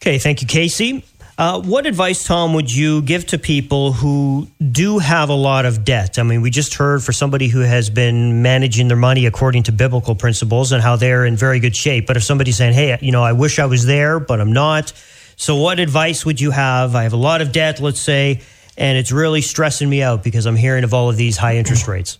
Okay, 0.00 0.18
thank 0.18 0.40
you, 0.40 0.46
Casey. 0.46 1.04
Uh, 1.36 1.58
what 1.58 1.86
advice, 1.86 2.22
Tom, 2.24 2.52
would 2.52 2.70
you 2.70 3.00
give 3.00 3.26
to 3.26 3.38
people 3.38 3.94
who 3.94 4.46
do 4.70 4.98
have 4.98 5.30
a 5.30 5.34
lot 5.34 5.64
of 5.64 5.86
debt? 5.86 6.18
I 6.18 6.22
mean, 6.22 6.42
we 6.42 6.50
just 6.50 6.74
heard 6.74 7.02
for 7.02 7.12
somebody 7.12 7.48
who 7.48 7.60
has 7.60 7.88
been 7.88 8.42
managing 8.42 8.88
their 8.88 8.96
money 8.96 9.24
according 9.24 9.62
to 9.62 9.72
biblical 9.72 10.14
principles 10.14 10.70
and 10.70 10.82
how 10.82 10.96
they're 10.96 11.24
in 11.24 11.36
very 11.36 11.58
good 11.58 11.74
shape. 11.74 12.06
But 12.06 12.18
if 12.18 12.24
somebody's 12.24 12.58
saying, 12.58 12.74
hey, 12.74 12.98
you 13.00 13.10
know, 13.10 13.22
I 13.22 13.32
wish 13.32 13.58
I 13.58 13.64
was 13.64 13.86
there, 13.86 14.20
but 14.20 14.38
I'm 14.38 14.52
not. 14.52 14.92
So, 15.36 15.56
what 15.56 15.80
advice 15.80 16.26
would 16.26 16.42
you 16.42 16.50
have? 16.50 16.94
I 16.94 17.04
have 17.04 17.14
a 17.14 17.16
lot 17.16 17.40
of 17.40 17.52
debt, 17.52 17.80
let's 17.80 18.02
say, 18.02 18.42
and 18.76 18.96
it's 18.98 19.12
really 19.12 19.40
stressing 19.40 19.88
me 19.88 20.02
out 20.02 20.22
because 20.22 20.46
I'm 20.46 20.56
hearing 20.56 20.84
of 20.84 20.94
all 20.94 21.10
of 21.10 21.16
these 21.16 21.36
high 21.36 21.56
interest 21.56 21.88
rates. 21.88 22.18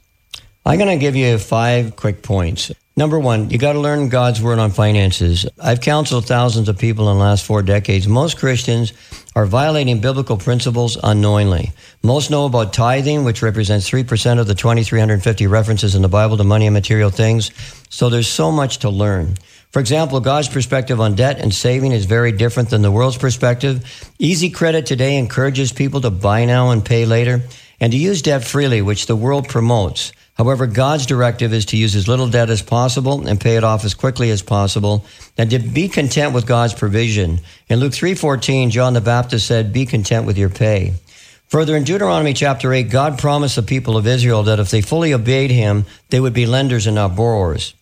I'm 0.65 0.79
going 0.79 0.91
to 0.91 1.01
give 1.01 1.17
you 1.17 1.39
five 1.39 1.97
quick 1.97 2.23
points. 2.23 2.71
Number 2.97 3.19
one, 3.19 3.49
you 3.49 3.57
got 3.57 3.73
to 3.73 3.81
learn 3.81 4.11
God's 4.11 4.43
word 4.43 4.59
on 4.59 4.73
finances. 4.73 5.47
I've 5.59 5.81
counseled 5.81 6.27
thousands 6.27 6.69
of 6.69 6.77
people 6.77 7.11
in 7.11 7.17
the 7.17 7.25
last 7.25 7.47
four 7.47 7.63
decades. 7.63 8.07
Most 8.07 8.37
Christians 8.37 8.93
are 9.35 9.47
violating 9.47 10.01
biblical 10.01 10.37
principles 10.37 10.99
unknowingly. 11.03 11.73
Most 12.03 12.31
know 12.31 12.45
about 12.45 12.75
tithing, 12.75 13.25
which 13.25 13.41
represents 13.41 13.89
3% 13.89 14.39
of 14.39 14.47
the 14.47 14.55
2,350 14.55 15.47
references 15.47 15.95
in 15.95 16.03
the 16.03 16.09
Bible 16.09 16.37
to 16.37 16.45
money 16.45 16.67
and 16.67 16.75
material 16.75 17.09
things. 17.09 17.53
So 17.89 18.11
there's 18.11 18.29
so 18.29 18.53
much 18.53 18.81
to 18.81 18.91
learn. 18.91 19.37
For 19.71 19.79
example, 19.79 20.19
God's 20.19 20.49
perspective 20.49 21.01
on 21.01 21.15
debt 21.15 21.39
and 21.39 21.55
saving 21.55 21.93
is 21.93 22.05
very 22.05 22.33
different 22.33 22.71
than 22.71 22.83
the 22.83 22.91
world's 22.91 23.17
perspective. 23.17 23.85
Easy 24.19 24.51
credit 24.51 24.85
today 24.85 25.17
encourages 25.17 25.73
people 25.73 26.01
to 26.01 26.11
buy 26.11 26.45
now 26.45 26.71
and 26.71 26.85
pay 26.85 27.07
later 27.07 27.43
and 27.79 27.93
to 27.93 27.99
use 27.99 28.21
debt 28.21 28.43
freely, 28.43 28.83
which 28.83 29.07
the 29.07 29.15
world 29.15 29.49
promotes. 29.49 30.13
However, 30.35 30.67
God's 30.67 31.07
directive 31.07 31.53
is 31.53 31.67
to 31.67 31.77
use 31.77 31.95
as 31.95 32.09
little 32.09 32.29
debt 32.29 32.51
as 32.51 32.63
possible 32.63 33.29
and 33.29 33.41
pay 33.41 33.57
it 33.57 33.65
off 33.65 33.85
as 33.85 33.95
quickly 33.95 34.31
as 34.31 34.43
possible 34.43 35.05
and 35.39 35.51
to 35.51 35.59
be 35.61 35.87
content 35.89 36.35
with 36.35 36.47
God's 36.47 36.75
provision. 36.75 37.41
In 37.69 37.79
Luke 37.79 37.93
3:14, 37.93 38.71
John 38.71 38.95
the 38.95 39.01
Baptist 39.01 39.47
said, 39.47 39.73
"Be 39.73 39.87
content 39.87 40.27
with 40.27 40.37
your 40.37 40.49
pay." 40.49 40.95
Further 41.49 41.77
in 41.77 41.85
Deuteronomy 41.85 42.33
chapter 42.33 42.73
8, 42.73 42.91
God 42.91 43.19
promised 43.19 43.57
the 43.57 43.63
people 43.63 43.97
of 43.97 44.07
Israel 44.07 44.43
that 44.45 44.61
if 44.61 44.71
they 44.71 44.81
fully 44.81 45.13
obeyed 45.13 45.51
him, 45.51 45.85
they 46.09 46.21
would 46.21 46.33
be 46.33 46.47
lenders 46.47 46.87
and 46.87 46.97
not 46.97 47.15
borrowers. 47.15 47.75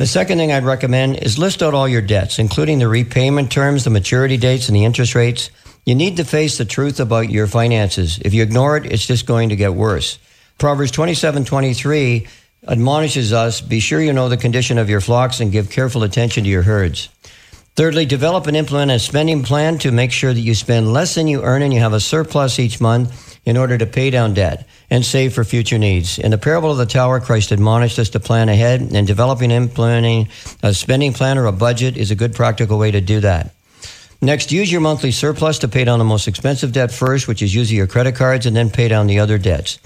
The 0.00 0.06
second 0.06 0.38
thing 0.38 0.50
I'd 0.50 0.64
recommend 0.64 1.18
is 1.18 1.38
list 1.38 1.62
out 1.62 1.74
all 1.74 1.86
your 1.86 2.00
debts, 2.00 2.38
including 2.38 2.78
the 2.78 2.88
repayment 2.88 3.52
terms, 3.52 3.84
the 3.84 3.90
maturity 3.90 4.38
dates, 4.38 4.66
and 4.66 4.74
the 4.74 4.86
interest 4.86 5.14
rates. 5.14 5.50
You 5.84 5.94
need 5.94 6.16
to 6.16 6.24
face 6.24 6.56
the 6.56 6.64
truth 6.64 7.00
about 7.00 7.28
your 7.28 7.46
finances. 7.46 8.18
If 8.24 8.32
you 8.32 8.42
ignore 8.42 8.78
it, 8.78 8.90
it's 8.90 9.04
just 9.04 9.26
going 9.26 9.50
to 9.50 9.56
get 9.56 9.74
worse. 9.74 10.18
Proverbs 10.56 10.90
27 10.90 11.44
23 11.44 12.26
admonishes 12.66 13.34
us 13.34 13.60
be 13.60 13.78
sure 13.78 14.00
you 14.00 14.14
know 14.14 14.30
the 14.30 14.38
condition 14.38 14.78
of 14.78 14.88
your 14.88 15.02
flocks 15.02 15.38
and 15.38 15.52
give 15.52 15.68
careful 15.68 16.02
attention 16.02 16.44
to 16.44 16.50
your 16.50 16.62
herds. 16.62 17.10
Thirdly, 17.76 18.06
develop 18.06 18.46
and 18.46 18.56
implement 18.56 18.92
a 18.92 18.98
spending 18.98 19.42
plan 19.42 19.76
to 19.80 19.92
make 19.92 20.12
sure 20.12 20.32
that 20.32 20.40
you 20.40 20.54
spend 20.54 20.94
less 20.94 21.14
than 21.14 21.28
you 21.28 21.42
earn 21.42 21.60
and 21.60 21.74
you 21.74 21.80
have 21.80 21.92
a 21.92 22.00
surplus 22.00 22.58
each 22.58 22.80
month 22.80 23.38
in 23.44 23.58
order 23.58 23.76
to 23.76 23.84
pay 23.84 24.08
down 24.08 24.32
debt 24.32 24.66
and 24.90 25.04
save 25.04 25.32
for 25.32 25.44
future 25.44 25.78
needs. 25.78 26.18
In 26.18 26.32
the 26.32 26.38
parable 26.38 26.70
of 26.72 26.78
the 26.78 26.86
tower, 26.86 27.20
Christ 27.20 27.52
admonished 27.52 27.98
us 27.98 28.10
to 28.10 28.20
plan 28.20 28.48
ahead, 28.48 28.80
and 28.92 29.06
developing 29.06 29.52
and 29.52 29.64
implementing 29.70 30.28
a 30.62 30.74
spending 30.74 31.12
plan 31.12 31.38
or 31.38 31.46
a 31.46 31.52
budget 31.52 31.96
is 31.96 32.10
a 32.10 32.16
good 32.16 32.34
practical 32.34 32.78
way 32.78 32.90
to 32.90 33.00
do 33.00 33.20
that. 33.20 33.54
Next, 34.20 34.52
use 34.52 34.70
your 34.70 34.82
monthly 34.82 35.12
surplus 35.12 35.60
to 35.60 35.68
pay 35.68 35.84
down 35.84 35.98
the 35.98 36.04
most 36.04 36.28
expensive 36.28 36.72
debt 36.72 36.92
first, 36.92 37.26
which 37.26 37.40
is 37.40 37.54
usually 37.54 37.78
your 37.78 37.86
credit 37.86 38.16
cards, 38.16 38.44
and 38.44 38.54
then 38.54 38.68
pay 38.68 38.88
down 38.88 39.06
the 39.06 39.20
other 39.20 39.38
debts. 39.38 39.78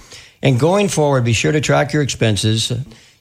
And 0.42 0.58
going 0.58 0.88
forward, 0.88 1.24
be 1.24 1.32
sure 1.32 1.52
to 1.52 1.60
track 1.60 1.92
your 1.92 2.02
expenses. 2.02 2.72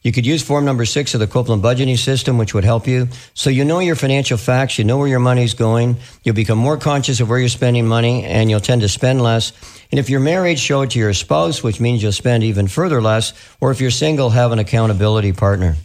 You 0.04 0.12
could 0.12 0.26
use 0.26 0.44
form 0.44 0.66
number 0.66 0.84
six 0.84 1.14
of 1.14 1.22
the 1.22 1.28
Copeland 1.28 1.64
budgeting 1.64 1.98
system, 1.98 2.38
which 2.38 2.54
would 2.54 2.66
help 2.66 2.88
you. 2.88 3.08
So 3.34 3.50
you 3.50 3.64
know 3.64 3.80
your 3.80 3.96
financial 3.96 4.38
facts, 4.38 4.78
you 4.78 4.84
know 4.84 4.98
where 4.98 5.08
your 5.08 5.20
money's 5.20 5.54
going. 5.54 5.96
You'll 6.24 6.36
become 6.36 6.58
more 6.58 6.78
conscious 6.78 7.22
of 7.22 7.30
where 7.30 7.40
you're 7.40 7.48
spending 7.48 7.88
money, 7.88 8.26
and 8.26 8.50
you'll 8.50 8.60
tend 8.60 8.82
to 8.82 8.90
spend 8.90 9.22
less. 9.22 9.54
And 9.92 10.00
if 10.00 10.10
you're 10.10 10.20
married, 10.20 10.60
show 10.60 10.82
it 10.82 10.92
to 10.92 11.00
your 11.00 11.14
spouse, 11.14 11.64
which 11.64 11.80
means 11.80 12.04
you'll 12.04 12.12
spend 12.12 12.44
even 12.44 12.68
further 12.68 13.02
less. 13.02 13.34
Or 13.62 13.72
if 13.72 13.80
you're 13.80 13.92
single, 13.92 14.30
have 14.32 14.52
an 14.52 14.60
accountability 14.60 15.32
partner. 15.32 15.78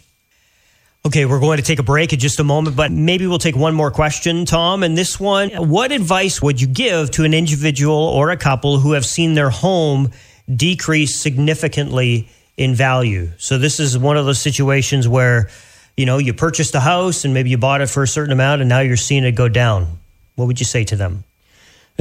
Okay, 1.05 1.25
we're 1.25 1.39
going 1.39 1.55
to 1.55 1.63
take 1.63 1.79
a 1.79 1.83
break 1.83 2.11
in 2.11 2.19
just 2.19 2.41
a 2.41 2.43
moment, 2.43 2.75
but 2.75 2.91
maybe 2.91 3.25
we'll 3.25 3.39
take 3.39 3.55
one 3.55 3.73
more 3.73 3.89
question, 3.89 4.43
Tom. 4.43 4.83
And 4.83 4.97
this 4.97 5.17
one, 5.17 5.49
what 5.69 5.93
advice 5.93 6.41
would 6.41 6.59
you 6.59 6.67
give 6.67 7.11
to 7.11 7.23
an 7.23 7.33
individual 7.33 7.95
or 7.95 8.31
a 8.31 8.37
couple 8.37 8.79
who 8.79 8.91
have 8.91 9.05
seen 9.05 9.33
their 9.33 9.49
home 9.49 10.11
decrease 10.53 11.17
significantly 11.17 12.27
in 12.59 12.75
value. 12.75 13.31
So 13.37 13.57
this 13.57 13.79
is 13.79 13.97
one 13.97 14.17
of 14.17 14.25
those 14.25 14.39
situations 14.39 15.07
where, 15.07 15.49
you 15.95 16.05
know, 16.05 16.17
you 16.17 16.33
purchased 16.33 16.75
a 16.75 16.81
house 16.81 17.23
and 17.23 17.33
maybe 17.33 17.49
you 17.49 17.57
bought 17.57 17.79
it 17.79 17.89
for 17.89 18.03
a 18.03 18.07
certain 18.07 18.33
amount 18.33 18.61
and 18.61 18.67
now 18.67 18.81
you're 18.81 18.97
seeing 18.97 19.23
it 19.23 19.31
go 19.31 19.47
down. 19.47 19.97
What 20.35 20.47
would 20.47 20.59
you 20.59 20.65
say 20.65 20.83
to 20.83 20.97
them? 20.97 21.23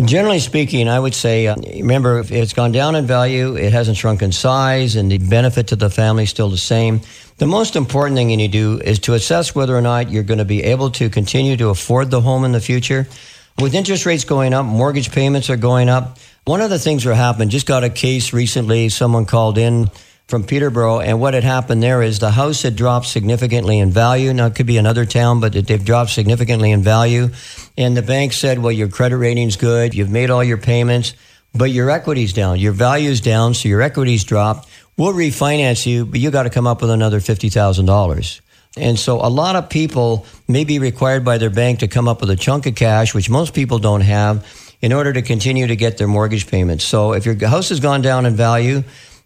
Generally 0.04 0.40
speaking, 0.40 0.88
I 0.88 0.98
would 0.98 1.14
say, 1.14 1.46
uh, 1.46 1.56
remember, 1.56 2.18
if 2.18 2.30
it's 2.30 2.52
gone 2.52 2.72
down 2.72 2.96
in 2.96 3.06
value, 3.06 3.56
it 3.56 3.72
hasn't 3.72 3.96
shrunk 3.96 4.22
in 4.22 4.30
size, 4.30 4.94
and 4.94 5.10
the 5.10 5.18
benefit 5.18 5.68
to 5.68 5.76
the 5.76 5.90
family 5.90 6.22
is 6.22 6.30
still 6.30 6.48
the 6.50 6.56
same. 6.56 7.00
The 7.38 7.48
most 7.48 7.74
important 7.74 8.16
thing 8.16 8.30
you 8.30 8.36
need 8.36 8.52
to 8.52 8.76
do 8.76 8.80
is 8.80 9.00
to 9.00 9.14
assess 9.14 9.56
whether 9.56 9.76
or 9.76 9.80
not 9.82 10.08
you're 10.08 10.22
going 10.22 10.38
to 10.38 10.44
be 10.44 10.62
able 10.62 10.90
to 10.92 11.10
continue 11.10 11.56
to 11.56 11.70
afford 11.70 12.12
the 12.12 12.20
home 12.20 12.44
in 12.44 12.52
the 12.52 12.60
future. 12.60 13.08
With 13.60 13.74
interest 13.74 14.06
rates 14.06 14.22
going 14.22 14.54
up, 14.54 14.64
mortgage 14.64 15.10
payments 15.10 15.50
are 15.50 15.56
going 15.56 15.88
up. 15.88 16.18
One 16.44 16.60
of 16.60 16.70
the 16.70 16.78
things 16.78 17.02
that 17.02 17.16
happened, 17.16 17.50
just 17.50 17.66
got 17.66 17.82
a 17.82 17.90
case 17.90 18.32
recently, 18.32 18.90
someone 18.90 19.26
called 19.26 19.58
in 19.58 19.90
from 20.28 20.44
Peterborough, 20.44 21.00
and 21.00 21.20
what 21.20 21.32
had 21.32 21.42
happened 21.42 21.82
there 21.82 22.02
is 22.02 22.18
the 22.18 22.30
house 22.30 22.62
had 22.62 22.76
dropped 22.76 23.06
significantly 23.06 23.78
in 23.78 23.90
value. 23.90 24.32
Now, 24.34 24.46
it 24.46 24.54
could 24.54 24.66
be 24.66 24.76
another 24.76 25.06
town, 25.06 25.40
but 25.40 25.54
they've 25.54 25.84
dropped 25.84 26.10
significantly 26.10 26.70
in 26.70 26.82
value. 26.82 27.30
And 27.78 27.96
the 27.96 28.02
bank 28.02 28.34
said, 28.34 28.58
well, 28.58 28.70
your 28.70 28.88
credit 28.88 29.16
rating's 29.16 29.56
good, 29.56 29.94
you've 29.94 30.10
made 30.10 30.28
all 30.28 30.44
your 30.44 30.58
payments, 30.58 31.14
but 31.54 31.70
your 31.70 31.88
equity's 31.88 32.34
down, 32.34 32.58
your 32.58 32.72
value's 32.72 33.22
down, 33.22 33.54
so 33.54 33.70
your 33.70 33.80
equity's 33.80 34.22
dropped. 34.22 34.68
We'll 34.98 35.14
refinance 35.14 35.86
you, 35.86 36.04
but 36.04 36.20
you 36.20 36.30
got 36.30 36.42
to 36.42 36.50
come 36.50 36.66
up 36.66 36.82
with 36.82 36.90
another 36.90 37.20
$50,000. 37.20 38.40
And 38.76 38.98
so 38.98 39.16
a 39.24 39.30
lot 39.30 39.56
of 39.56 39.70
people 39.70 40.26
may 40.46 40.64
be 40.64 40.78
required 40.78 41.24
by 41.24 41.38
their 41.38 41.50
bank 41.50 41.78
to 41.78 41.88
come 41.88 42.06
up 42.06 42.20
with 42.20 42.28
a 42.28 42.36
chunk 42.36 42.66
of 42.66 42.74
cash, 42.74 43.14
which 43.14 43.30
most 43.30 43.54
people 43.54 43.78
don't 43.78 44.02
have 44.02 44.46
in 44.82 44.92
order 44.92 45.12
to 45.12 45.22
continue 45.22 45.66
to 45.66 45.74
get 45.74 45.96
their 45.96 46.06
mortgage 46.06 46.46
payments. 46.46 46.84
So 46.84 47.14
if 47.14 47.24
your 47.24 47.34
house 47.48 47.70
has 47.70 47.80
gone 47.80 48.02
down 48.02 48.26
in 48.26 48.36
value, 48.36 48.84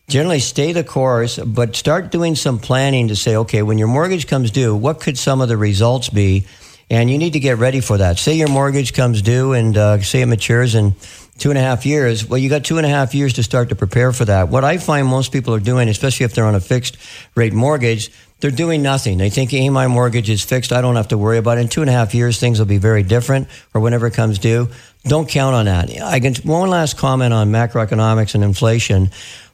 generally 0.09 0.41
stay 0.41 0.73
the 0.73 0.85
course, 0.85 1.39
but 1.39 1.77
start 1.77 2.11
doing 2.11 2.35
some 2.35 2.59
planning 2.59 3.09
to 3.09 3.17
say, 3.17 3.37
okay, 3.37 3.63
when 3.63 3.79
your 3.79 3.89
mortgage 3.89 4.27
comes 4.27 4.51
due, 4.51 4.75
what 4.75 5.01
could 5.01 5.19
some 5.19 5.41
of 5.41 5.49
the 5.49 5.57
results 5.57 6.11
be? 6.11 6.47
And 6.91 7.09
you 7.09 7.17
need 7.17 7.33
to 7.33 7.41
get 7.41 7.57
ready 7.57 7.81
for 7.81 7.99
that. 7.99 8.19
Say 8.19 8.35
your 8.35 8.51
mortgage 8.51 8.93
comes 8.93 9.23
due 9.23 9.55
and 9.55 9.77
uh, 9.77 10.03
say 10.03 10.21
it 10.21 10.27
matures 10.27 10.75
in 10.75 10.95
two 11.39 11.49
and 11.49 11.59
a 11.59 11.63
half 11.63 11.87
years. 11.87 12.29
Well, 12.29 12.39
you 12.39 12.51
got 12.51 12.65
two 12.65 12.77
and 12.77 12.85
a 12.85 12.91
half 12.91 13.15
years 13.15 13.33
to 13.35 13.43
start 13.43 13.71
to 13.71 13.75
prepare 13.75 14.13
for 14.13 14.27
that. 14.27 14.49
What 14.51 14.65
I 14.65 14.77
find 14.77 15.07
most 15.07 15.33
people 15.33 15.55
are 15.55 15.61
doing, 15.61 15.89
especially 15.89 16.25
if 16.25 16.35
they're 16.35 16.45
on 16.45 16.55
a 16.55 16.61
fixed 16.61 16.99
rate 17.35 17.55
mortgage, 17.55 18.11
they're 18.41 18.51
doing 18.51 18.83
nothing. 18.83 19.19
They 19.19 19.31
think, 19.31 19.53
hey, 19.53 19.71
my 19.71 19.87
mortgage 19.87 20.29
is 20.29 20.43
fixed. 20.43 20.73
I 20.73 20.81
don't 20.81 20.97
have 20.97 21.09
to 21.09 21.19
worry 21.19 21.39
about 21.39 21.59
it. 21.59 21.63
In 21.63 21.69
two 21.69 21.81
and 21.81 21.89
a 21.89 21.93
half 21.93 22.15
years, 22.15 22.39
things 22.39 22.59
will 22.59 22.67
be 22.67 22.79
very 22.79 23.05
different 23.05 23.49
or 23.73 23.81
whenever 23.81 24.07
it 24.09 24.15
comes 24.15 24.39
due. 24.39 24.69
Don't 25.05 25.29
count 25.29 25.55
on 25.55 25.65
that. 25.67 25.91
I 26.03 26.21
can, 26.21 26.35
one 26.45 26.69
last 26.69 26.99
comment 26.99 27.33
on 27.33 27.51
macroeconomics 27.51 28.35
and 28.35 28.45
inflation. 28.45 29.11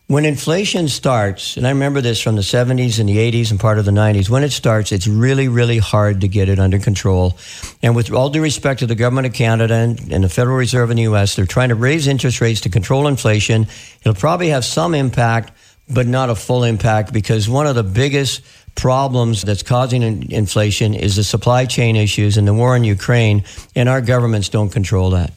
When 0.09 0.25
inflation 0.25 0.89
starts, 0.89 1.59
and 1.59 1.67
I 1.67 1.69
remember 1.69 2.01
this 2.01 2.19
from 2.19 2.37
the 2.37 2.41
70s 2.41 2.99
and 2.99 3.07
the 3.07 3.19
80s 3.19 3.51
and 3.51 3.61
part 3.61 3.79
of 3.79 3.85
the 3.85 3.91
90s, 3.91 4.31
when 4.31 4.43
it 4.43 4.53
starts, 4.53 4.91
it's 4.91 5.07
really, 5.07 5.49
really 5.49 5.77
hard 5.77 6.23
to 6.23 6.29
get 6.29 6.49
it 6.49 6.59
under 6.59 6.79
control. 6.79 7.37
And 7.83 7.95
with 7.95 8.11
all 8.11 8.31
due 8.31 8.41
respect 8.41 8.81
to 8.81 8.87
the 8.87 8.95
government 8.95 9.27
of 9.27 9.35
Canada 9.35 9.75
and, 9.75 10.11
and 10.11 10.25
the 10.25 10.31
Federal 10.31 10.57
Reserve 10.57 10.91
in 10.91 10.97
the 10.97 11.03
U.S., 11.03 11.37
they're 11.37 11.45
trying 11.45 11.69
to 11.69 11.75
raise 11.75 12.07
interest 12.07 12.41
rates 12.41 12.63
to 12.63 12.71
control 12.71 13.07
inflation. 13.07 13.67
It'll 14.01 14.15
probably 14.15 14.49
have 14.49 14.65
some 14.65 14.95
impact, 14.95 15.53
but 15.91 16.07
not 16.07 16.31
a 16.31 16.35
full 16.35 16.65
impact 16.65 17.13
because 17.13 17.47
one 17.47 17.67
of 17.67 17.75
the 17.75 17.83
biggest 17.83 18.41
problems 18.77 19.43
that's 19.43 19.63
causing 19.63 20.33
inflation 20.33 20.95
is 20.95 21.17
the 21.17 21.25
supply 21.25 21.67
chain 21.67 21.97
issues 21.97 22.39
and 22.39 22.49
the 22.49 22.55
war 22.55 22.75
in 22.75 22.83
Ukraine, 22.83 23.45
and 23.77 23.91
our 23.91 24.01
governments 24.01 24.49
don't 24.49 24.71
control 24.71 25.11
that. 25.11 25.35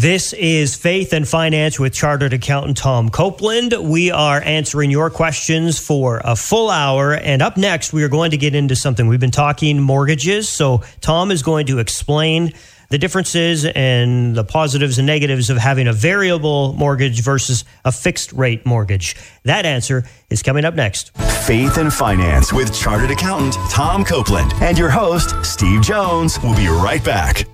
This 0.00 0.32
is 0.32 0.76
Faith 0.76 1.12
and 1.12 1.26
Finance 1.26 1.80
with 1.80 1.92
Chartered 1.92 2.32
Accountant 2.32 2.76
Tom 2.76 3.08
Copeland. 3.08 3.74
We 3.80 4.12
are 4.12 4.40
answering 4.40 4.92
your 4.92 5.10
questions 5.10 5.80
for 5.80 6.20
a 6.24 6.36
full 6.36 6.70
hour. 6.70 7.14
And 7.14 7.42
up 7.42 7.56
next, 7.56 7.92
we 7.92 8.04
are 8.04 8.08
going 8.08 8.30
to 8.30 8.36
get 8.36 8.54
into 8.54 8.76
something. 8.76 9.08
We've 9.08 9.18
been 9.18 9.32
talking 9.32 9.80
mortgages. 9.80 10.48
So, 10.48 10.84
Tom 11.00 11.32
is 11.32 11.42
going 11.42 11.66
to 11.66 11.80
explain 11.80 12.52
the 12.90 12.98
differences 12.98 13.64
and 13.64 14.36
the 14.36 14.44
positives 14.44 14.98
and 14.98 15.06
negatives 15.08 15.50
of 15.50 15.56
having 15.56 15.88
a 15.88 15.92
variable 15.92 16.74
mortgage 16.74 17.20
versus 17.20 17.64
a 17.84 17.90
fixed 17.90 18.32
rate 18.32 18.64
mortgage. 18.64 19.16
That 19.42 19.66
answer 19.66 20.04
is 20.30 20.44
coming 20.44 20.64
up 20.64 20.74
next. 20.74 21.10
Faith 21.44 21.76
and 21.76 21.92
Finance 21.92 22.52
with 22.52 22.72
Chartered 22.72 23.10
Accountant 23.10 23.54
Tom 23.68 24.04
Copeland 24.04 24.52
and 24.60 24.78
your 24.78 24.90
host, 24.90 25.34
Steve 25.44 25.82
Jones. 25.82 26.38
We'll 26.40 26.54
be 26.54 26.68
right 26.68 27.02
back. 27.02 27.48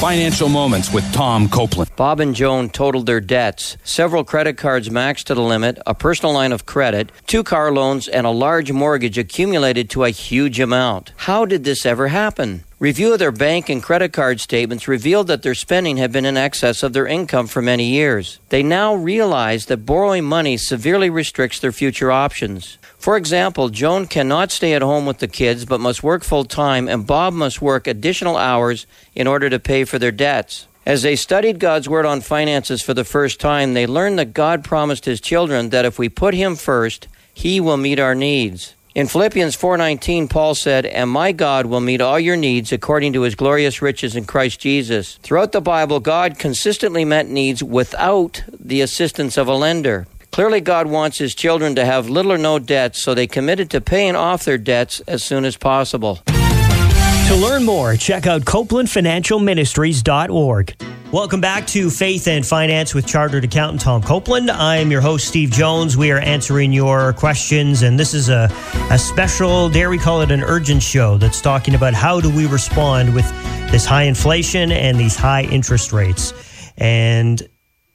Financial 0.00 0.48
Moments 0.48 0.92
with 0.92 1.10
Tom 1.14 1.48
Copeland. 1.48 1.90
Bob 1.96 2.20
and 2.20 2.34
Joan 2.34 2.68
totaled 2.68 3.06
their 3.06 3.20
debts. 3.20 3.78
Several 3.84 4.24
credit 4.24 4.58
cards 4.58 4.90
maxed 4.90 5.24
to 5.24 5.34
the 5.34 5.40
limit, 5.40 5.78
a 5.86 5.94
personal 5.94 6.34
line 6.34 6.52
of 6.52 6.66
credit, 6.66 7.10
two 7.26 7.42
car 7.42 7.72
loans, 7.72 8.06
and 8.08 8.26
a 8.26 8.30
large 8.30 8.70
mortgage 8.70 9.16
accumulated 9.16 9.88
to 9.90 10.04
a 10.04 10.10
huge 10.10 10.60
amount. 10.60 11.12
How 11.16 11.46
did 11.46 11.64
this 11.64 11.86
ever 11.86 12.08
happen? 12.08 12.64
Review 12.80 13.14
of 13.14 13.18
their 13.18 13.32
bank 13.32 13.70
and 13.70 13.82
credit 13.82 14.12
card 14.12 14.40
statements 14.40 14.88
revealed 14.88 15.28
that 15.28 15.42
their 15.42 15.54
spending 15.54 15.96
had 15.96 16.12
been 16.12 16.26
in 16.26 16.36
excess 16.36 16.82
of 16.82 16.92
their 16.92 17.06
income 17.06 17.46
for 17.46 17.62
many 17.62 17.84
years. 17.84 18.40
They 18.50 18.62
now 18.62 18.94
realize 18.94 19.66
that 19.66 19.86
borrowing 19.86 20.24
money 20.24 20.58
severely 20.58 21.08
restricts 21.08 21.60
their 21.60 21.72
future 21.72 22.12
options. 22.12 22.76
For 23.04 23.18
example, 23.18 23.68
Joan 23.68 24.06
cannot 24.06 24.50
stay 24.50 24.72
at 24.72 24.80
home 24.80 25.04
with 25.04 25.18
the 25.18 25.28
kids 25.28 25.66
but 25.66 25.78
must 25.78 26.02
work 26.02 26.24
full 26.24 26.46
time, 26.46 26.88
and 26.88 27.06
Bob 27.06 27.34
must 27.34 27.60
work 27.60 27.86
additional 27.86 28.38
hours 28.38 28.86
in 29.14 29.26
order 29.26 29.50
to 29.50 29.58
pay 29.58 29.84
for 29.84 29.98
their 29.98 30.10
debts. 30.10 30.68
As 30.86 31.02
they 31.02 31.14
studied 31.14 31.58
God's 31.58 31.86
Word 31.86 32.06
on 32.06 32.22
finances 32.22 32.80
for 32.80 32.94
the 32.94 33.04
first 33.04 33.40
time, 33.40 33.74
they 33.74 33.86
learned 33.86 34.18
that 34.18 34.32
God 34.32 34.64
promised 34.64 35.04
His 35.04 35.20
children 35.20 35.68
that 35.68 35.84
if 35.84 35.98
we 35.98 36.08
put 36.08 36.32
Him 36.32 36.56
first, 36.56 37.06
He 37.34 37.60
will 37.60 37.76
meet 37.76 38.00
our 38.00 38.14
needs. 38.14 38.74
In 38.94 39.06
Philippians 39.06 39.54
4:19 39.54 40.26
Paul 40.26 40.54
said, 40.54 40.86
"And 40.86 41.10
my 41.10 41.32
God 41.32 41.66
will 41.66 41.82
meet 41.82 42.00
all 42.00 42.18
your 42.18 42.36
needs 42.36 42.72
according 42.72 43.12
to 43.12 43.22
his 43.22 43.34
glorious 43.34 43.82
riches 43.82 44.16
in 44.16 44.24
Christ 44.24 44.60
Jesus." 44.60 45.18
Throughout 45.22 45.52
the 45.52 45.60
Bible, 45.60 46.00
God 46.00 46.38
consistently 46.38 47.04
met 47.04 47.28
needs 47.28 47.62
without 47.62 48.44
the 48.58 48.80
assistance 48.80 49.36
of 49.36 49.46
a 49.46 49.54
lender. 49.54 50.06
Clearly, 50.34 50.60
God 50.60 50.88
wants 50.88 51.18
His 51.18 51.32
children 51.32 51.76
to 51.76 51.84
have 51.84 52.10
little 52.10 52.32
or 52.32 52.38
no 52.38 52.58
debts, 52.58 53.00
so 53.00 53.14
they 53.14 53.28
committed 53.28 53.70
to 53.70 53.80
paying 53.80 54.16
off 54.16 54.44
their 54.44 54.58
debts 54.58 54.98
as 55.06 55.22
soon 55.22 55.44
as 55.44 55.56
possible. 55.56 56.16
To 56.26 57.38
learn 57.40 57.62
more, 57.62 57.94
check 57.94 58.26
out 58.26 58.42
CopelandFinancialMinistries.org. 58.42 60.74
Welcome 61.12 61.40
back 61.40 61.68
to 61.68 61.88
Faith 61.88 62.26
and 62.26 62.44
Finance 62.44 62.94
with 62.94 63.06
Chartered 63.06 63.44
Accountant 63.44 63.82
Tom 63.82 64.02
Copeland. 64.02 64.50
I'm 64.50 64.90
your 64.90 65.00
host, 65.00 65.28
Steve 65.28 65.52
Jones. 65.52 65.96
We 65.96 66.10
are 66.10 66.18
answering 66.18 66.72
your 66.72 67.12
questions, 67.12 67.82
and 67.82 67.96
this 67.96 68.12
is 68.12 68.28
a, 68.28 68.48
a 68.90 68.98
special, 68.98 69.68
dare 69.68 69.88
we 69.88 69.98
call 69.98 70.20
it 70.22 70.32
an 70.32 70.42
urgent 70.42 70.82
show 70.82 71.16
that's 71.16 71.40
talking 71.40 71.76
about 71.76 71.94
how 71.94 72.20
do 72.20 72.28
we 72.28 72.46
respond 72.46 73.14
with 73.14 73.30
this 73.70 73.86
high 73.86 74.02
inflation 74.02 74.72
and 74.72 74.98
these 74.98 75.14
high 75.14 75.44
interest 75.44 75.92
rates. 75.92 76.34
And 76.76 77.40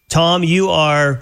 Tom, 0.07 0.45
you 0.45 0.69
are 0.69 1.21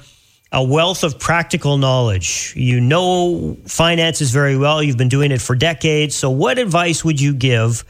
a 0.51 0.63
wealth 0.63 1.03
of 1.03 1.19
practical 1.19 1.77
knowledge. 1.77 2.53
You 2.55 2.79
know 2.79 3.57
finances 3.65 4.31
very 4.31 4.57
well. 4.57 4.81
You've 4.81 4.97
been 4.97 5.09
doing 5.09 5.31
it 5.31 5.41
for 5.41 5.55
decades. 5.55 6.15
So, 6.15 6.29
what 6.29 6.57
advice 6.57 7.03
would 7.03 7.19
you 7.19 7.33
give 7.33 7.83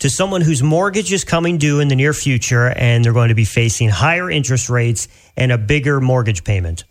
to 0.00 0.10
someone 0.10 0.40
whose 0.40 0.62
mortgage 0.62 1.12
is 1.12 1.24
coming 1.24 1.58
due 1.58 1.80
in 1.80 1.88
the 1.88 1.96
near 1.96 2.12
future 2.12 2.68
and 2.70 3.04
they're 3.04 3.12
going 3.12 3.28
to 3.28 3.34
be 3.34 3.44
facing 3.44 3.88
higher 3.88 4.30
interest 4.30 4.68
rates 4.68 5.08
and 5.36 5.52
a 5.52 5.58
bigger 5.58 6.00
mortgage 6.00 6.44
payment? 6.44 6.84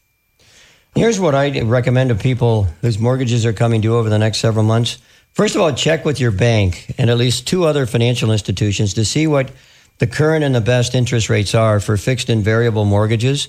Here's 0.96 1.20
what 1.20 1.34
I 1.34 1.62
recommend 1.62 2.10
to 2.10 2.16
people 2.16 2.66
whose 2.82 3.00
mortgages 3.00 3.46
are 3.46 3.54
coming 3.54 3.82
due 3.82 3.96
over 3.96 4.10
the 4.10 4.20
next 4.20 4.40
several 4.40 4.64
months. 4.64 5.00
First 5.32 5.56
of 5.56 5.62
all, 5.62 5.74
check 5.74 6.06
with 6.06 6.20
your 6.20 6.30
bank 6.30 6.94
and 7.00 7.10
at 7.10 7.18
least 7.18 7.48
two 7.48 7.66
other 7.66 7.88
financial 7.88 8.32
institutions 8.32 8.94
to 8.94 9.04
see 9.04 9.26
what 9.26 9.50
the 9.98 10.06
current 10.06 10.44
and 10.44 10.54
the 10.54 10.62
best 10.62 10.94
interest 10.94 11.30
rates 11.30 11.56
are 11.56 11.80
for 11.80 11.98
fixed 11.98 12.30
and 12.30 12.44
variable 12.44 12.86
mortgages. 12.86 13.48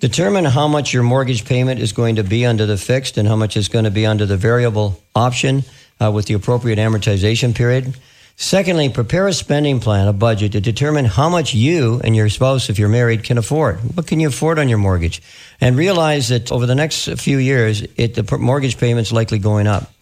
Determine 0.00 0.46
how 0.46 0.66
much 0.66 0.94
your 0.94 1.02
mortgage 1.02 1.44
payment 1.44 1.78
is 1.78 1.92
going 1.92 2.16
to 2.16 2.24
be 2.24 2.46
under 2.46 2.64
the 2.64 2.78
fixed 2.78 3.18
and 3.18 3.28
how 3.28 3.36
much 3.36 3.54
is 3.54 3.68
going 3.68 3.84
to 3.84 3.90
be 3.90 4.06
under 4.06 4.24
the 4.24 4.38
variable 4.38 4.98
option 5.14 5.62
uh, 6.00 6.10
with 6.10 6.24
the 6.24 6.32
appropriate 6.32 6.78
amortization 6.78 7.54
period. 7.54 7.94
Secondly, 8.34 8.88
prepare 8.88 9.28
a 9.28 9.32
spending 9.34 9.78
plan, 9.78 10.08
a 10.08 10.14
budget 10.14 10.52
to 10.52 10.60
determine 10.62 11.04
how 11.04 11.28
much 11.28 11.52
you 11.52 12.00
and 12.02 12.16
your 12.16 12.30
spouse, 12.30 12.70
if 12.70 12.78
you're 12.78 12.88
married, 12.88 13.24
can 13.24 13.36
afford. 13.36 13.76
What 13.94 14.06
can 14.06 14.20
you 14.20 14.28
afford 14.28 14.58
on 14.58 14.70
your 14.70 14.78
mortgage? 14.78 15.20
And 15.60 15.76
realize 15.76 16.28
that 16.28 16.50
over 16.50 16.64
the 16.64 16.74
next 16.74 17.06
few 17.20 17.36
years, 17.36 17.82
it, 17.98 18.14
the 18.14 18.38
mortgage 18.38 18.78
payment's 18.78 19.12
likely 19.12 19.38
going 19.38 19.66
up. 19.66 19.92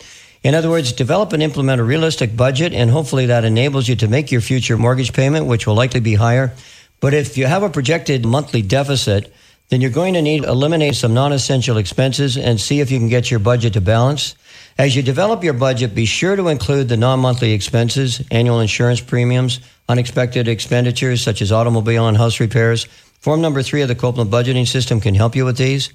In 0.44 0.54
other 0.54 0.70
words, 0.70 0.92
develop 0.92 1.32
and 1.32 1.42
implement 1.42 1.80
a 1.80 1.84
realistic 1.84 2.36
budget, 2.36 2.72
and 2.72 2.88
hopefully 2.88 3.26
that 3.26 3.44
enables 3.44 3.88
you 3.88 3.96
to 3.96 4.06
make 4.06 4.30
your 4.30 4.42
future 4.42 4.76
mortgage 4.76 5.12
payment, 5.12 5.46
which 5.46 5.66
will 5.66 5.74
likely 5.74 5.98
be 5.98 6.14
higher. 6.14 6.54
But 7.00 7.14
if 7.14 7.36
you 7.36 7.46
have 7.46 7.64
a 7.64 7.70
projected 7.70 8.24
monthly 8.24 8.62
deficit, 8.62 9.34
then 9.68 9.80
you're 9.80 9.90
going 9.90 10.14
to 10.14 10.22
need 10.22 10.42
to 10.42 10.48
eliminate 10.48 10.94
some 10.94 11.14
non-essential 11.14 11.76
expenses 11.76 12.36
and 12.36 12.60
see 12.60 12.80
if 12.80 12.90
you 12.90 12.98
can 12.98 13.08
get 13.08 13.30
your 13.30 13.40
budget 13.40 13.74
to 13.74 13.80
balance. 13.80 14.34
As 14.78 14.96
you 14.96 15.02
develop 15.02 15.44
your 15.44 15.52
budget, 15.52 15.94
be 15.94 16.06
sure 16.06 16.36
to 16.36 16.48
include 16.48 16.88
the 16.88 16.96
non-monthly 16.96 17.52
expenses, 17.52 18.22
annual 18.30 18.60
insurance 18.60 19.00
premiums, 19.00 19.60
unexpected 19.88 20.48
expenditures 20.48 21.22
such 21.22 21.42
as 21.42 21.52
automobile 21.52 22.08
and 22.08 22.16
house 22.16 22.40
repairs. 22.40 22.84
Form 23.20 23.40
number 23.40 23.62
three 23.62 23.82
of 23.82 23.88
the 23.88 23.94
Copeland 23.94 24.30
budgeting 24.30 24.66
system 24.66 25.00
can 25.00 25.14
help 25.14 25.34
you 25.34 25.44
with 25.44 25.58
these. 25.58 25.92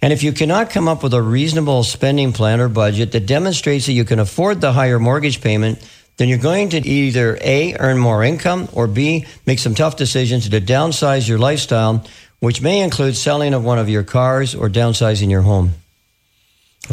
And 0.00 0.12
if 0.12 0.22
you 0.22 0.32
cannot 0.32 0.70
come 0.70 0.86
up 0.86 1.02
with 1.02 1.14
a 1.14 1.22
reasonable 1.22 1.82
spending 1.82 2.32
plan 2.32 2.60
or 2.60 2.68
budget 2.68 3.10
that 3.12 3.26
demonstrates 3.26 3.86
that 3.86 3.94
you 3.94 4.04
can 4.04 4.20
afford 4.20 4.60
the 4.60 4.72
higher 4.72 5.00
mortgage 5.00 5.40
payment, 5.40 5.78
then 6.18 6.28
you're 6.28 6.38
going 6.38 6.68
to 6.68 6.86
either 6.86 7.38
A, 7.40 7.76
earn 7.78 7.98
more 7.98 8.22
income, 8.22 8.68
or 8.72 8.86
B, 8.86 9.26
make 9.46 9.58
some 9.58 9.74
tough 9.74 9.96
decisions 9.96 10.48
to 10.48 10.60
downsize 10.60 11.28
your 11.28 11.38
lifestyle 11.38 12.04
which 12.40 12.62
may 12.62 12.80
include 12.80 13.16
selling 13.16 13.54
of 13.54 13.64
one 13.64 13.78
of 13.78 13.88
your 13.88 14.02
cars 14.02 14.54
or 14.54 14.68
downsizing 14.68 15.30
your 15.30 15.42
home. 15.42 15.72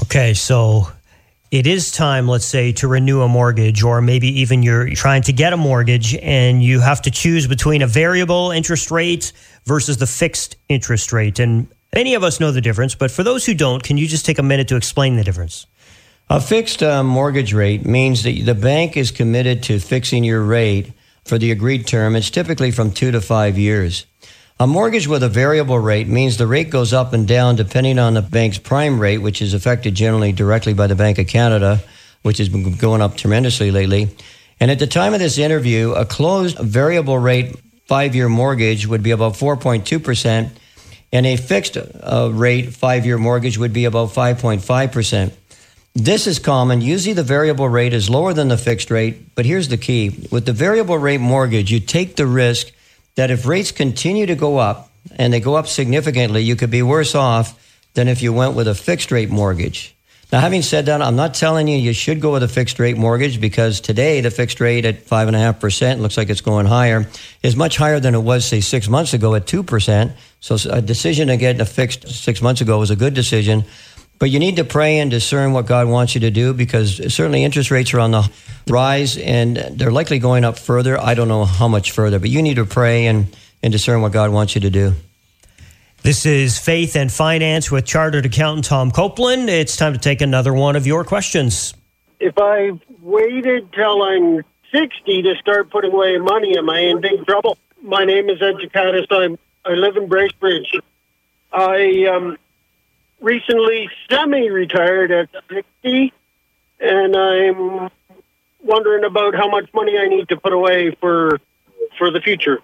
Okay, 0.04 0.34
so 0.34 0.88
it 1.52 1.68
is 1.68 1.92
time, 1.92 2.28
let's 2.28 2.46
say, 2.46 2.72
to 2.74 2.88
renew 2.88 3.22
a 3.22 3.28
mortgage, 3.28 3.84
or 3.84 4.02
maybe 4.02 4.28
even 4.42 4.64
you're 4.64 4.90
trying 4.90 5.22
to 5.24 5.34
get 5.34 5.54
a 5.54 5.58
mortgage 5.58 6.16
and 6.16 6.62
you 6.64 6.80
have 6.80 7.02
to 7.04 7.12
choose 7.12 7.48
between 7.48 7.82
a 7.82 7.88
variable 7.88 8.52
interest 8.52 8.92
rate 8.92 9.32
versus 9.66 9.98
the 9.98 10.08
fixed 10.08 10.58
interest 10.68 11.14
rate. 11.14 11.40
And 11.40 11.68
many 11.94 12.16
of 12.16 12.24
us 12.24 12.40
know 12.40 12.52
the 12.52 12.62
difference, 12.62 12.96
but 12.96 13.12
for 13.12 13.24
those 13.24 13.46
who 13.46 13.54
don't, 13.54 13.84
can 13.84 13.98
you 13.98 14.08
just 14.08 14.26
take 14.26 14.40
a 14.40 14.44
minute 14.44 14.68
to 14.70 14.76
explain 14.76 15.16
the 15.16 15.24
difference? 15.24 15.66
A 16.30 16.42
fixed 16.42 16.82
uh, 16.82 17.04
mortgage 17.04 17.54
rate 17.54 17.86
means 17.86 18.24
that 18.24 18.46
the 18.46 18.56
bank 18.56 18.98
is 18.98 19.12
committed 19.12 19.62
to 19.64 19.80
fixing 19.80 20.24
your 20.24 20.42
rate 20.42 20.92
for 21.24 21.38
the 21.38 21.52
agreed 21.52 21.86
term. 21.86 22.16
It's 22.16 22.32
typically 22.32 22.72
from 22.72 22.92
two 22.92 23.12
to 23.12 23.22
five 23.22 23.58
years. 23.58 24.08
A 24.58 24.66
mortgage 24.66 25.06
with 25.06 25.22
a 25.22 25.28
variable 25.28 25.80
rate 25.80 26.08
means 26.08 26.38
the 26.38 26.48
rate 26.48 26.70
goes 26.70 26.94
up 26.94 27.12
and 27.12 27.28
down 27.28 27.58
depending 27.58 28.00
on 28.00 28.14
the 28.14 28.22
bank's 28.22 28.58
prime 28.58 29.02
rate, 29.02 29.18
which 29.18 29.42
is 29.42 29.54
affected 29.54 29.96
generally 29.96 30.32
directly 30.32 30.74
by 30.74 30.88
the 30.88 30.96
Bank 30.96 31.18
of 31.18 31.28
Canada, 31.28 31.84
which 32.22 32.38
has 32.38 32.48
been 32.48 32.74
going 32.78 33.02
up 33.02 33.18
tremendously 33.18 33.70
lately. 33.70 34.08
And 34.62 34.72
at 34.72 34.80
the 34.80 34.88
time 34.88 35.14
of 35.14 35.20
this 35.20 35.38
interview, 35.38 35.92
a 35.92 36.06
closed 36.06 36.58
variable 36.58 37.20
rate 37.20 37.54
five 37.88 38.16
year 38.16 38.30
mortgage 38.30 38.88
would 38.88 39.04
be 39.04 39.12
about 39.12 39.34
4.2%, 39.34 40.50
and 41.12 41.26
a 41.26 41.36
fixed 41.36 41.76
uh, 41.76 42.30
rate 42.32 42.74
five 42.74 43.06
year 43.06 43.18
mortgage 43.18 43.58
would 43.58 43.74
be 43.74 43.84
about 43.84 44.12
5.5%. 44.12 45.34
This 45.96 46.28
is 46.28 46.40
common. 46.40 46.80
Usually 46.80 47.14
the 47.14 47.24
variable 47.24 47.68
rate 47.68 47.94
is 47.94 48.10
lower 48.10 48.32
than 48.32 48.48
the 48.48 48.58
fixed 48.58 48.90
rate, 48.90 49.36
but 49.36 49.46
here's 49.46 49.68
the 49.68 49.78
key. 49.78 50.28
With 50.32 50.46
the 50.46 50.54
variable 50.54 50.98
rate 50.98 51.20
mortgage, 51.20 51.74
you 51.74 51.82
take 51.82 52.16
the 52.16 52.26
risk 52.26 52.72
that 53.16 53.32
if 53.32 53.46
rates 53.46 53.72
continue 53.72 54.26
to 54.26 54.36
go 54.36 54.58
up 54.58 54.90
and 55.18 55.34
they 55.34 55.40
go 55.40 55.56
up 55.56 55.68
significantly, 55.68 56.42
you 56.42 56.56
could 56.56 56.72
be 56.72 56.82
worse 56.82 57.16
off 57.16 57.62
than 57.94 58.08
if 58.08 58.22
you 58.22 58.34
went 58.34 58.56
with 58.56 58.68
a 58.68 58.76
fixed 58.76 59.12
rate 59.12 59.30
mortgage. 59.30 59.96
Now, 60.32 60.40
having 60.40 60.64
said 60.64 60.88
that, 60.88 61.02
I'm 61.02 61.16
not 61.16 61.34
telling 61.36 61.68
you 61.68 61.78
you 61.78 61.94
should 61.94 62.20
go 62.20 62.34
with 62.34 62.44
a 62.44 62.48
fixed 62.48 62.80
rate 62.80 62.98
mortgage 62.98 63.40
because 63.40 63.80
today 63.80 64.22
the 64.22 64.32
fixed 64.32 64.60
rate 64.60 64.84
at 64.84 65.06
5.5% 65.06 66.00
looks 66.00 66.18
like 66.18 66.30
it's 66.30 66.42
going 66.42 66.66
higher, 66.66 67.08
is 67.44 67.56
much 67.56 67.78
higher 67.78 68.00
than 68.00 68.16
it 68.16 68.20
was, 68.20 68.44
say, 68.44 68.60
six 68.60 68.90
months 68.90 69.14
ago 69.14 69.36
at 69.36 69.46
2%. 69.46 70.12
So 70.40 70.58
a 70.70 70.82
decision 70.82 71.28
to 71.28 71.38
get 71.38 71.62
a 71.62 71.66
fixed 71.66 72.10
six 72.10 72.42
months 72.42 72.60
ago 72.60 72.80
was 72.80 72.90
a 72.90 72.96
good 72.96 73.14
decision. 73.14 73.66
But 74.18 74.30
you 74.30 74.40
need 74.40 74.56
to 74.56 74.64
pray 74.64 75.00
and 75.00 75.12
discern 75.12 75.52
what 75.52 75.66
God 75.66 75.88
wants 75.88 76.16
you 76.16 76.22
to 76.22 76.32
do 76.32 76.54
because 76.54 77.14
certainly 77.14 77.44
interest 77.44 77.70
rates 77.70 77.94
are 77.94 78.00
on 78.00 78.12
the 78.12 78.32
rise 78.68 79.18
and 79.18 79.58
they're 79.58 79.92
likely 79.92 80.20
going 80.20 80.46
up 80.46 80.58
further. 80.58 81.00
I 81.00 81.16
don't 81.16 81.28
know 81.28 81.46
how 81.46 81.68
much 81.68 81.92
further, 81.92 82.20
but 82.20 82.30
you 82.30 82.42
need 82.42 82.56
to 82.56 82.66
pray 82.66 83.08
and, 83.08 83.36
and 83.62 83.74
discern 83.74 84.02
what 84.02 84.14
God 84.14 84.32
wants 84.32 84.56
you 84.56 84.62
to 84.62 84.70
do. 84.70 84.94
This 86.02 86.26
is 86.26 86.58
Faith 86.58 86.96
and 86.96 87.12
Finance 87.12 87.72
with 87.72 87.86
Chartered 87.86 88.28
Accountant 88.28 88.66
Tom 88.66 88.92
Copeland. 88.92 89.50
It's 89.50 89.76
time 89.76 89.94
to 89.94 90.00
take 90.00 90.22
another 90.22 90.54
one 90.54 90.76
of 90.76 90.86
your 90.86 91.04
questions. 91.04 91.74
If 92.20 92.36
I 92.38 92.72
waited 93.02 93.74
till 93.74 94.04
I'm 94.04 94.44
60 94.72 95.24
to 95.24 95.36
start 95.38 95.72
putting 95.72 95.92
away 95.92 96.18
money, 96.20 96.58
am 96.58 96.70
I 96.70 96.80
in 96.82 97.02
big 97.02 97.26
trouble? 97.26 97.58
My 97.82 98.06
name 98.06 98.30
is 98.30 98.42
Ed 98.42 98.56
Jacatis. 98.56 99.08
I'm, 99.10 99.38
I 99.66 99.72
live 99.72 99.98
in 99.98 100.08
Bracebridge. 100.08 100.80
I 101.52 102.06
um, 102.06 102.38
recently 103.22 103.90
semi-retired 104.10 105.12
at 105.12 105.30
60, 105.50 106.14
and 106.80 107.16
I'm 107.16 107.90
wondering 108.64 109.04
about 109.04 109.36
how 109.36 109.50
much 109.50 109.74
money 109.74 109.98
I 109.98 110.08
need 110.08 110.30
to 110.30 110.38
put 110.38 110.54
away 110.54 110.92
for 111.00 111.40
for 111.98 112.12
the 112.12 112.20
future. 112.20 112.60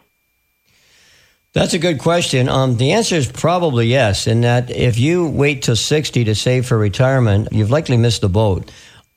That's 1.54 1.74
a 1.74 1.80
good 1.80 2.00
question. 2.00 2.48
Um, 2.48 2.78
the 2.78 2.94
answer 2.94 3.16
is 3.16 3.30
probably 3.30 3.88
yes, 3.88 4.26
in 4.26 4.42
that 4.42 4.70
if 4.72 4.98
you 4.98 5.28
wait 5.28 5.64
till 5.64 5.76
60 5.76 6.24
to 6.24 6.36
save 6.36 6.66
for 6.66 6.78
retirement, 6.78 7.50
you've 7.52 7.70
likely 7.70 7.98
missed 7.98 8.22
the 8.22 8.30
boat. 8.30 8.72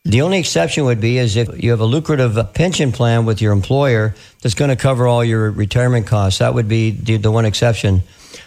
The 0.04 0.20
only 0.20 0.38
exception 0.38 0.84
would 0.84 1.00
be 1.00 1.18
is 1.18 1.36
if 1.36 1.62
you 1.62 1.70
have 1.70 1.80
a 1.80 1.86
lucrative 1.86 2.52
pension 2.52 2.92
plan 2.92 3.24
with 3.24 3.40
your 3.40 3.52
employer 3.52 4.14
that's 4.42 4.54
going 4.54 4.70
to 4.70 4.76
cover 4.76 5.06
all 5.06 5.24
your 5.24 5.50
retirement 5.50 6.06
costs. 6.06 6.40
That 6.40 6.54
would 6.54 6.68
be 6.68 6.90
the, 6.90 7.16
the 7.16 7.30
one 7.30 7.46
exception. 7.46 8.02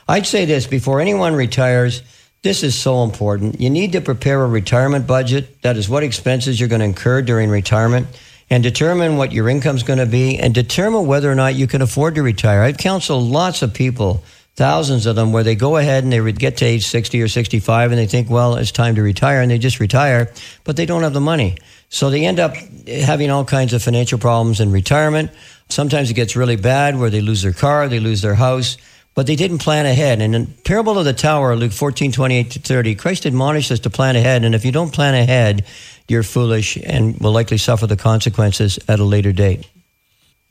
I'd 0.07 0.27
say 0.27 0.45
this 0.45 0.67
before 0.67 0.99
anyone 0.99 1.33
retires, 1.33 2.03
this 2.43 2.63
is 2.63 2.79
so 2.79 3.03
important. 3.03 3.59
You 3.59 3.69
need 3.69 3.93
to 3.93 4.01
prepare 4.01 4.43
a 4.43 4.47
retirement 4.47 5.07
budget. 5.07 5.61
That 5.63 5.77
is 5.77 5.89
what 5.89 6.03
expenses 6.03 6.59
you're 6.59 6.69
going 6.69 6.79
to 6.79 6.85
incur 6.85 7.21
during 7.21 7.49
retirement 7.49 8.07
and 8.49 8.63
determine 8.63 9.17
what 9.17 9.31
your 9.31 9.49
income 9.49 9.75
is 9.75 9.83
going 9.83 9.99
to 9.99 10.05
be 10.05 10.37
and 10.37 10.53
determine 10.53 11.07
whether 11.07 11.31
or 11.31 11.35
not 11.35 11.55
you 11.55 11.67
can 11.67 11.81
afford 11.81 12.15
to 12.15 12.23
retire. 12.23 12.61
I've 12.61 12.77
counseled 12.77 13.23
lots 13.23 13.61
of 13.61 13.73
people, 13.73 14.23
thousands 14.55 15.05
of 15.05 15.15
them, 15.15 15.33
where 15.33 15.43
they 15.43 15.55
go 15.55 15.77
ahead 15.77 16.03
and 16.03 16.13
they 16.13 16.31
get 16.31 16.57
to 16.57 16.65
age 16.65 16.85
60 16.85 17.21
or 17.21 17.27
65 17.27 17.91
and 17.91 17.99
they 17.99 18.07
think, 18.07 18.29
well, 18.29 18.55
it's 18.55 18.71
time 18.71 18.95
to 18.95 19.01
retire 19.01 19.41
and 19.41 19.51
they 19.51 19.57
just 19.57 19.79
retire, 19.79 20.31
but 20.63 20.77
they 20.77 20.85
don't 20.85 21.03
have 21.03 21.13
the 21.13 21.19
money. 21.19 21.57
So 21.89 22.09
they 22.09 22.25
end 22.25 22.39
up 22.39 22.55
having 22.87 23.31
all 23.31 23.45
kinds 23.45 23.73
of 23.73 23.81
financial 23.81 24.19
problems 24.19 24.61
in 24.61 24.71
retirement. 24.71 25.31
Sometimes 25.69 26.09
it 26.11 26.13
gets 26.13 26.35
really 26.35 26.55
bad 26.55 26.97
where 26.97 27.09
they 27.09 27.21
lose 27.21 27.41
their 27.41 27.53
car, 27.53 27.87
they 27.87 27.99
lose 27.99 28.21
their 28.21 28.35
house 28.35 28.77
but 29.17 29.25
they 29.25 29.35
didn't 29.35 29.57
plan 29.57 29.87
ahead. 29.87 30.21
And 30.21 30.35
in 30.35 30.45
Parable 30.63 30.99
of 30.99 31.03
the 31.03 31.11
Tower, 31.11 31.55
Luke 31.55 31.71
14, 31.71 32.11
28 32.11 32.51
to 32.51 32.59
30, 32.59 32.93
Christ 32.93 33.25
admonished 33.25 33.71
us 33.71 33.79
to 33.79 33.89
plan 33.89 34.15
ahead. 34.15 34.45
And 34.45 34.53
if 34.53 34.63
you 34.63 34.71
don't 34.71 34.93
plan 34.93 35.15
ahead, 35.15 35.65
you're 36.07 36.21
foolish 36.21 36.77
and 36.77 37.19
will 37.19 37.31
likely 37.31 37.57
suffer 37.57 37.87
the 37.87 37.97
consequences 37.97 38.77
at 38.87 38.99
a 38.99 39.03
later 39.03 39.31
date. 39.31 39.67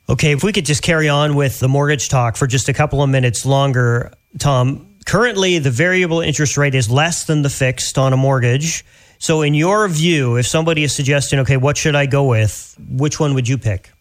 Okay, 0.09 0.33
if 0.33 0.43
we 0.43 0.51
could 0.51 0.65
just 0.65 0.81
carry 0.81 1.07
on 1.07 1.35
with 1.35 1.61
the 1.61 1.69
mortgage 1.69 2.09
talk 2.09 2.35
for 2.35 2.45
just 2.45 2.67
a 2.67 2.73
couple 2.73 3.01
of 3.01 3.09
minutes 3.09 3.45
longer, 3.45 4.11
Tom. 4.37 4.85
Currently, 5.05 5.59
the 5.59 5.71
variable 5.71 6.19
interest 6.19 6.57
rate 6.57 6.75
is 6.75 6.91
less 6.91 7.23
than 7.23 7.43
the 7.43 7.49
fixed 7.49 7.97
on 7.97 8.11
a 8.11 8.17
mortgage. 8.17 8.83
So, 9.17 9.43
in 9.43 9.53
your 9.53 9.87
view, 9.87 10.35
if 10.35 10.45
somebody 10.45 10.83
is 10.83 10.93
suggesting, 10.93 11.39
okay, 11.39 11.55
what 11.55 11.77
should 11.77 11.95
I 11.95 12.05
go 12.05 12.25
with? 12.25 12.75
Which 12.89 13.17
one 13.17 13.33
would 13.33 13.47
you 13.47 13.57
pick? 13.57 13.91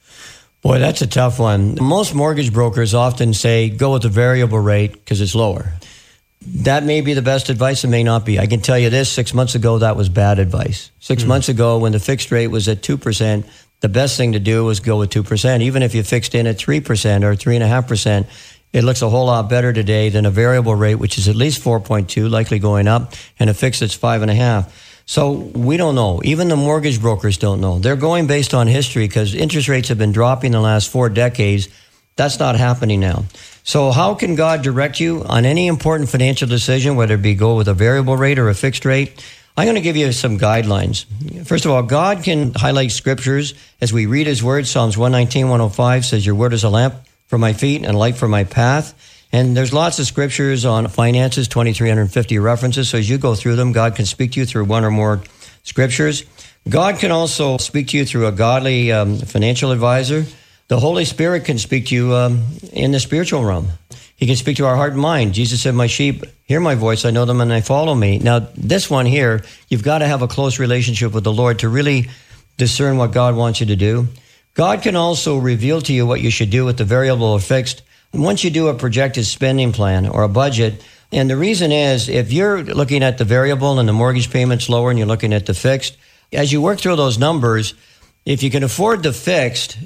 Boy, 0.63 0.79
that's 0.79 1.03
a 1.03 1.07
tough 1.07 1.39
one. 1.39 1.77
Most 1.81 2.15
mortgage 2.15 2.53
brokers 2.53 2.95
often 2.95 3.35
say 3.35 3.71
go 3.71 3.93
with 3.93 4.03
the 4.03 4.09
variable 4.09 4.59
rate 4.59 4.93
because 4.93 5.21
it's 5.21 5.35
lower. 5.35 5.73
That 6.49 6.85
may 6.85 7.01
be 7.01 7.15
the 7.15 7.23
best 7.23 7.49
advice, 7.49 7.83
it 7.85 7.89
may 7.89 8.03
not 8.03 8.25
be. 8.25 8.39
I 8.39 8.47
can 8.47 8.61
tell 8.61 8.79
you 8.79 8.91
this 8.91 9.11
six 9.11 9.35
months 9.35 9.55
ago, 9.55 9.79
that 9.79 9.97
was 9.97 10.09
bad 10.09 10.39
advice. 10.39 10.91
6 11.01 11.25
mm 11.25 11.27
months 11.27 11.49
ago, 11.49 11.79
when 11.79 11.93
the 11.93 11.99
fixed 11.99 12.31
rate 12.31 12.49
was 12.49 12.69
at 12.69 12.83
2%, 12.83 13.45
the 13.81 13.89
best 13.89 14.17
thing 14.17 14.33
to 14.33 14.39
do 14.39 14.65
was 14.65 14.81
go 14.81 14.99
with 14.99 15.11
2%. 15.11 15.61
Even 15.61 15.83
if 15.83 15.95
you 15.95 16.03
fixed 16.03 16.35
in 16.35 16.47
at 16.47 16.57
3% 16.57 16.79
or 17.25 17.35
3.5%, 17.35 18.27
it 18.73 18.85
looks 18.85 19.03
a 19.03 19.09
whole 19.09 19.27
lot 19.27 19.49
better 19.49 19.73
today 19.73 20.09
than 20.09 20.27
a 20.27 20.31
variable 20.31 20.75
rate, 20.75 20.97
which 20.97 21.19
is 21.19 21.29
at 21.29 21.37
least 21.37 21.63
4.2, 21.63 22.31
likely 22.31 22.59
going 22.59 22.87
up, 22.87 23.15
and 23.39 23.51
a 23.51 23.55
fixed 23.55 23.81
that's 23.81 23.97
5.5. 23.97 24.71
So 25.07 25.33
we 25.33 25.77
don't 25.77 25.95
know. 25.95 26.21
Even 26.25 26.49
the 26.49 26.57
mortgage 26.57 27.01
brokers 27.01 27.39
don't 27.39 27.61
know. 27.61 27.79
They're 27.79 27.97
going 27.97 28.27
based 28.27 28.55
on 28.55 28.67
history 28.67 29.07
because 29.07 29.35
interest 29.35 29.69
rates 29.69 29.89
have 29.89 29.99
been 29.99 30.13
dropping 30.13 30.51
the 30.51 30.61
last 30.61 30.91
four 30.91 31.09
decades. 31.09 31.69
That's 32.17 32.39
not 32.41 32.57
happening 32.57 33.01
now. 33.01 33.25
So 33.63 33.93
how 33.93 34.15
can 34.15 34.35
God 34.35 34.63
direct 34.63 34.99
you 34.99 35.23
on 35.25 35.45
any 35.45 35.69
important 35.69 36.09
financial 36.09 36.49
decision, 36.49 36.97
whether 36.97 37.15
it 37.15 37.23
be 37.23 37.35
go 37.35 37.57
with 37.57 37.69
a 37.69 37.75
variable 37.75 38.17
rate 38.17 38.39
or 38.39 38.49
a 38.49 38.55
fixed 38.55 38.85
rate? 38.85 39.25
I'm 39.57 39.65
going 39.65 39.77
to 39.77 39.81
give 39.81 39.97
you 39.97 40.13
some 40.13 40.39
guidelines. 40.39 41.07
First 41.47 41.65
of 41.65 41.71
all, 41.71 41.83
God 41.83 42.23
can 42.23 42.53
highlight 42.53 42.91
scriptures 42.91 43.55
as 43.81 43.93
we 43.93 44.07
read 44.07 44.27
his 44.27 44.43
word. 44.43 44.67
Psalms 44.67 44.99
119, 44.99 45.49
105 45.49 46.05
says, 46.05 46.27
Your 46.27 46.35
word 46.35 46.53
is 46.53 46.65
a 46.65 46.69
lamp 46.69 46.95
for 47.27 47.39
my 47.39 47.53
feet 47.53 47.83
and 47.83 47.95
a 47.95 47.99
light 47.99 48.17
for 48.17 48.29
my 48.29 48.45
path. 48.45 48.95
And 49.37 49.55
there's 49.55 49.75
lots 49.75 49.99
of 49.99 50.07
scriptures 50.07 50.65
on 50.65 50.89
finances, 50.89 51.47
2,350 51.47 52.39
references. 52.39 52.89
So 52.89 52.97
as 52.97 53.11
you 53.11 53.19
go 53.19 53.35
through 53.35 53.57
them, 53.57 53.73
God 53.73 53.95
can 53.95 54.07
speak 54.07 54.33
to 54.33 54.41
you 54.41 54.47
through 54.47 54.65
one 54.65 54.83
or 54.83 54.91
more 54.91 55.21
scriptures. 55.63 56.25
God 56.67 56.99
can 56.99 57.11
also 57.11 57.59
speak 57.59 57.89
to 57.89 57.99
you 57.99 58.07
through 58.07 58.29
a 58.29 58.33
godly 58.33 58.93
um, 58.93 59.19
financial 59.19 59.73
advisor. 59.73 60.25
The 60.69 60.81
Holy 60.81 61.05
Spirit 61.05 61.45
can 61.45 61.59
speak 61.59 61.89
to 61.89 61.95
you 61.95 62.15
um, 62.15 62.47
in 62.73 62.93
the 62.93 62.99
spiritual 62.99 63.45
realm. 63.45 63.69
He 64.17 64.27
can 64.27 64.37
speak 64.37 64.57
to 64.57 64.65
our 64.65 64.75
heart 64.75 64.93
and 64.93 65.03
mind. 65.03 65.35
Jesus 65.35 65.61
said, 65.61 65.75
My 65.75 65.87
sheep 65.87 66.25
hear 66.45 66.59
my 66.59 66.75
voice. 66.75 67.05
I 67.05 67.11
know 67.11 67.27
them 67.27 67.43
and 67.43 67.51
they 67.51 67.61
follow 67.61 67.95
me. 67.95 68.19
Now, 68.19 68.49
this 68.57 68.89
one 68.89 69.05
here, 69.05 69.45
you've 69.69 69.83
got 69.83 69.99
to 69.99 70.07
have 70.07 70.23
a 70.23 70.29
close 70.29 70.59
relationship 70.59 71.13
with 71.13 71.25
the 71.25 71.33
Lord 71.33 71.59
to 71.59 71.69
really 71.69 72.09
discern 72.57 72.97
what 72.97 73.13
God 73.13 73.37
wants 73.37 73.61
you 73.61 73.67
to 73.67 73.77
do. 73.77 74.09
God 74.55 74.81
can 74.81 74.97
also 74.97 75.37
reveal 75.37 75.83
to 75.83 75.93
you 75.93 76.07
what 76.07 76.23
you 76.23 76.31
should 76.31 76.49
do 76.49 76.65
with 76.65 76.79
the 76.79 76.85
variable 76.85 77.27
or 77.27 77.39
fixed 77.39 77.83
once 78.19 78.45
you 78.45 78.51
do 78.51 78.69
a 78.69 78.75
projected 78.75 79.27
spending 79.27 79.73
plan 79.73 80.07
or 80.07 80.23
a 80.23 80.29
budget, 80.29 80.83
and 81.13 81.31
the 81.31 81.37
reason 81.37 81.73
is 81.73 82.09
if 82.09 82.33
you're 82.33 82.63
looking 82.63 83.03
at 83.03 83.19
the 83.19 83.25
variable 83.25 83.79
and 83.79 83.89
the 83.89 83.93
mortgage 83.93 84.31
payment's 84.31 84.69
lower 84.69 84.91
and 84.91 84.99
you're 84.99 85.09
looking 85.09 85.33
at 85.33 85.47
the 85.47 85.55
fixed, 85.55 85.97
as 86.33 86.53
you 86.53 86.61
work 86.61 86.81
through 86.81 86.97
those 86.97 87.19
numbers, 87.19 87.75
if 88.25 88.43
you 88.43 88.51
can 88.51 88.65
afford 88.65 89.03
the 89.03 89.13
fixed, 89.13 89.79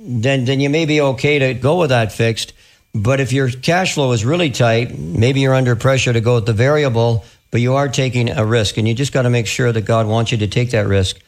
then 0.00 0.44
then 0.44 0.60
you 0.60 0.70
may 0.70 0.86
be 0.86 1.00
okay 1.00 1.38
to 1.38 1.54
go 1.54 1.78
with 1.78 1.90
that 1.90 2.12
fixed. 2.12 2.52
But 2.94 3.20
if 3.20 3.32
your 3.32 3.50
cash 3.50 3.94
flow 3.94 4.12
is 4.12 4.24
really 4.24 4.50
tight, 4.50 4.98
maybe 4.98 5.40
you're 5.40 5.54
under 5.54 5.76
pressure 5.76 6.12
to 6.12 6.20
go 6.20 6.36
with 6.36 6.46
the 6.46 6.52
variable, 6.52 7.24
but 7.50 7.60
you 7.60 7.74
are 7.74 7.88
taking 7.88 8.30
a 8.30 8.44
risk, 8.44 8.78
and 8.78 8.88
you 8.88 8.94
just 8.94 9.12
got 9.12 9.22
to 9.22 9.30
make 9.30 9.46
sure 9.46 9.70
that 9.70 9.82
God 9.82 10.06
wants 10.06 10.32
you 10.32 10.38
to 10.38 10.46
take 10.46 10.70
that 10.70 10.86
risk. 10.86 11.18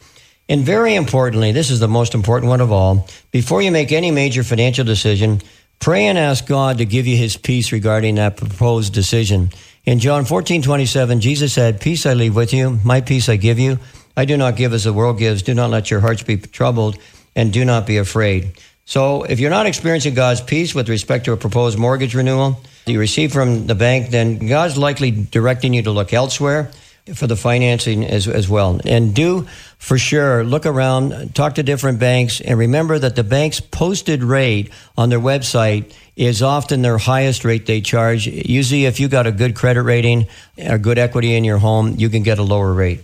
And 0.48 0.64
very 0.64 0.94
importantly, 0.94 1.52
this 1.52 1.70
is 1.70 1.78
the 1.78 1.88
most 1.88 2.14
important 2.14 2.48
one 2.48 2.62
of 2.62 2.72
all. 2.72 3.06
Before 3.30 3.60
you 3.60 3.70
make 3.70 3.92
any 3.92 4.10
major 4.10 4.42
financial 4.42 4.84
decision, 4.84 5.42
Pray 5.80 6.06
and 6.06 6.18
ask 6.18 6.46
God 6.46 6.78
to 6.78 6.84
give 6.84 7.06
you 7.06 7.16
his 7.16 7.36
peace 7.36 7.70
regarding 7.70 8.16
that 8.16 8.36
proposed 8.36 8.92
decision. 8.92 9.50
In 9.86 10.00
John 10.00 10.24
14, 10.24 10.60
27, 10.62 11.20
Jesus 11.20 11.52
said, 11.52 11.80
Peace 11.80 12.04
I 12.04 12.14
leave 12.14 12.34
with 12.34 12.52
you, 12.52 12.80
my 12.84 13.00
peace 13.00 13.28
I 13.28 13.36
give 13.36 13.58
you. 13.58 13.78
I 14.16 14.24
do 14.24 14.36
not 14.36 14.56
give 14.56 14.72
as 14.72 14.84
the 14.84 14.92
world 14.92 15.18
gives. 15.18 15.42
Do 15.42 15.54
not 15.54 15.70
let 15.70 15.90
your 15.90 16.00
hearts 16.00 16.24
be 16.24 16.36
troubled, 16.36 16.98
and 17.36 17.52
do 17.52 17.64
not 17.64 17.86
be 17.86 17.96
afraid. 17.96 18.52
So, 18.84 19.22
if 19.22 19.38
you're 19.38 19.50
not 19.50 19.66
experiencing 19.66 20.14
God's 20.14 20.40
peace 20.40 20.74
with 20.74 20.88
respect 20.88 21.26
to 21.26 21.32
a 21.32 21.36
proposed 21.36 21.78
mortgage 21.78 22.14
renewal 22.14 22.60
that 22.84 22.92
you 22.92 22.98
receive 22.98 23.32
from 23.32 23.66
the 23.66 23.74
bank, 23.76 24.10
then 24.10 24.48
God's 24.48 24.76
likely 24.76 25.12
directing 25.12 25.74
you 25.74 25.82
to 25.82 25.90
look 25.92 26.12
elsewhere 26.12 26.70
for 27.14 27.26
the 27.26 27.36
financing 27.36 28.04
as, 28.04 28.28
as 28.28 28.48
well. 28.48 28.80
And 28.84 29.14
do 29.14 29.46
for 29.78 29.98
sure 29.98 30.44
look 30.44 30.66
around, 30.66 31.34
talk 31.34 31.54
to 31.56 31.62
different 31.62 31.98
banks, 31.98 32.40
and 32.40 32.58
remember 32.58 32.98
that 32.98 33.16
the 33.16 33.24
bank's 33.24 33.60
posted 33.60 34.22
rate 34.22 34.70
on 34.96 35.08
their 35.08 35.20
website 35.20 35.92
is 36.16 36.42
often 36.42 36.82
their 36.82 36.98
highest 36.98 37.44
rate 37.44 37.66
they 37.66 37.80
charge. 37.80 38.26
Usually, 38.26 38.86
if 38.86 38.98
you 38.98 39.08
got 39.08 39.26
a 39.26 39.32
good 39.32 39.54
credit 39.54 39.82
rating 39.82 40.26
or 40.58 40.78
good 40.78 40.98
equity 40.98 41.34
in 41.34 41.44
your 41.44 41.58
home, 41.58 41.94
you 41.96 42.08
can 42.08 42.22
get 42.22 42.38
a 42.38 42.42
lower 42.42 42.72
rate. 42.72 43.00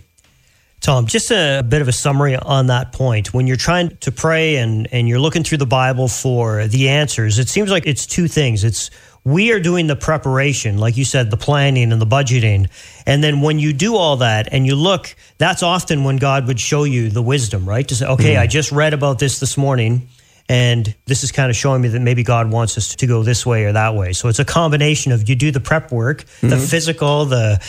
Tom, 0.81 1.07
just 1.07 1.31
a 1.31 1.65
bit 1.67 1.81
of 1.81 1.87
a 1.87 1.91
summary 1.91 2.35
on 2.35 2.67
that 2.67 2.91
point. 2.91 3.33
When 3.33 3.47
you're 3.47 3.57
trying 3.57 3.97
to 4.01 4.11
pray 4.11 4.57
and, 4.57 4.87
and 4.91 5.07
you're 5.07 5.19
looking 5.19 5.43
through 5.43 5.57
the 5.57 5.65
Bible 5.65 6.07
for 6.07 6.67
the 6.67 6.89
answers, 6.89 7.39
it 7.39 7.49
seems 7.49 7.71
like 7.71 7.87
it's 7.87 8.05
two 8.05 8.27
things. 8.27 8.63
It's 8.63 8.91
we 9.25 9.51
are 9.51 9.59
doing 9.59 9.87
the 9.87 9.95
preparation, 9.95 10.77
like 10.77 10.95
you 10.95 11.03
said, 11.03 11.31
the 11.31 11.37
planning 11.37 11.91
and 11.91 11.99
the 11.99 12.05
budgeting. 12.05 12.69
And 13.07 13.23
then 13.23 13.41
when 13.41 13.57
you 13.57 13.73
do 13.73 13.95
all 13.95 14.17
that 14.17 14.49
and 14.51 14.65
you 14.65 14.75
look, 14.75 15.15
that's 15.39 15.63
often 15.63 16.03
when 16.03 16.17
God 16.17 16.47
would 16.47 16.59
show 16.59 16.83
you 16.83 17.09
the 17.09 17.23
wisdom, 17.23 17.67
right? 17.67 17.85
To 17.87 17.95
say, 17.95 18.05
okay, 18.05 18.35
mm. 18.35 18.39
I 18.39 18.45
just 18.45 18.71
read 18.71 18.93
about 18.93 19.17
this 19.17 19.39
this 19.39 19.57
morning 19.57 20.07
and 20.47 20.93
this 21.05 21.23
is 21.23 21.31
kind 21.31 21.49
of 21.49 21.55
showing 21.55 21.81
me 21.81 21.87
that 21.89 22.01
maybe 22.01 22.23
God 22.23 22.51
wants 22.51 22.77
us 22.77 22.95
to 22.95 23.07
go 23.07 23.23
this 23.23 23.45
way 23.45 23.65
or 23.65 23.71
that 23.71 23.95
way. 23.95 24.13
So 24.13 24.29
it's 24.29 24.37
a 24.37 24.45
combination 24.45 25.11
of 25.11 25.27
you 25.27 25.35
do 25.35 25.49
the 25.49 25.59
prep 25.59 25.91
work, 25.91 26.23
mm-hmm. 26.23 26.49
the 26.49 26.57
physical, 26.57 27.25
the 27.25 27.59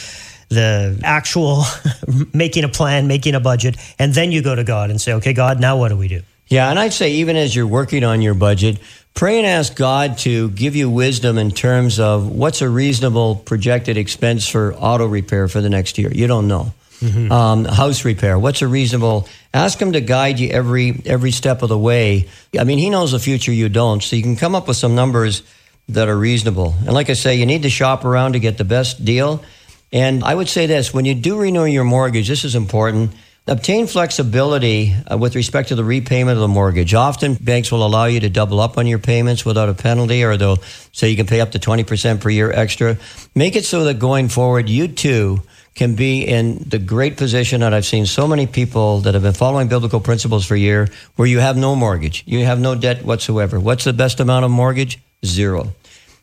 the 0.49 1.01
actual 1.03 1.65
making 2.33 2.63
a 2.63 2.69
plan, 2.69 3.09
making 3.09 3.35
a 3.35 3.41
budget, 3.41 3.77
and 3.99 4.15
then 4.15 4.31
you 4.31 4.43
go 4.43 4.55
to 4.55 4.63
God 4.63 4.91
and 4.91 5.01
say, 5.01 5.15
"Okay, 5.15 5.33
God, 5.33 5.59
now 5.59 5.79
what 5.79 5.89
do 5.89 5.97
we 5.97 6.07
do?" 6.07 6.23
Yeah, 6.49 6.71
and 6.71 6.79
I'd 6.79 6.93
say 6.93 7.13
even 7.15 7.35
as 7.35 7.57
you're 7.57 7.67
working 7.67 8.05
on 8.05 8.23
your 8.23 8.35
budget, 8.35 8.79
pray 9.17 9.39
and 9.39 9.47
ask 9.47 9.75
God 9.75 10.19
to 10.19 10.51
give 10.51 10.77
you 10.77 10.89
wisdom 10.89 11.39
in 11.39 11.51
terms 11.51 11.99
of 11.99 12.29
what's 12.31 12.63
a 12.63 12.69
reasonable 12.69 13.35
projected 13.35 13.97
expense 13.97 14.47
for 14.47 14.75
auto 14.75 15.07
repair 15.07 15.49
for 15.49 15.61
the 15.61 15.71
next 15.71 15.99
year. 15.99 16.13
You 16.13 16.29
don't 16.29 16.47
know. 16.47 16.73
Mm-hmm. 17.01 17.33
Um, 17.33 17.65
house 17.65 18.05
repair. 18.05 18.39
What's 18.39 18.63
a 18.63 18.69
reasonable? 18.69 19.29
Ask 19.53 19.81
him 19.81 19.93
to 19.93 20.01
guide 20.01 20.39
you 20.39 20.49
every 20.51 21.03
every 21.05 21.31
step 21.31 21.63
of 21.63 21.69
the 21.69 21.79
way. 21.79 22.29
I 22.59 22.65
mean, 22.65 22.79
he 22.79 22.89
knows 22.89 23.13
the 23.13 23.19
future 23.19 23.53
you 23.53 23.69
don't, 23.69 24.03
so 24.03 24.17
you 24.17 24.23
can 24.23 24.37
come 24.37 24.55
up 24.55 24.69
with 24.69 24.79
some 24.79 24.95
numbers 24.95 25.43
that 25.91 26.09
are 26.09 26.17
reasonable. 26.17 26.75
And 26.79 26.95
like 26.95 27.11
I 27.11 27.13
say, 27.13 27.37
you 27.37 27.45
need 27.45 27.63
to 27.63 27.71
shop 27.71 28.05
around 28.05 28.33
to 28.33 28.39
get 28.39 28.57
the 28.57 28.65
best 28.65 29.05
deal. 29.05 29.45
And 29.93 30.25
I 30.25 30.35
would 30.35 30.49
say 30.49 30.65
this: 30.67 30.95
when 30.95 31.05
you 31.05 31.15
do 31.15 31.39
renew 31.39 31.67
your 31.67 31.85
mortgage, 31.85 32.29
this 32.29 32.45
is 32.45 32.55
important. 32.55 33.13
Obtain 33.49 33.87
flexibility 33.87 34.93
uh, 35.09 35.17
with 35.17 35.37
respect 35.37 35.69
to 35.69 35.77
the 35.77 35.85
repayment 35.85 36.35
of 36.35 36.41
the 36.41 36.49
mortgage. 36.49 36.95
Often 36.95 37.35
banks 37.35 37.71
will 37.71 37.87
allow 37.87 38.07
you 38.07 38.19
to 38.19 38.29
double 38.29 38.59
up 38.59 38.77
on 38.77 38.89
your 38.89 38.99
payments 38.99 39.45
without 39.45 39.69
a 39.69 39.75
penalty, 39.75 40.25
or 40.25 40.37
they'll 40.37 40.59
say 40.91 41.11
you 41.11 41.17
can 41.17 41.29
pay 41.29 41.41
up 41.41 41.53
to 41.53 41.61
20% 41.61 42.21
per 42.21 42.29
year 42.29 42.51
extra. 42.51 42.99
Make 43.37 43.55
it 43.55 43.65
so 43.65 43.85
that 43.85 44.01
going 44.01 44.31
forward, 44.31 44.69
you 44.69 44.89
too 44.89 45.43
can 45.77 45.95
be 45.95 46.23
in 46.23 46.59
the 46.67 46.81
great 46.81 47.17
position 47.17 47.61
that 47.61 47.73
I've 47.73 47.87
seen 47.87 48.05
so 48.05 48.27
many 48.27 48.49
people 48.49 49.03
that 49.03 49.15
have 49.15 49.23
been 49.23 49.33
following 49.33 49.69
biblical 49.69 50.01
principles 50.01 50.45
for 50.45 50.57
a 50.57 50.59
year 50.59 50.89
where 51.15 51.29
you 51.29 51.39
have 51.39 51.57
no 51.57 51.77
mortgage. 51.77 52.25
You 52.27 52.45
have 52.47 52.59
no 52.59 52.75
debt 52.75 53.05
whatsoever. 53.05 53.61
What's 53.61 53.85
the 53.85 53.93
best 53.93 54.19
amount 54.19 54.45
of 54.45 54.51
mortgage? 54.51 54.99
Zero. 55.25 55.69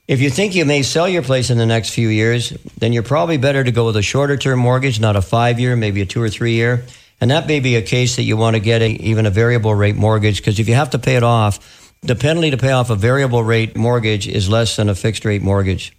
If 0.10 0.20
you 0.20 0.30
think 0.30 0.56
you 0.56 0.66
may 0.66 0.82
sell 0.82 1.08
your 1.08 1.22
place 1.22 1.50
in 1.50 1.58
the 1.58 1.66
next 1.66 1.92
few 1.92 2.10
years, 2.10 2.50
then 2.80 2.92
you're 2.92 3.02
probably 3.02 3.38
better 3.38 3.64
to 3.64 3.72
go 3.72 3.86
with 3.86 3.96
a 3.96 4.02
shorter 4.02 4.36
term 4.36 4.60
mortgage, 4.60 5.00
not 5.00 5.16
a 5.16 5.22
five 5.22 5.58
year, 5.58 5.78
maybe 5.78 6.02
a 6.02 6.06
two 6.06 6.22
or 6.22 6.30
three 6.30 6.56
year. 6.56 6.84
And 7.22 7.32
that 7.32 7.48
may 7.48 7.60
be 7.60 7.76
a 7.76 7.82
case 7.82 8.16
that 8.18 8.24
you 8.24 8.36
want 8.38 8.56
to 8.56 8.60
get 8.60 8.82
a, 8.82 8.90
even 8.90 9.26
a 9.26 9.30
variable 9.30 9.74
rate 9.74 9.96
mortgage 9.96 10.38
because 10.38 10.60
if 10.60 10.68
you 10.68 10.76
have 10.76 10.90
to 10.92 11.00
pay 11.00 11.16
it 11.16 11.24
off, 11.24 11.92
the 12.02 12.16
penalty 12.16 12.52
to 12.52 12.58
pay 12.58 12.72
off 12.72 12.90
a 12.90 12.96
variable 12.96 13.44
rate 13.44 13.78
mortgage 13.78 14.28
is 14.28 14.50
less 14.50 14.76
than 14.76 14.90
a 14.90 14.96
fixed 14.96 15.24
rate 15.24 15.42
mortgage. 15.42 15.96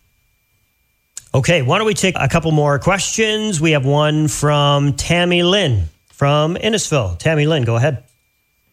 Okay, 1.35 1.63
why 1.63 1.79
don't 1.79 1.87
we 1.87 1.95
take 1.95 2.15
a 2.19 2.29
couple 2.29 2.53
more 2.53 2.79
questions? 2.79 3.61
We 3.61 3.73
have 3.73 3.85
one 3.85 4.29
from 4.29 4.93
Tammy 4.93 5.43
Lynn 5.43 5.89
from 6.13 6.55
Innisfil. 6.55 7.19
Tammy 7.19 7.47
Lynn, 7.47 7.65
go 7.65 7.75
ahead. 7.77 8.05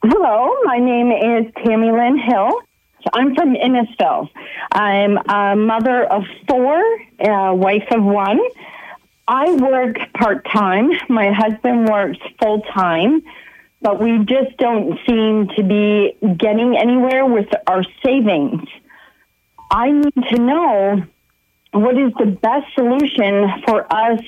Hello, 0.03 0.55
my 0.65 0.77
name 0.77 1.11
is 1.11 1.51
Tammy 1.65 1.91
Lynn 1.91 2.17
Hill. 2.17 2.51
I'm 3.13 3.33
from 3.33 3.55
Innisfil. 3.55 4.29
I'm 4.71 5.17
a 5.17 5.55
mother 5.55 6.03
of 6.05 6.23
four, 6.47 6.79
a 7.19 7.55
wife 7.55 7.87
of 7.91 8.03
one. 8.03 8.39
I 9.31 9.49
work 9.53 9.97
part 10.13 10.45
time. 10.45 10.91
My 11.07 11.31
husband 11.31 11.87
works 11.87 12.19
full 12.37 12.59
time, 12.63 13.23
but 13.81 13.97
we 13.97 14.25
just 14.25 14.57
don't 14.57 14.99
seem 15.07 15.47
to 15.55 15.63
be 15.63 16.17
getting 16.37 16.75
anywhere 16.77 17.25
with 17.25 17.47
our 17.65 17.81
savings. 18.03 18.67
I 19.71 19.91
need 19.91 20.23
to 20.31 20.35
know 20.37 21.03
what 21.71 21.97
is 21.97 22.11
the 22.19 22.25
best 22.25 22.75
solution 22.75 23.49
for 23.65 23.87
us 23.89 24.19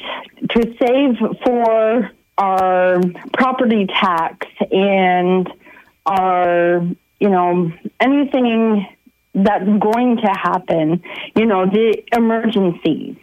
to 0.51 0.73
save 0.79 1.17
for 1.43 2.09
our 2.37 3.01
property 3.33 3.87
tax 3.87 4.47
and 4.71 5.51
our, 6.05 6.81
you 7.19 7.29
know, 7.29 7.73
anything 7.99 8.87
that's 9.35 9.65
going 9.65 10.15
to 10.15 10.29
happen, 10.29 11.03
you 11.35 11.45
know, 11.45 11.65
the 11.65 12.01
emergencies. 12.13 13.17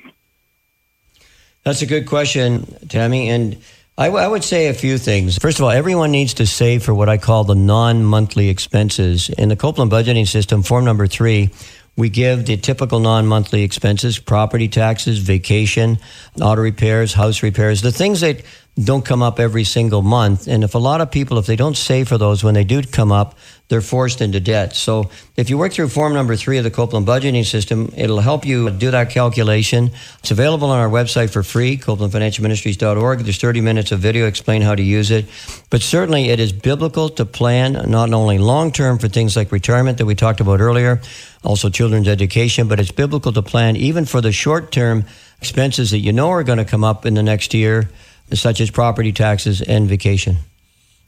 That's 1.71 1.83
a 1.83 1.87
good 1.87 2.07
question, 2.07 2.67
Tammy. 2.89 3.31
And 3.31 3.57
I, 3.97 4.07
w- 4.07 4.25
I 4.25 4.27
would 4.27 4.43
say 4.43 4.67
a 4.67 4.75
few 4.75 4.99
things. 4.99 5.39
First 5.39 5.61
of 5.61 5.65
all, 5.65 5.71
everyone 5.71 6.11
needs 6.11 6.35
to 6.35 6.47
save 6.47 6.83
for 6.83 6.93
what 6.93 7.09
I 7.09 7.17
call 7.17 7.45
the 7.45 7.55
non 7.55 8.03
monthly 8.03 8.49
expenses. 8.49 9.29
In 9.29 9.51
the 9.51 9.55
Copeland 9.55 9.89
budgeting 9.89 10.27
system, 10.27 10.65
form 10.65 10.85
number 10.85 11.07
three, 11.07 11.51
we 11.97 12.09
give 12.09 12.47
the 12.47 12.57
typical 12.57 12.99
non 12.99 13.29
monthly 13.29 13.63
expenses, 13.63 14.19
property 14.19 14.67
taxes, 14.67 15.19
vacation, 15.19 16.01
auto 16.43 16.61
repairs, 16.61 17.13
house 17.13 17.41
repairs, 17.45 17.83
the 17.83 17.93
things 17.93 18.21
that 18.23 18.43
don't 18.79 19.05
come 19.05 19.23
up 19.23 19.39
every 19.41 19.65
single 19.65 20.01
month. 20.01 20.47
And 20.47 20.65
if 20.65 20.75
a 20.75 20.79
lot 20.79 21.01
of 21.01 21.11
people, 21.11 21.39
if 21.39 21.47
they 21.47 21.57
don't 21.57 21.77
save 21.77 22.09
for 22.09 22.19
those, 22.19 22.43
when 22.45 22.55
they 22.55 22.65
do 22.65 22.83
come 22.83 23.13
up, 23.13 23.37
they're 23.69 23.81
forced 23.81 24.21
into 24.21 24.41
debt. 24.41 24.75
So 24.75 25.11
if 25.37 25.51
you 25.51 25.59
work 25.59 25.73
through 25.73 25.89
form 25.89 26.15
number 26.15 26.35
three 26.35 26.59
of 26.59 26.65
the 26.65 26.71
Copeland 26.71 27.07
budgeting 27.07 27.45
system, 27.45 27.93
it'll 27.97 28.21
help 28.21 28.45
you 28.45 28.71
do 28.71 28.91
that 28.91 29.11
calculation. 29.11 29.91
It's 30.21 30.31
available 30.31 30.71
on 30.71 30.79
our 30.79 30.89
website 30.89 31.31
for 31.31 31.43
free, 31.43 31.77
copelandfinancialministries.org. 31.77 33.21
There's 33.21 33.41
30 33.41 33.61
minutes 33.61 33.93
of 33.93 34.01
video 34.01 34.27
explain 34.27 34.63
how 34.63 34.75
to 34.75 34.83
use 34.83 35.11
it. 35.11 35.27
But 35.69 35.83
certainly 35.83 36.31
it 36.31 36.41
is 36.41 36.53
biblical 36.53 37.11
to 37.11 37.25
plan 37.25 37.91
not 37.91 38.13
only 38.13 38.39
long 38.39 38.73
term 38.73 38.99
for 38.99 39.09
things 39.09 39.37
like 39.37 39.53
retirement 39.53 39.99
that 39.99 40.07
we 40.07 40.15
talked 40.15 40.41
about 40.41 40.61
earlier, 40.61 41.01
also 41.45 41.71
children's 41.71 42.09
education, 42.09 42.67
but 42.67 42.81
it's 42.81 42.93
biblical 42.93 43.33
to 43.33 43.43
plan 43.43 43.77
even 43.77 44.05
for 44.05 44.21
the 44.21 44.33
short 44.33 44.73
term 44.73 45.05
expenses 45.41 45.91
that 45.91 45.99
you 45.99 46.13
know 46.13 46.31
are 46.31 46.45
going 46.45 46.59
to 46.59 46.65
come 46.65 46.85
up 46.85 47.07
in 47.07 47.15
the 47.15 47.23
next 47.23 47.55
year 47.55 47.89
such 48.35 48.61
as 48.61 48.71
property 48.71 49.13
taxes 49.13 49.61
and 49.63 49.89
vacation. 49.89 50.37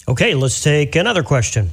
Okay, 0.09 0.35
let's 0.35 0.61
take 0.61 0.97
another 0.97 1.23
question. 1.23 1.71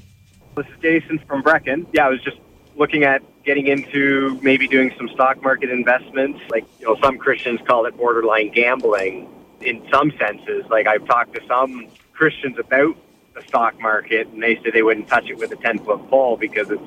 This 0.55 0.67
is 0.67 0.81
Jason 0.81 1.19
from 1.19 1.41
Brechin. 1.41 1.85
Yeah, 1.93 2.05
I 2.05 2.09
was 2.09 2.21
just 2.21 2.37
looking 2.75 3.03
at 3.03 3.21
getting 3.43 3.67
into 3.67 4.39
maybe 4.41 4.67
doing 4.67 4.93
some 4.97 5.09
stock 5.09 5.41
market 5.41 5.69
investments. 5.69 6.39
Like, 6.49 6.65
you 6.79 6.85
know, 6.85 6.97
some 7.01 7.17
Christians 7.17 7.59
call 7.65 7.85
it 7.85 7.97
borderline 7.97 8.51
gambling 8.51 9.27
in 9.61 9.85
some 9.91 10.11
senses. 10.19 10.65
Like, 10.69 10.87
I've 10.87 11.05
talked 11.05 11.33
to 11.35 11.41
some 11.47 11.87
Christians 12.13 12.59
about 12.59 12.95
the 13.33 13.41
stock 13.47 13.79
market, 13.79 14.27
and 14.27 14.41
they 14.43 14.55
say 14.57 14.69
they 14.71 14.83
wouldn't 14.83 15.07
touch 15.07 15.29
it 15.29 15.37
with 15.37 15.51
a 15.51 15.55
10 15.55 15.79
foot 15.79 16.07
pole 16.09 16.37
because 16.37 16.69
it's 16.69 16.83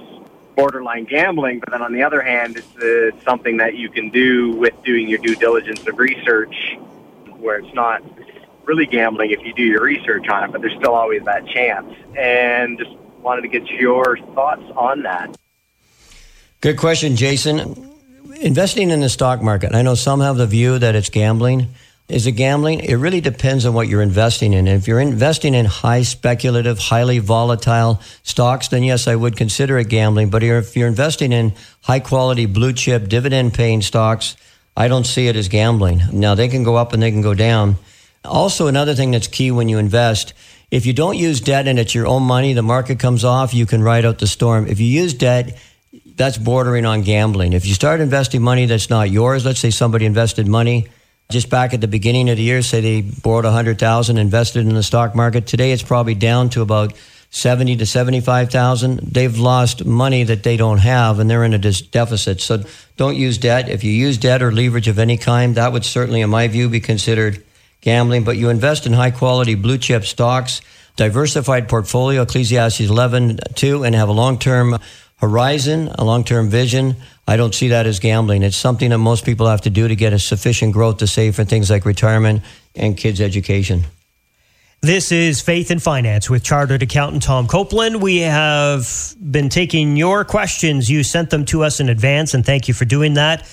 borderline 0.55 1.05
gambling. 1.05 1.61
But 1.61 1.71
then 1.71 1.83
on 1.83 1.93
the 1.93 2.03
other 2.03 2.21
hand, 2.21 2.57
it's 2.57 2.77
uh, 2.77 3.11
something 3.25 3.57
that 3.57 3.75
you 3.75 3.89
can 3.89 4.11
do 4.11 4.53
with 4.53 4.75
doing 4.85 5.09
your 5.09 5.19
due 5.19 5.35
diligence 5.35 5.87
of 5.87 5.99
research 5.99 6.77
where 7.39 7.59
it's 7.59 7.75
not 7.75 8.03
really 8.65 8.87
gambling 8.87 9.31
if 9.31 9.41
you 9.45 9.53
do 9.55 9.63
your 9.63 9.83
research 9.83 10.29
on 10.29 10.45
it, 10.45 10.53
but 10.53 10.61
there's 10.61 10.75
still 10.75 10.95
always 10.95 11.23
that 11.25 11.47
chance. 11.47 11.95
And 12.17 12.79
just 12.79 12.91
wanted 13.21 13.43
to 13.43 13.49
get 13.49 13.69
your 13.69 14.19
thoughts 14.35 14.63
on 14.77 15.03
that. 15.03 15.37
Good 16.61 16.77
question, 16.77 17.17
Jason. 17.17 17.91
Investing 18.41 18.91
in 18.91 19.01
the 19.01 19.09
stock 19.09 19.43
market, 19.43 19.75
I 19.75 19.83
know 19.83 19.95
some 19.95 20.21
have 20.21 20.37
the 20.37 20.47
view 20.47 20.79
that 20.79 20.95
it's 20.95 21.11
gambling. 21.11 21.69
Is 22.09 22.27
it 22.27 22.33
gambling? 22.33 22.81
It 22.81 22.97
really 22.97 23.21
depends 23.21 23.65
on 23.65 23.75
what 23.75 23.89
you're 23.89 24.03
investing 24.03 24.53
in. 24.53 24.67
If 24.67 24.87
you're 24.87 25.01
investing 25.01 25.55
in 25.55 25.65
high 25.65 26.03
speculative, 26.03 26.79
highly 26.79 27.21
volatile 27.21 28.01
stocks, 28.23 28.69
then 28.69 28.83
yes, 28.83 29.07
I 29.07 29.17
would 29.17 29.37
consider 29.37 29.79
it 29.79 29.89
gambling. 29.89 30.29
But 30.29 30.43
if 30.43 30.77
you're 30.77 30.89
investing 30.89 31.33
in 31.33 31.55
high 31.83 32.01
quality 32.01 32.47
blue 32.47 32.73
chip 32.73 33.09
dividend 33.09 33.55
paying 33.55 33.81
stocks, 33.81 34.37
I 34.77 34.89
don't 34.89 35.07
see 35.07 35.29
it 35.29 35.37
as 35.37 35.49
gambling. 35.49 36.03
Now 36.13 36.35
they 36.35 36.49
can 36.49 36.65
go 36.65 36.77
up 36.77 36.93
and 36.93 37.03
they 37.03 37.11
can 37.11 37.23
go 37.23 37.35
down. 37.35 37.77
Also, 38.25 38.67
another 38.67 38.95
thing 38.95 39.11
that's 39.11 39.27
key 39.27 39.51
when 39.51 39.69
you 39.69 39.79
invest, 39.79 40.33
if 40.71 40.87
you 40.87 40.93
don't 40.93 41.17
use 41.17 41.41
debt 41.41 41.67
and 41.67 41.79
it's 41.79 41.95
your 41.95 42.07
own 42.07 42.23
money, 42.23 42.53
the 42.53 42.63
market 42.63 42.99
comes 42.99 43.25
off, 43.25 43.53
you 43.53 43.67
can 43.67 43.83
ride 43.83 44.05
out 44.05 44.19
the 44.19 44.27
storm. 44.27 44.67
If 44.67 44.81
you 44.81 44.87
use 44.87 45.13
debt, 45.13 45.59
that's 46.17 46.39
bordering 46.39 46.87
on 46.87 47.03
gambling. 47.03 47.53
If 47.53 47.67
you 47.67 47.75
start 47.75 48.01
investing 48.01 48.43
money 48.43 48.67
that's 48.67 48.89
not 48.89 49.11
yours, 49.11 49.45
let's 49.45 49.61
say 49.61 49.71
somebody 49.71 50.07
invested 50.07 50.47
money 50.47 50.89
just 51.31 51.51
back 51.51 51.75
at 51.75 51.81
the 51.81 51.89
beginning 51.89 52.29
of 52.31 52.37
the 52.37 52.43
year, 52.43 52.63
say 52.63 52.81
they 52.81 53.01
borrowed 53.01 53.45
100,000, 53.45 54.19
invested 54.19 54.67
in 54.67 54.75
the 54.75 54.83
stock 54.83 55.15
market. 55.15 55.47
Today 55.47 55.73
it's 55.73 55.83
probably 55.83 56.15
down 56.15 56.51
to 56.51 56.63
about 56.63 56.93
70 57.31 57.77
to 57.77 57.87
75,000. 57.87 58.99
They've 58.99 59.39
lost 59.39 59.85
money 59.85 60.25
that 60.25 60.43
they 60.43 60.57
don't 60.57 60.79
have 60.79 61.19
and 61.19 61.31
they're 61.31 61.45
in 61.45 61.55
a 61.55 61.59
deficit. 61.59 62.41
So 62.41 62.63
don't 62.97 63.17
use 63.17 63.39
debt. 63.39 63.71
If 63.71 63.83
you 63.83 63.91
use 63.91 64.19
debt 64.19 64.43
or 64.43 64.53
leverage 64.53 64.89
of 64.89 64.99
any 64.99 65.17
kind, 65.17 65.55
that 65.55 65.73
would 65.73 65.85
certainly, 65.85 66.21
in 66.21 66.31
my 66.31 66.49
view, 66.49 66.69
be 66.69 66.81
considered 66.81 67.43
gambling, 67.83 68.25
but 68.25 68.39
you 68.39 68.49
invest 68.49 68.87
in 68.87 68.95
high 68.95 69.11
quality 69.11 69.55
blue 69.55 69.77
chip 69.77 70.05
stocks, 70.07 70.63
diversified 70.97 71.69
portfolio, 71.69 72.23
Ecclesiastes 72.23 72.81
11, 72.81 73.41
2, 73.55 73.85
and 73.85 73.95
have 73.95 74.09
a 74.09 74.13
long 74.13 74.39
term 74.39 74.79
horizon, 75.19 75.89
a 75.99 76.05
long 76.05 76.25
term 76.25 76.49
vision. 76.49 76.97
I 77.29 77.37
don't 77.37 77.55
see 77.55 77.69
that 77.69 77.87
as 77.87 78.01
gambling. 78.01 78.43
It's 78.43 78.57
something 78.57 78.91
that 78.91 78.99
most 78.99 79.25
people 79.25 79.47
have 79.47 79.61
to 79.63 79.71
do 79.71 79.87
to 79.87 79.95
get 79.95 80.13
a 80.13 80.19
sufficient 80.19 80.73
growth 80.73 80.97
to 80.99 81.07
save 81.07 81.37
for 81.37 81.45
things 81.45 81.71
like 81.71 81.85
retirement 81.85 82.43
and 82.75 82.97
kids' 82.97 83.21
education. 83.21 83.85
This 84.81 85.13
is 85.13 85.41
Faith 85.41 85.71
and 85.71 85.81
Finance 85.81 86.29
with 86.29 86.43
Chartered 86.43 86.83
Accountant 86.83 87.23
Tom 87.23 87.47
Copeland. 87.47 88.03
We 88.03 88.19
have 88.19 89.15
been 89.21 89.49
taking 89.49 89.97
your 89.97 90.25
questions. 90.25 90.91
You 90.91 91.05
sent 91.05 91.31
them 91.31 91.45
to 91.47 91.63
us 91.63 91.79
in 91.79 91.89
advance, 91.89 92.35
and 92.35 92.45
thank 92.45 92.67
you 92.67 92.75
for 92.75 92.85
doing 92.85 93.15
that. 93.15 93.47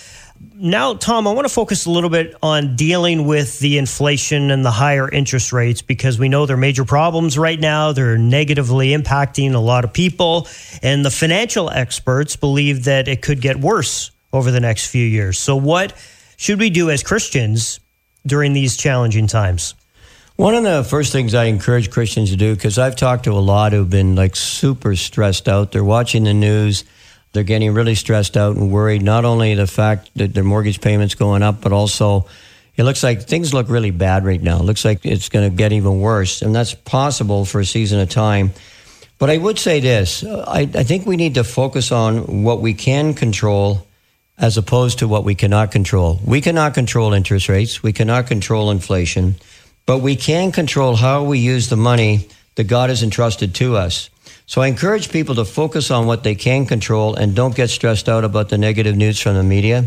Now, 0.62 0.94
Tom, 0.94 1.28
I 1.28 1.32
want 1.32 1.48
to 1.48 1.54
focus 1.54 1.86
a 1.86 1.90
little 1.90 2.10
bit 2.10 2.36
on 2.44 2.76
dealing 2.76 3.26
with 3.26 3.60
the 3.60 3.78
inflation 3.78 4.52
and 4.52 4.66
the 4.66 4.72
higher 4.72 5.10
interest 5.10 5.54
rates 5.54 5.82
because 5.82 6.20
we 6.20 6.28
know 6.28 6.46
they're 6.46 6.58
major 6.58 6.84
problems 6.84 7.38
right 7.38 7.60
now. 7.60 7.94
They're 7.94 8.18
negatively 8.18 8.90
impacting 8.90 9.54
a 9.54 9.60
lot 9.60 9.86
of 9.86 9.94
people. 9.94 10.48
And 10.82 11.06
the 11.06 11.12
financial 11.12 11.70
experts 11.70 12.36
believe 12.36 12.86
that 12.86 13.08
it 13.08 13.22
could 13.22 13.42
get 13.42 13.58
worse 13.58 14.12
over 14.34 14.52
the 14.52 14.60
next 14.60 14.88
few 14.88 15.06
years. 15.06 15.40
So, 15.40 15.56
what 15.56 15.94
should 16.38 16.60
we 16.60 16.70
do 16.70 16.90
as 16.90 17.04
Christians 17.04 17.80
during 18.26 18.54
these 18.54 18.78
challenging 18.78 19.28
times? 19.28 19.76
One 20.36 20.56
of 20.56 20.64
the 20.64 20.86
first 20.86 21.12
things 21.12 21.34
I 21.34 21.46
encourage 21.46 21.90
Christians 21.90 22.30
to 22.30 22.38
do, 22.38 22.56
because 22.56 22.78
I've 22.78 22.96
talked 22.96 23.26
to 23.26 23.32
a 23.32 23.40
lot 23.40 23.74
who've 23.74 23.90
been 23.90 24.16
like 24.16 24.38
super 24.38 24.96
stressed 24.96 25.50
out, 25.50 25.74
they're 25.74 25.84
watching 25.84 26.24
the 26.24 26.34
news 26.34 26.86
they're 27.34 27.44
getting 27.44 27.74
really 27.74 27.96
stressed 27.96 28.36
out 28.38 28.56
and 28.56 28.72
worried. 28.72 29.02
Not 29.02 29.26
only 29.26 29.54
the 29.56 29.68
fact 29.68 30.10
that 30.16 30.34
their 30.34 30.44
mortgage 30.44 30.82
payments 30.82 31.16
going 31.16 31.44
up, 31.44 31.62
but 31.62 31.72
also 31.72 32.28
it 32.76 32.84
looks 32.84 33.04
like 33.04 33.24
things 33.24 33.54
look 33.54 33.70
really 33.70 33.92
bad 33.92 34.26
right 34.26 34.42
now. 34.42 34.60
It 34.60 34.64
looks 34.64 34.86
like 34.86 35.06
it's 35.06 35.30
going 35.30 35.50
to 35.50 35.56
get 35.56 35.74
even 35.74 36.00
worse, 36.00 36.42
and 36.42 36.56
that's 36.56 36.74
possible 36.74 37.46
for 37.46 37.60
a 37.60 37.66
season 37.66 38.00
of 38.00 38.10
time. 38.10 38.52
But 39.18 39.30
I 39.30 39.38
would 39.38 39.60
say 39.60 39.82
this: 39.82 40.24
I, 40.24 40.62
I 40.62 40.84
think 40.84 41.06
we 41.06 41.18
need 41.18 41.36
to 41.36 41.44
focus 41.44 41.92
on 41.92 42.44
what 42.44 42.62
we 42.62 42.74
can 42.74 43.14
control 43.14 43.86
as 44.38 44.58
opposed 44.58 45.00
to 45.00 45.08
what 45.08 45.26
we 45.26 45.36
cannot 45.36 45.72
control. 45.72 46.22
We 46.24 46.40
cannot 46.40 46.74
control 46.74 47.14
interest 47.14 47.50
rates. 47.50 47.84
We 47.84 47.92
cannot 47.92 48.28
control 48.28 48.72
inflation, 48.72 49.36
but 49.86 49.98
we 49.98 50.16
can 50.16 50.54
control 50.54 50.96
how 50.96 51.26
we 51.26 51.40
use 51.40 51.68
the 51.68 51.76
money 51.76 52.30
that 52.56 52.64
God 52.64 52.90
has 52.90 53.04
entrusted 53.04 53.56
to 53.56 53.76
us. 53.76 54.10
So 54.50 54.62
I 54.62 54.68
encourage 54.68 55.12
people 55.12 55.36
to 55.36 55.46
focus 55.46 55.92
on 55.92 56.08
what 56.08 56.24
they 56.24 56.34
can 56.34 56.66
control 56.66 57.14
and 57.14 57.36
don't 57.36 57.56
get 57.56 57.70
stressed 57.70 58.10
out 58.10 58.24
about 58.24 58.50
the 58.50 58.58
negative 58.58 58.98
news 58.98 59.20
from 59.20 59.36
the 59.36 59.44
media. 59.44 59.86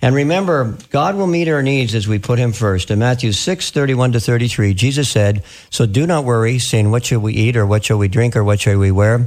And 0.00 0.14
remember, 0.14 0.78
God 0.90 1.16
will 1.16 1.26
meet 1.26 1.48
our 1.48 1.64
needs 1.64 1.96
as 1.96 2.06
we 2.06 2.20
put 2.20 2.38
him 2.38 2.52
first. 2.52 2.92
In 2.92 3.00
Matthew 3.00 3.32
6, 3.32 3.72
31 3.72 4.12
to 4.12 4.20
33, 4.20 4.72
Jesus 4.72 5.10
said, 5.10 5.42
So 5.68 5.84
do 5.84 6.06
not 6.06 6.22
worry, 6.22 6.60
saying, 6.60 6.92
What 6.92 7.06
shall 7.06 7.18
we 7.18 7.32
eat, 7.32 7.56
or 7.56 7.66
what 7.66 7.86
shall 7.86 7.98
we 7.98 8.06
drink, 8.06 8.36
or 8.36 8.44
what 8.44 8.60
shall 8.60 8.78
we 8.78 8.92
wear? 8.92 9.26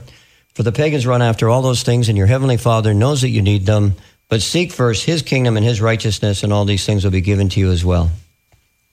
For 0.54 0.64
the 0.64 0.72
pagans 0.72 1.06
run 1.06 1.22
after 1.22 1.50
all 1.50 1.62
those 1.62 1.84
things, 1.84 2.08
and 2.08 2.18
your 2.18 2.28
heavenly 2.28 2.56
Father 2.56 2.94
knows 2.94 3.24
that 3.24 3.30
you 3.30 3.42
need 3.42 3.66
them. 3.66 3.96
But 4.30 4.42
seek 4.42 4.72
first 4.72 5.04
his 5.04 5.22
kingdom 5.22 5.58
and 5.58 5.66
his 5.66 5.82
righteousness, 5.82 6.44
and 6.44 6.54
all 6.54 6.64
these 6.64 6.86
things 6.86 7.04
will 7.04 7.12
be 7.12 7.20
given 7.20 7.50
to 7.50 7.60
you 7.60 7.72
as 7.72 7.84
well. 7.84 8.10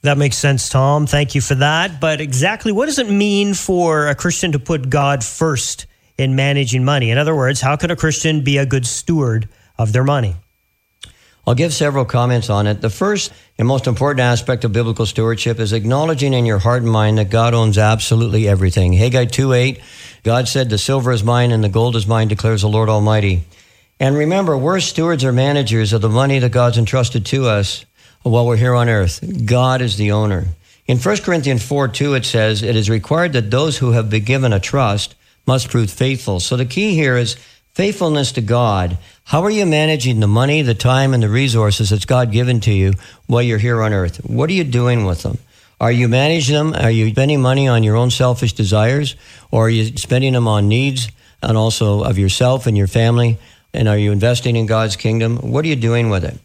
That 0.05 0.19
makes 0.19 0.37
sense, 0.37 0.69
Tom. 0.69 1.07
Thank 1.07 1.35
you 1.35 1.41
for 1.41 1.55
that. 1.55 1.99
But 1.99 2.21
exactly 2.21 2.73
what 2.73 2.87
does 2.87 2.99
it 2.99 3.09
mean 3.09 3.55
for 3.55 4.07
a 4.07 4.15
Christian 4.15 4.53
to 4.53 4.59
put 4.59 4.91
God 4.91 5.25
first 5.25 5.87
in 6.19 6.37
managing 6.37 6.85
money? 6.85 7.11
In 7.11 7.17
other 7.17 7.35
words, 7.35 7.63
how 7.63 7.77
can 7.77 7.91
a 7.91 7.97
Christian 7.97 8.45
be 8.45 8.59
a 8.59 8.67
good 8.67 8.85
steward 8.87 9.49
of 9.79 9.95
their 9.95 10.05
money? 10.05 10.37
I'll 11.47 11.55
give 11.55 11.73
several 11.73 12.05
comments 12.05 12.51
on 12.51 12.67
it. 12.67 12.83
The 12.83 12.91
first 12.91 13.33
and 13.57 13.67
most 13.67 13.87
important 13.87 14.21
aspect 14.21 14.65
of 14.65 14.73
biblical 14.73 15.07
stewardship 15.07 15.59
is 15.59 15.73
acknowledging 15.73 16.35
in 16.35 16.45
your 16.45 16.59
heart 16.59 16.83
and 16.83 16.93
mind 16.93 17.17
that 17.17 17.31
God 17.31 17.55
owns 17.55 17.79
absolutely 17.79 18.47
everything. 18.47 18.93
Haggai 18.93 19.25
2 19.25 19.55
8, 19.55 19.81
God 20.23 20.49
said, 20.49 20.69
The 20.69 20.77
silver 20.77 21.13
is 21.13 21.25
mine 21.25 21.51
and 21.51 21.65
the 21.65 21.71
gold 21.71 21.97
is 21.97 22.07
mine, 22.07 22.29
declares 22.29 22.61
the 22.61 22.69
Lord 22.69 22.91
Almighty. 22.91 23.45
And 23.99 24.15
remember, 24.17 24.59
we're 24.59 24.81
stewards 24.81 25.25
or 25.25 25.33
managers 25.33 25.95
of 25.95 26.03
the 26.03 26.11
money 26.11 26.41
that 26.41 26.53
God's 26.53 26.77
entrusted 26.77 27.25
to 27.27 27.47
us 27.47 27.87
while 28.25 28.47
we're 28.47 28.57
here 28.57 28.75
on 28.75 28.89
earth. 28.89 29.47
God 29.47 29.81
is 29.81 29.97
the 29.97 30.13
owner. 30.13 30.47
In 30.87 30.99
1 30.99 31.17
Corinthians 31.19 31.65
4 31.65 31.89
2, 31.89 32.15
it 32.15 32.25
says, 32.25 32.63
It 32.63 32.75
is 32.75 32.91
required 32.91 33.35
that 33.35 33.51
those 33.51 33.79
who 33.79 33.93
have 33.93 34.11
been 34.11 34.25
given 34.25 34.53
a 34.53 34.61
trust 34.61 35.15
must 35.47 35.71
prove 35.71 35.91
faithful. 35.91 36.41
So 36.41 36.57
the 36.57 36.65
key 36.65 36.95
here 36.95 37.17
is 37.17 37.37
faithfulness 37.75 38.33
to 38.33 38.41
God. 38.41 38.99
How 39.25 39.43
are 39.43 39.51
you 39.51 39.67
managing 39.67 40.21
the 40.21 40.27
money, 40.27 40.63
the 40.63 40.75
time, 40.75 41.13
and 41.13 41.23
the 41.23 41.29
resources 41.29 41.91
that's 41.91 42.05
God 42.07 42.33
given 42.33 42.61
to 42.61 42.73
you 42.73 42.95
while 43.27 43.43
you're 43.43 43.59
here 43.59 43.83
on 43.83 43.93
earth? 43.93 44.19
What 44.25 44.49
are 44.51 44.55
you 44.55 44.65
doing 44.65 45.05
with 45.05 45.23
them? 45.23 45.39
Are 45.81 45.93
you 45.93 46.09
managing 46.09 46.55
them? 46.55 46.75
Are 46.75 46.91
you 46.91 47.11
spending 47.11 47.43
money 47.43 47.69
on 47.69 47.83
your 47.83 47.97
own 47.97 48.11
selfish 48.11 48.53
desires? 48.53 49.17
Or 49.51 49.67
are 49.67 49.71
you 49.71 49.97
spending 49.97 50.33
them 50.33 50.49
on 50.49 50.69
needs 50.69 51.09
and 51.43 51.59
also 51.59 52.05
of 52.05 52.19
yourself 52.19 52.67
and 52.67 52.77
your 52.77 52.87
family? 52.87 53.39
And 53.75 53.89
are 53.89 53.99
you 53.99 54.13
investing 54.13 54.57
in 54.57 54.67
God's 54.67 54.97
kingdom? 54.97 55.37
What 55.39 55.65
are 55.65 55.69
you 55.69 55.77
doing 55.77 56.11
with 56.11 56.25
it? 56.25 56.39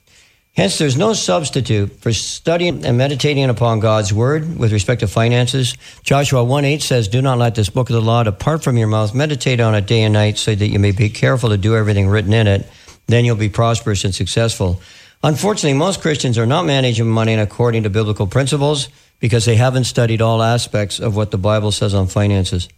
Hence, 0.56 0.78
there's 0.78 0.97
no 0.97 1.14
substitute 1.14 2.02
for 2.02 2.12
studying 2.12 2.86
and 2.86 2.97
meditating 2.97 3.50
upon 3.50 3.80
God's 3.80 4.14
word 4.14 4.58
with 4.58 4.74
respect 4.74 5.02
to 5.02 5.08
finances. 5.08 5.76
Joshua 6.04 6.43
1 6.43 6.66
8 6.66 6.82
says, 6.82 7.08
Do 7.08 7.22
not 7.22 7.38
let 7.38 7.56
this 7.56 7.70
book 7.70 7.89
of 7.89 7.93
the 7.93 8.02
law 8.02 8.24
depart 8.24 8.64
from 8.64 8.78
your 8.78 8.88
mouth. 8.88 9.16
Meditate 9.16 9.60
on 9.62 9.76
it 9.76 9.88
day 9.88 10.02
and 10.02 10.14
night 10.14 10.38
so 10.38 10.54
that 10.54 10.68
you 10.68 10.80
may 10.80 10.91
be 10.91 11.10
careful 11.10 11.50
to 11.50 11.58
do 11.58 11.76
everything 11.76 12.10
written 12.10 12.34
in 12.34 12.47
it. 12.47 12.68
Then 13.08 13.26
you'll 13.26 13.36
be 13.36 13.50
prosperous 13.50 14.04
and 14.04 14.14
successful. 14.14 14.82
Unfortunately, 15.24 15.78
most 15.78 16.02
Christians 16.02 16.38
are 16.38 16.45
not 16.45 16.66
managing 16.66 17.08
money 17.08 17.36
according 17.36 17.84
to 17.84 17.89
biblical 17.89 18.28
principles 18.28 18.89
because 19.20 19.45
they 19.45 19.56
haven't 19.56 19.84
studied 19.84 20.22
all 20.22 20.41
aspects 20.41 21.00
of 21.00 21.16
what 21.16 21.32
the 21.32 21.38
Bible 21.38 21.72
says 21.72 21.93
on 21.93 22.08
finances. 22.08 22.70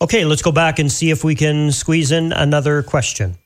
Okay, 0.00 0.24
let's 0.24 0.42
go 0.42 0.52
back 0.52 0.78
and 0.78 0.90
see 0.90 1.10
if 1.10 1.24
we 1.24 1.34
can 1.34 1.72
squeeze 1.72 2.10
in 2.10 2.32
another 2.32 2.82
question. 2.82 3.36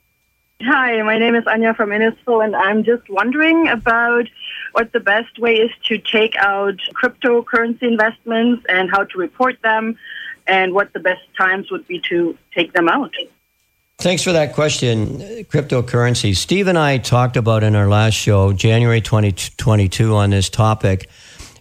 Hi, 0.63 1.03
my 1.03 1.19
name 1.19 1.35
is 1.35 1.47
Anya 1.47 1.75
from 1.75 1.91
Innisfil, 1.91 2.45
and 2.45 2.55
I'm 2.55 2.85
just 2.85 3.09
wondering 3.11 3.69
about 3.69 4.29
what 4.73 4.93
the 4.93 5.01
best 5.01 5.39
way 5.39 5.57
is 5.57 5.71
to 5.85 5.99
take 5.99 6.37
out 6.37 6.79
cryptocurrency 6.95 7.83
investments 7.83 8.65
and 8.69 8.91
how 8.91 9.05
to 9.05 9.19
report 9.19 9.61
them, 9.63 9.99
and 10.47 10.73
what 10.73 10.93
the 10.93 11.01
best 11.01 11.23
times 11.37 11.71
would 11.71 11.87
be 11.89 12.01
to 12.09 12.39
take 12.55 12.73
them 12.73 12.89
out. 12.89 13.13
Thanks 13.99 14.23
for 14.23 14.33
that 14.33 14.55
question. 14.55 15.19
Cryptocurrency. 15.45 16.37
Steve 16.37 16.69
and 16.69 16.79
I 16.79 16.99
talked 16.99 17.37
about 17.37 17.63
in 17.63 17.75
our 17.75 17.89
last 17.89 18.15
show, 18.15 18.53
January 18.53 19.01
2022, 19.01 20.15
on 20.15 20.31
this 20.31 20.49
topic. 20.49 21.09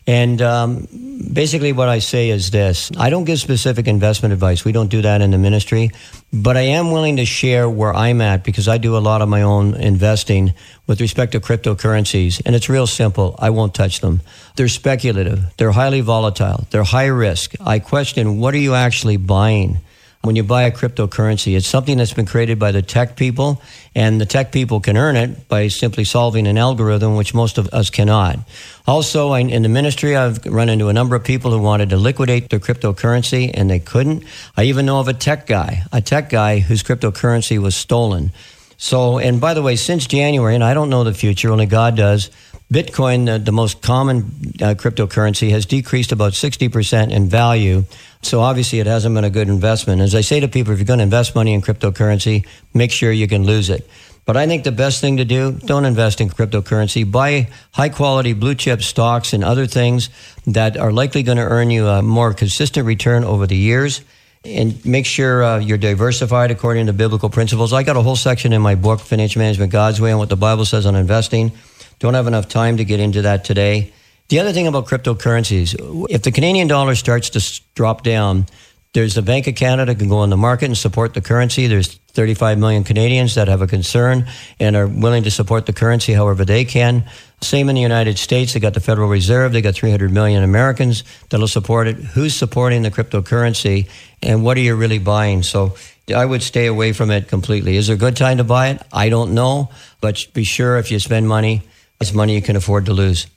And 0.05 0.41
um, 0.41 0.87
basically, 1.31 1.71
what 1.71 1.87
I 1.87 1.99
say 1.99 2.29
is 2.29 2.51
this 2.51 2.91
I 2.97 3.09
don't 3.09 3.23
give 3.23 3.39
specific 3.39 3.87
investment 3.87 4.33
advice. 4.33 4.65
We 4.65 4.71
don't 4.71 4.89
do 4.89 5.01
that 5.01 5.21
in 5.21 5.31
the 5.31 5.37
ministry. 5.37 5.91
But 6.33 6.57
I 6.57 6.61
am 6.61 6.91
willing 6.91 7.17
to 7.17 7.25
share 7.25 7.69
where 7.69 7.93
I'm 7.93 8.19
at 8.19 8.43
because 8.43 8.67
I 8.67 8.79
do 8.79 8.97
a 8.97 8.99
lot 8.99 9.21
of 9.21 9.29
my 9.29 9.43
own 9.43 9.75
investing 9.75 10.53
with 10.87 10.99
respect 10.99 11.33
to 11.33 11.39
cryptocurrencies. 11.39 12.41
And 12.45 12.55
it's 12.55 12.69
real 12.69 12.87
simple. 12.87 13.35
I 13.37 13.51
won't 13.51 13.75
touch 13.75 14.01
them. 14.01 14.21
They're 14.55 14.67
speculative, 14.67 15.53
they're 15.57 15.71
highly 15.71 16.01
volatile, 16.01 16.67
they're 16.71 16.83
high 16.83 17.05
risk. 17.05 17.53
I 17.61 17.79
question 17.79 18.39
what 18.39 18.53
are 18.53 18.57
you 18.57 18.73
actually 18.73 19.17
buying? 19.17 19.77
When 20.23 20.37
you 20.37 20.43
buy 20.43 20.63
a 20.63 20.71
cryptocurrency. 20.71 21.53
It's 21.57 21.67
something 21.67 21.97
that's 21.97 22.13
been 22.13 22.25
created 22.25 22.57
by 22.57 22.71
the 22.71 22.81
tech 22.81 23.17
people, 23.17 23.61
and 23.93 24.21
the 24.21 24.25
tech 24.25 24.53
people 24.53 24.79
can 24.79 24.95
earn 24.95 25.17
it 25.17 25.49
by 25.49 25.67
simply 25.67 26.05
solving 26.05 26.47
an 26.47 26.57
algorithm, 26.57 27.17
which 27.17 27.33
most 27.33 27.57
of 27.57 27.67
us 27.73 27.89
cannot. 27.89 28.39
Also, 28.87 29.33
in 29.33 29.63
the 29.63 29.67
ministry, 29.67 30.15
I've 30.15 30.45
run 30.45 30.69
into 30.69 30.87
a 30.87 30.93
number 30.93 31.17
of 31.17 31.25
people 31.25 31.51
who 31.51 31.59
wanted 31.59 31.89
to 31.89 31.97
liquidate 31.97 32.49
their 32.49 32.61
cryptocurrency, 32.61 33.51
and 33.53 33.69
they 33.69 33.79
couldn't. 33.79 34.23
I 34.55 34.63
even 34.63 34.85
know 34.85 35.01
of 35.01 35.09
a 35.09 35.13
tech 35.13 35.45
guy, 35.45 35.83
a 35.91 35.99
tech 35.99 36.29
guy 36.29 36.59
whose 36.59 36.83
cryptocurrency 36.83 37.61
was 37.61 37.75
stolen. 37.75 38.31
So, 38.77 39.17
and 39.17 39.41
by 39.41 39.53
the 39.53 39.61
way, 39.61 39.75
since 39.75 40.07
January, 40.07 40.55
and 40.55 40.63
I 40.63 40.73
don't 40.73 40.89
know 40.89 41.03
the 41.03 41.13
future, 41.13 41.51
only 41.51 41.65
God 41.65 41.97
does, 41.97 42.29
Bitcoin, 42.73 43.27
the, 43.27 43.37
the 43.37 43.51
most 43.51 43.81
common 43.81 44.17
uh, 44.61 44.73
cryptocurrency, 44.73 45.51
has 45.51 45.65
decreased 45.65 46.11
about 46.11 46.33
60% 46.33 47.11
in 47.11 47.29
value. 47.29 47.83
So 48.23 48.41
obviously, 48.41 48.79
it 48.79 48.87
hasn't 48.87 49.13
been 49.13 49.23
a 49.23 49.29
good 49.29 49.47
investment. 49.47 50.01
As 50.01 50.15
I 50.15 50.21
say 50.21 50.39
to 50.39 50.47
people, 50.47 50.73
if 50.73 50.79
you're 50.79 50.85
going 50.85 50.99
to 50.99 51.03
invest 51.03 51.35
money 51.35 51.53
in 51.53 51.61
cryptocurrency, 51.61 52.47
make 52.73 52.91
sure 52.91 53.11
you 53.11 53.27
can 53.27 53.45
lose 53.45 53.69
it. 53.69 53.87
But 54.25 54.37
I 54.37 54.47
think 54.47 54.63
the 54.63 54.71
best 54.71 55.01
thing 55.01 55.17
to 55.17 55.25
do, 55.25 55.51
don't 55.51 55.85
invest 55.85 56.21
in 56.21 56.29
cryptocurrency. 56.29 57.09
Buy 57.09 57.49
high 57.73 57.89
quality 57.89 58.33
blue 58.33 58.55
chip 58.55 58.81
stocks 58.81 59.33
and 59.33 59.43
other 59.43 59.67
things 59.67 60.09
that 60.47 60.77
are 60.77 60.91
likely 60.91 61.23
going 61.23 61.37
to 61.37 61.43
earn 61.43 61.69
you 61.69 61.87
a 61.87 62.01
more 62.01 62.33
consistent 62.33 62.87
return 62.87 63.23
over 63.23 63.45
the 63.45 63.57
years. 63.57 64.01
And 64.45 64.83
make 64.85 65.05
sure 65.05 65.43
uh, 65.43 65.59
you're 65.59 65.77
diversified 65.77 66.51
according 66.51 66.87
to 66.87 66.93
biblical 66.93 67.29
principles. 67.29 67.71
I 67.71 67.83
got 67.83 67.95
a 67.95 68.01
whole 68.01 68.17
section 68.17 68.51
in 68.51 68.61
my 68.61 68.75
book, 68.75 68.99
Financial 68.99 69.39
Management 69.39 69.71
God's 69.71 70.01
Way, 70.01 70.11
on 70.11 70.19
what 70.19 70.29
the 70.29 70.35
Bible 70.35 70.65
says 70.65 70.85
on 70.85 70.95
investing. 70.95 71.53
Don't 71.99 72.13
have 72.13 72.27
enough 72.27 72.47
time 72.47 72.77
to 72.77 72.85
get 72.85 72.99
into 72.99 73.21
that 73.23 73.45
today. 73.45 73.93
The 74.29 74.39
other 74.39 74.53
thing 74.53 74.67
about 74.67 74.87
cryptocurrencies, 74.87 76.07
if 76.09 76.23
the 76.23 76.31
Canadian 76.31 76.67
dollar 76.67 76.95
starts 76.95 77.29
to 77.31 77.61
drop 77.75 78.03
down, 78.03 78.47
there's 78.93 79.15
the 79.15 79.21
Bank 79.21 79.47
of 79.47 79.55
Canada 79.55 79.95
can 79.95 80.07
go 80.07 80.23
in 80.23 80.29
the 80.29 80.37
market 80.37 80.65
and 80.65 80.77
support 80.77 81.15
the 81.15 81.21
currency. 81.21 81.65
There's 81.65 81.95
35 82.13 82.59
million 82.59 82.83
Canadians 82.83 83.33
that 83.35 83.47
have 83.47 83.63
a 83.63 83.67
concern 83.67 84.27
and 84.59 84.75
are 84.75 84.87
willing 84.87 85.23
to 85.23 85.31
support 85.31 85.65
the 85.65 85.73
currency 85.73 86.13
however 86.13 86.45
they 86.45 86.63
can. 86.63 87.03
Same 87.41 87.69
in 87.69 87.75
the 87.75 87.81
United 87.81 88.19
States. 88.19 88.53
They 88.53 88.59
got 88.59 88.75
the 88.75 88.79
Federal 88.79 89.09
Reserve. 89.09 89.51
They 89.51 89.61
got 89.61 89.73
300 89.73 90.11
million 90.11 90.43
Americans 90.43 91.03
that'll 91.29 91.47
support 91.47 91.87
it. 91.87 91.95
Who's 91.95 92.35
supporting 92.35 92.83
the 92.83 92.91
cryptocurrency 92.91 93.89
and 94.21 94.43
what 94.43 94.57
are 94.57 94.61
you 94.61 94.75
really 94.75 94.99
buying? 94.99 95.41
So 95.41 95.75
I 96.15 96.23
would 96.23 96.43
stay 96.43 96.67
away 96.67 96.93
from 96.93 97.09
it 97.09 97.27
completely. 97.27 97.77
Is 97.77 97.87
there 97.87 97.95
a 97.95 97.99
good 97.99 98.15
time 98.15 98.37
to 98.37 98.43
buy 98.43 98.69
it? 98.69 98.81
I 98.93 99.09
don't 99.09 99.33
know, 99.33 99.71
but 100.01 100.27
be 100.33 100.43
sure 100.43 100.77
if 100.77 100.91
you 100.91 100.99
spend 100.99 101.27
money, 101.27 101.63
it's 101.99 102.13
money 102.13 102.35
you 102.35 102.41
can 102.41 102.55
afford 102.55 102.85
to 102.87 102.93
lose. 102.93 103.27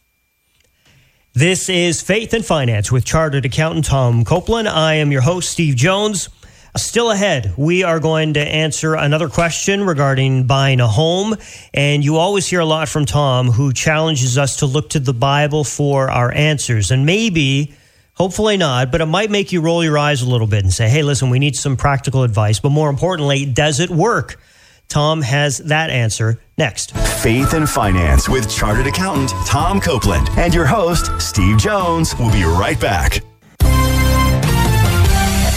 This 1.34 1.68
is 1.68 2.00
Faith 2.00 2.32
and 2.32 2.44
Finance 2.44 2.90
with 2.90 3.04
Chartered 3.04 3.44
Accountant 3.44 3.84
Tom 3.84 4.24
Copeland. 4.24 4.68
I 4.68 4.94
am 4.94 5.12
your 5.12 5.20
host, 5.20 5.50
Steve 5.50 5.76
Jones. 5.76 6.30
Still 6.76 7.10
ahead, 7.10 7.54
we 7.56 7.84
are 7.84 8.00
going 8.00 8.34
to 8.34 8.40
answer 8.40 8.94
another 8.94 9.30
question 9.30 9.84
regarding 9.84 10.46
buying 10.46 10.80
a 10.80 10.86
home. 10.86 11.34
And 11.72 12.04
you 12.04 12.16
always 12.16 12.46
hear 12.46 12.60
a 12.60 12.66
lot 12.66 12.88
from 12.88 13.06
Tom, 13.06 13.48
who 13.48 13.72
challenges 13.72 14.36
us 14.36 14.56
to 14.56 14.66
look 14.66 14.90
to 14.90 15.00
the 15.00 15.14
Bible 15.14 15.64
for 15.64 16.10
our 16.10 16.30
answers. 16.32 16.90
And 16.90 17.06
maybe, 17.06 17.74
hopefully 18.14 18.58
not, 18.58 18.92
but 18.92 19.00
it 19.00 19.06
might 19.06 19.30
make 19.30 19.52
you 19.52 19.62
roll 19.62 19.82
your 19.82 19.96
eyes 19.96 20.20
a 20.20 20.28
little 20.28 20.46
bit 20.46 20.64
and 20.64 20.72
say, 20.72 20.88
hey, 20.88 21.02
listen, 21.02 21.30
we 21.30 21.38
need 21.38 21.56
some 21.56 21.78
practical 21.78 22.24
advice. 22.24 22.60
But 22.60 22.70
more 22.70 22.90
importantly, 22.90 23.46
does 23.46 23.80
it 23.80 23.88
work? 23.88 24.38
Tom 24.88 25.22
has 25.22 25.58
that 25.58 25.90
answer 25.90 26.40
next. 26.56 26.96
Faith 27.22 27.54
and 27.54 27.68
Finance 27.68 28.28
with 28.28 28.50
Chartered 28.50 28.86
Accountant 28.86 29.30
Tom 29.46 29.80
Copeland 29.80 30.28
and 30.36 30.54
your 30.54 30.66
host, 30.66 31.10
Steve 31.20 31.58
Jones. 31.58 32.14
We'll 32.18 32.32
be 32.32 32.44
right 32.44 32.80
back. 32.80 33.20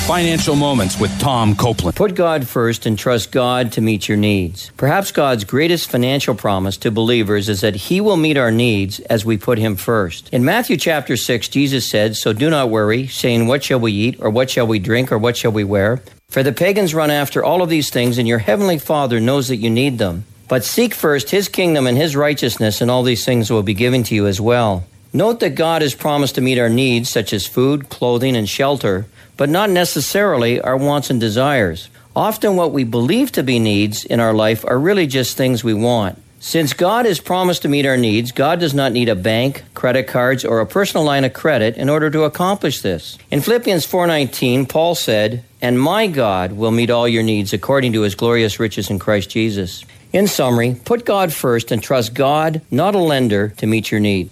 Financial 0.10 0.56
Moments 0.56 1.00
with 1.00 1.16
Tom 1.20 1.56
Copeland. 1.56 1.96
Put 1.96 2.16
God 2.16 2.48
first 2.48 2.88
and 2.88 2.98
trust 2.98 3.32
God 3.32 3.72
to 3.74 3.80
meet 3.80 4.08
your 4.10 4.18
needs. 4.18 4.72
Perhaps 4.76 5.12
God's 5.12 5.44
greatest 5.44 5.92
financial 5.92 6.34
promise 6.34 6.78
to 6.78 6.90
believers 6.90 7.48
is 7.48 7.62
that 7.62 7.76
He 7.76 8.02
will 8.02 8.18
meet 8.18 8.36
our 8.36 8.50
needs 8.50 9.00
as 9.02 9.24
we 9.24 9.38
put 9.38 9.60
Him 9.60 9.76
first. 9.76 10.28
In 10.34 10.44
Matthew 10.44 10.78
chapter 10.78 11.16
6, 11.16 11.48
Jesus 11.50 11.88
said, 11.88 12.16
So 12.16 12.34
do 12.34 12.50
not 12.50 12.72
worry, 12.72 13.06
saying, 13.06 13.46
What 13.46 13.64
shall 13.64 13.80
we 13.80 13.92
eat, 13.92 14.16
or 14.20 14.32
what 14.32 14.50
shall 14.50 14.66
we 14.66 14.80
drink, 14.80 15.12
or 15.12 15.20
what 15.20 15.38
shall 15.38 15.52
we 15.52 15.64
wear? 15.64 16.02
For 16.30 16.44
the 16.44 16.52
pagans 16.52 16.96
run 16.96 17.12
after 17.12 17.44
all 17.44 17.62
of 17.62 17.70
these 17.70 17.90
things, 17.90 18.18
and 18.18 18.28
your 18.28 18.40
heavenly 18.40 18.78
Father 18.78 19.20
knows 19.20 19.48
that 19.48 19.58
you 19.58 19.70
need 19.70 19.98
them. 19.98 20.26
But 20.48 20.64
seek 20.64 20.94
first 20.94 21.30
His 21.30 21.48
kingdom 21.48 21.88
and 21.88 21.98
His 21.98 22.16
righteousness, 22.16 22.82
and 22.82 22.90
all 22.90 23.04
these 23.04 23.26
things 23.26 23.52
will 23.52 23.64
be 23.64 23.74
given 23.74 24.04
to 24.04 24.16
you 24.16 24.28
as 24.28 24.40
well. 24.40 24.86
Note 25.12 25.40
that 25.40 25.56
God 25.56 25.82
has 25.82 25.96
promised 25.96 26.36
to 26.36 26.42
meet 26.42 26.60
our 26.60 26.70
needs, 26.70 27.10
such 27.10 27.34
as 27.34 27.48
food, 27.48 27.90
clothing, 27.90 28.36
and 28.36 28.48
shelter 28.48 29.08
but 29.40 29.48
not 29.48 29.70
necessarily 29.70 30.60
our 30.60 30.76
wants 30.76 31.10
and 31.10 31.18
desires. 31.18 31.90
Often, 32.14 32.58
what 32.58 32.74
we 32.74 32.84
believe 32.84 33.32
to 33.32 33.42
be 33.42 33.58
needs 33.58 34.04
in 34.04 34.20
our 34.20 34.34
life 34.34 34.66
are 34.66 34.78
really 34.78 35.08
just 35.08 35.38
things 35.38 35.64
we 35.64 35.74
want. 35.74 36.22
Since 36.42 36.72
God 36.74 37.06
has 37.06 37.20
promised 37.20 37.64
to 37.64 37.68
meet 37.68 37.86
our 37.86 37.98
needs, 37.98 38.32
God 38.32 38.62
does 38.62 38.74
not 38.74 38.94
need 38.94 39.10
a 39.10 39.16
bank, 39.16 39.64
credit 39.74 40.08
cards, 40.08 40.46
or 40.46 40.62
a 40.62 40.66
personal 40.66 41.04
line 41.04 41.26
of 41.26 41.34
credit 41.34 41.76
in 41.76 41.90
order 41.90 42.10
to 42.10 42.24
accomplish 42.24 42.82
this. 42.82 43.18
In 43.30 43.42
Philippians 43.42 43.86
4:19, 43.86 44.66
Paul 44.66 44.96
said, 44.96 45.44
"And 45.62 45.78
my 45.78 46.08
God 46.08 46.54
will 46.54 46.72
meet 46.72 46.90
all 46.90 47.10
your 47.10 47.24
needs 47.24 47.52
according 47.52 47.92
to 47.92 48.02
his 48.02 48.16
glorious 48.16 48.58
riches 48.58 48.90
in 48.90 49.00
Christ 49.00 49.30
Jesus." 49.30 49.84
In 50.14 50.28
summary, 50.28 50.78
put 50.86 51.06
God 51.06 51.34
first 51.34 51.72
and 51.74 51.84
trust 51.84 52.14
God, 52.14 52.62
not 52.72 52.96
a 52.96 53.00
lender, 53.00 53.54
to 53.58 53.68
meet 53.68 53.92
your 53.92 54.00
need. 54.00 54.30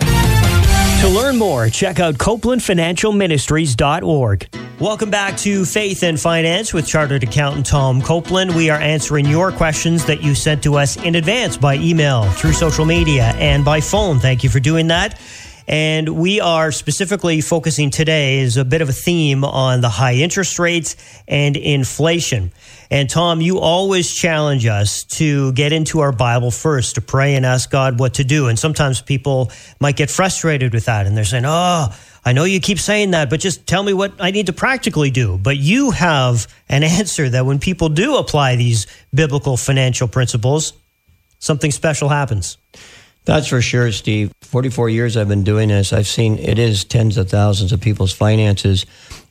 To 1.02 1.10
learn 1.10 1.38
more, 1.38 1.70
check 1.70 2.00
out 2.00 2.16
copelandfinancialministries.org. 2.16 4.50
Welcome 4.80 5.12
back 5.12 5.38
to 5.38 5.64
Faith 5.64 6.02
and 6.02 6.20
Finance 6.20 6.74
with 6.74 6.88
Chartered 6.88 7.24
Accountant 7.24 7.68
Tom 7.68 8.02
Copeland. 8.02 8.56
We 8.56 8.72
are 8.72 8.80
answering 8.80 9.28
your 9.28 9.52
questions 9.52 10.06
that 10.06 10.24
you 10.24 10.34
sent 10.34 10.64
to 10.64 10.76
us 10.76 10.98
in 10.98 11.14
advance 11.14 11.56
by 11.56 11.76
email, 11.76 12.24
through 12.32 12.54
social 12.54 12.86
media, 12.86 13.26
and 13.36 13.64
by 13.64 13.80
phone. 13.80 14.18
Thank 14.18 14.44
you 14.44 14.50
for 14.50 14.60
doing 14.60 14.88
that. 14.88 15.20
And 15.68 16.10
we 16.10 16.40
are 16.40 16.72
specifically 16.72 17.42
focusing 17.42 17.92
today 17.92 18.40
is 18.40 18.58
a 18.58 18.66
bit 18.66 18.82
of 18.82 18.90
a 18.90 18.94
theme 18.94 19.44
on 19.44 19.82
the 19.82 19.90
high 19.90 20.16
interest 20.16 20.58
rates 20.58 20.96
and 21.28 21.56
inflation. 21.58 22.52
And 22.90 23.10
Tom, 23.10 23.42
you 23.42 23.60
always 23.60 24.14
challenge 24.14 24.66
us 24.66 25.04
to 25.04 25.52
get 25.54 25.74
into 25.74 26.00
our 26.00 26.12
Bible 26.12 26.52
first, 26.52 26.96
to 26.96 27.02
pray 27.02 27.36
and 27.36 27.46
ask 27.46 27.70
God 27.70 28.00
what 28.00 28.16
to 28.16 28.24
do. 28.24 28.48
And 28.48 28.58
sometimes 28.58 29.02
people 29.02 29.52
might 29.80 29.96
get 29.96 30.10
frustrated 30.10 30.74
with 30.74 30.86
that 30.86 31.06
and 31.06 31.18
they're 31.18 31.26
saying, 31.26 31.46
Oh, 31.46 31.90
I 32.24 32.34
know 32.34 32.44
you 32.44 32.60
keep 32.60 32.80
saying 32.80 33.12
that, 33.12 33.30
but 33.30 33.40
just 33.40 33.68
tell 33.68 33.84
me 33.84 33.94
what 33.94 34.14
I 34.20 34.32
need 34.32 34.48
to 34.48 34.54
practically 34.54 35.12
do. 35.12 35.38
But 35.38 35.58
you 35.58 35.92
have 35.92 36.48
an 36.68 36.84
answer 36.84 37.30
that 37.30 37.46
when 37.46 37.60
people 37.60 37.90
do 37.90 38.18
apply 38.18 38.56
these 38.56 38.88
biblical 39.14 39.58
financial 39.58 40.08
principles, 40.08 40.74
something 41.40 41.72
special 41.72 42.10
happens. 42.10 42.58
That's 43.24 43.48
for 43.48 43.62
sure, 43.62 43.92
Steve. 43.92 44.32
44 44.42 44.90
years 44.90 45.18
I've 45.18 45.28
been 45.28 45.44
doing 45.44 45.68
this. 45.68 45.92
I've 45.92 46.08
seen 46.08 46.38
it 46.40 46.58
is 46.58 46.86
tens 46.86 47.18
of 47.18 47.30
thousands 47.30 47.74
of 47.74 47.82
people's 47.82 48.14
finances. 48.14 48.86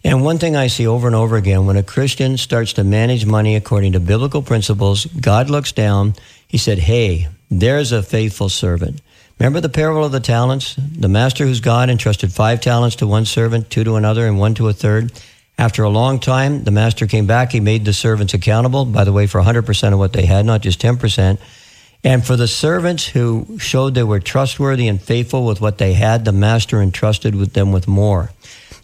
And 0.07 0.23
one 0.23 0.39
thing 0.39 0.55
I 0.55 0.69
see 0.69 0.87
over 0.87 1.09
and 1.09 1.17
over 1.17 1.35
again 1.35 1.67
when 1.67 1.77
a 1.77 1.83
Christian 1.83 2.37
starts 2.37 2.75
to 2.75 2.85
manage 2.85 3.27
money 3.27 3.57
according 3.57 3.95
to 3.95 3.99
biblical 3.99 4.41
principles, 4.41 5.05
God 5.07 5.51
looks 5.51 5.73
down. 5.73 6.15
He 6.47 6.59
said, 6.59 6.79
Hey, 6.79 7.27
there's 7.51 7.91
a 7.91 8.05
faithful 8.05 8.49
servant. 8.49 9.03
Remember 9.41 9.61
the 9.61 9.69
parable 9.69 10.05
of 10.05 10.13
the 10.13 10.21
talents? 10.21 10.77
The 10.77 11.09
master 11.09 11.45
who's 11.45 11.59
God 11.59 11.91
entrusted 11.91 12.33
five 12.33 12.61
talents 12.61 12.95
to 12.97 13.07
one 13.09 13.25
servant, 13.25 13.69
two 13.69 13.83
to 13.83 13.97
another, 13.97 14.29
and 14.29 14.39
one 14.39 14.55
to 14.55 14.69
a 14.69 14.73
third. 14.73 15.11
After 15.59 15.83
a 15.83 15.89
long 15.89 16.21
time, 16.21 16.63
the 16.63 16.71
master 16.71 17.09
came 17.09 17.27
back. 17.27 17.51
He 17.51 17.59
made 17.59 17.85
the 17.85 17.93
servants 17.93 18.33
accountable, 18.33 18.85
by 18.85 19.03
the 19.03 19.13
way, 19.13 19.27
for 19.27 19.43
100% 19.43 19.93
of 19.93 19.99
what 19.99 20.13
they 20.13 20.27
had, 20.27 20.47
not 20.47 20.61
just 20.61 20.81
10%. 20.81 21.37
And 22.05 22.25
for 22.25 22.37
the 22.37 22.47
servants 22.47 23.09
who 23.09 23.59
showed 23.59 23.97
they 23.97 24.05
were 24.05 24.21
trustworthy 24.21 24.87
and 24.87 25.03
faithful 25.03 25.45
with 25.45 25.61
what 25.61 25.79
they 25.79 25.95
had, 25.95 26.25
the 26.25 26.31
master 26.31 26.81
entrusted 26.81 27.35
with 27.35 27.55
them 27.55 27.73
with 27.73 27.89
more. 27.89 28.31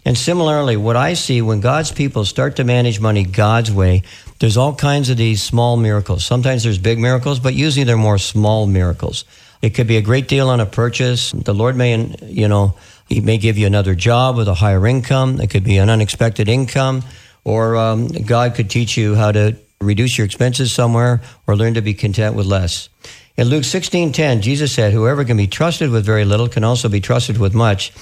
And 0.05 0.17
similarly, 0.17 0.75
what 0.75 0.97
I 0.97 1.13
see 1.13 1.41
when 1.41 1.61
God's 1.61 1.91
people 1.91 2.25
start 2.25 2.57
to 2.57 2.63
manage 2.63 2.99
money 2.99 3.23
God's 3.23 3.71
way, 3.71 4.03
there's 4.39 4.57
all 4.57 4.75
kinds 4.75 5.09
of 5.09 5.17
these 5.17 5.41
small 5.41 5.77
miracles. 5.77 6.25
Sometimes 6.25 6.63
there's 6.63 6.77
big 6.77 6.99
miracles, 6.99 7.39
but 7.39 7.53
usually 7.53 7.85
they're 7.85 7.95
more 7.95 8.17
small 8.17 8.67
miracles. 8.67 9.23
It 9.61 9.69
could 9.69 9.87
be 9.87 9.95
a 9.95 10.01
great 10.01 10.27
deal 10.27 10.49
on 10.49 10.59
a 10.59 10.65
purchase. 10.65 11.31
The 11.31 11.53
Lord 11.53 11.77
may, 11.77 12.13
you 12.21 12.49
know, 12.49 12.75
He 13.07 13.21
may 13.21 13.37
give 13.37 13.57
you 13.57 13.65
another 13.65 13.95
job 13.95 14.35
with 14.35 14.49
a 14.49 14.53
higher 14.53 14.85
income. 14.85 15.39
It 15.39 15.49
could 15.49 15.63
be 15.63 15.77
an 15.77 15.89
unexpected 15.89 16.49
income, 16.49 17.03
or 17.45 17.77
um, 17.77 18.09
God 18.09 18.55
could 18.55 18.69
teach 18.69 18.97
you 18.97 19.15
how 19.15 19.31
to 19.31 19.55
reduce 19.79 20.17
your 20.17 20.25
expenses 20.25 20.73
somewhere 20.73 21.21
or 21.47 21.55
learn 21.55 21.75
to 21.75 21.81
be 21.81 21.93
content 21.93 22.35
with 22.35 22.45
less. 22.45 22.89
In 23.37 23.47
Luke 23.47 23.63
16:10, 23.63 24.41
Jesus 24.41 24.73
said, 24.73 24.91
"Whoever 24.91 25.23
can 25.23 25.37
be 25.37 25.47
trusted 25.47 25.89
with 25.89 26.05
very 26.05 26.25
little 26.25 26.49
can 26.49 26.65
also 26.65 26.89
be 26.89 26.99
trusted 26.99 27.37
with 27.37 27.53
much." 27.53 27.93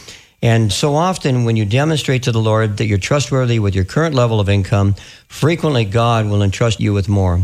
And 0.41 0.73
so 0.73 0.95
often, 0.95 1.43
when 1.43 1.55
you 1.55 1.65
demonstrate 1.65 2.23
to 2.23 2.31
the 2.31 2.41
Lord 2.41 2.77
that 2.77 2.87
you're 2.87 2.97
trustworthy 2.97 3.59
with 3.59 3.75
your 3.75 3.85
current 3.85 4.15
level 4.15 4.39
of 4.39 4.49
income, 4.49 4.95
frequently 5.27 5.85
God 5.85 6.25
will 6.25 6.41
entrust 6.41 6.79
you 6.79 6.93
with 6.93 7.07
more. 7.07 7.41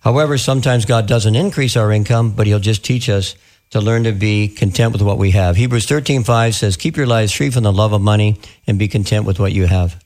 However, 0.00 0.36
sometimes 0.36 0.84
God 0.84 1.06
doesn't 1.06 1.34
increase 1.34 1.76
our 1.76 1.90
income, 1.90 2.32
but 2.32 2.46
He'll 2.46 2.58
just 2.58 2.84
teach 2.84 3.08
us 3.08 3.34
to 3.70 3.80
learn 3.80 4.04
to 4.04 4.12
be 4.12 4.48
content 4.48 4.92
with 4.92 5.00
what 5.00 5.16
we 5.16 5.30
have. 5.30 5.56
Hebrews 5.56 5.86
13:5 5.86 6.54
says, 6.54 6.76
"Keep 6.76 6.98
your 6.98 7.06
lives 7.06 7.32
free 7.32 7.50
from 7.50 7.62
the 7.62 7.72
love 7.72 7.94
of 7.94 8.02
money 8.02 8.36
and 8.66 8.78
be 8.78 8.88
content 8.88 9.24
with 9.24 9.40
what 9.40 9.52
you 9.52 9.66
have." 9.66 9.96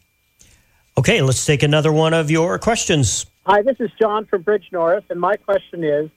Okay, 0.96 1.20
let's 1.20 1.44
take 1.44 1.64
another 1.64 1.92
one 1.92 2.14
of 2.14 2.30
your 2.30 2.58
questions. 2.58 3.26
Hi, 3.46 3.62
this 3.62 3.76
is 3.80 3.90
John 3.98 4.26
from 4.26 4.44
Bridgenorth, 4.44 5.04
and 5.10 5.20
my 5.20 5.36
question 5.36 5.82
is 5.82 6.08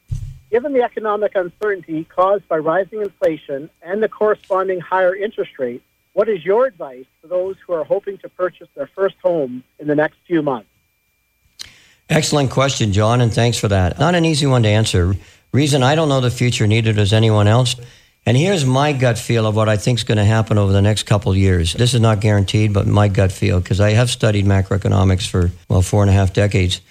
Given 0.51 0.73
the 0.73 0.83
economic 0.83 1.31
uncertainty 1.33 2.03
caused 2.03 2.45
by 2.49 2.57
rising 2.57 2.99
inflation 3.01 3.69
and 3.81 4.03
the 4.03 4.09
corresponding 4.09 4.81
higher 4.81 5.15
interest 5.15 5.57
rate, 5.57 5.81
what 6.13 6.27
is 6.27 6.45
your 6.45 6.65
advice 6.65 7.05
for 7.21 7.27
those 7.27 7.55
who 7.65 7.73
are 7.73 7.83
hoping 7.83 8.17
to 8.19 8.29
purchase 8.29 8.67
their 8.75 8.87
first 8.87 9.15
home 9.23 9.63
in 9.79 9.87
the 9.87 9.95
next 9.95 10.17
few 10.27 10.41
months? 10.41 10.67
Excellent 12.09 12.51
question, 12.51 12.91
John, 12.91 13.21
and 13.21 13.33
thanks 13.33 13.57
for 13.57 13.69
that. 13.69 13.97
Not 13.97 14.15
an 14.15 14.25
easy 14.25 14.45
one 14.45 14.63
to 14.63 14.69
answer. 14.69 15.15
Reason 15.53 15.81
I 15.81 15.95
don't 15.95 16.09
know 16.09 16.19
the 16.19 16.29
future, 16.29 16.67
neither 16.67 16.91
does 16.91 17.13
anyone 17.13 17.47
else. 17.47 17.75
And 18.25 18.37
here's 18.37 18.65
my 18.65 18.93
gut 18.93 19.17
feel 19.17 19.47
of 19.47 19.55
what 19.55 19.69
I 19.69 19.77
think 19.77 19.99
is 19.99 20.03
going 20.03 20.17
to 20.17 20.25
happen 20.25 20.57
over 20.57 20.71
the 20.71 20.81
next 20.81 21.03
couple 21.03 21.35
years. 21.35 21.73
This 21.73 21.93
is 21.93 22.01
not 22.01 22.19
guaranteed, 22.19 22.73
but 22.73 22.85
my 22.85 23.07
gut 23.07 23.31
feel, 23.31 23.59
because 23.59 23.79
I 23.79 23.91
have 23.91 24.09
studied 24.09 24.45
macroeconomics 24.45 25.27
for, 25.27 25.51
well, 25.69 25.81
four 25.81 26.03
and 26.03 26.09
a 26.09 26.13
half 26.13 26.33
decades. 26.33 26.81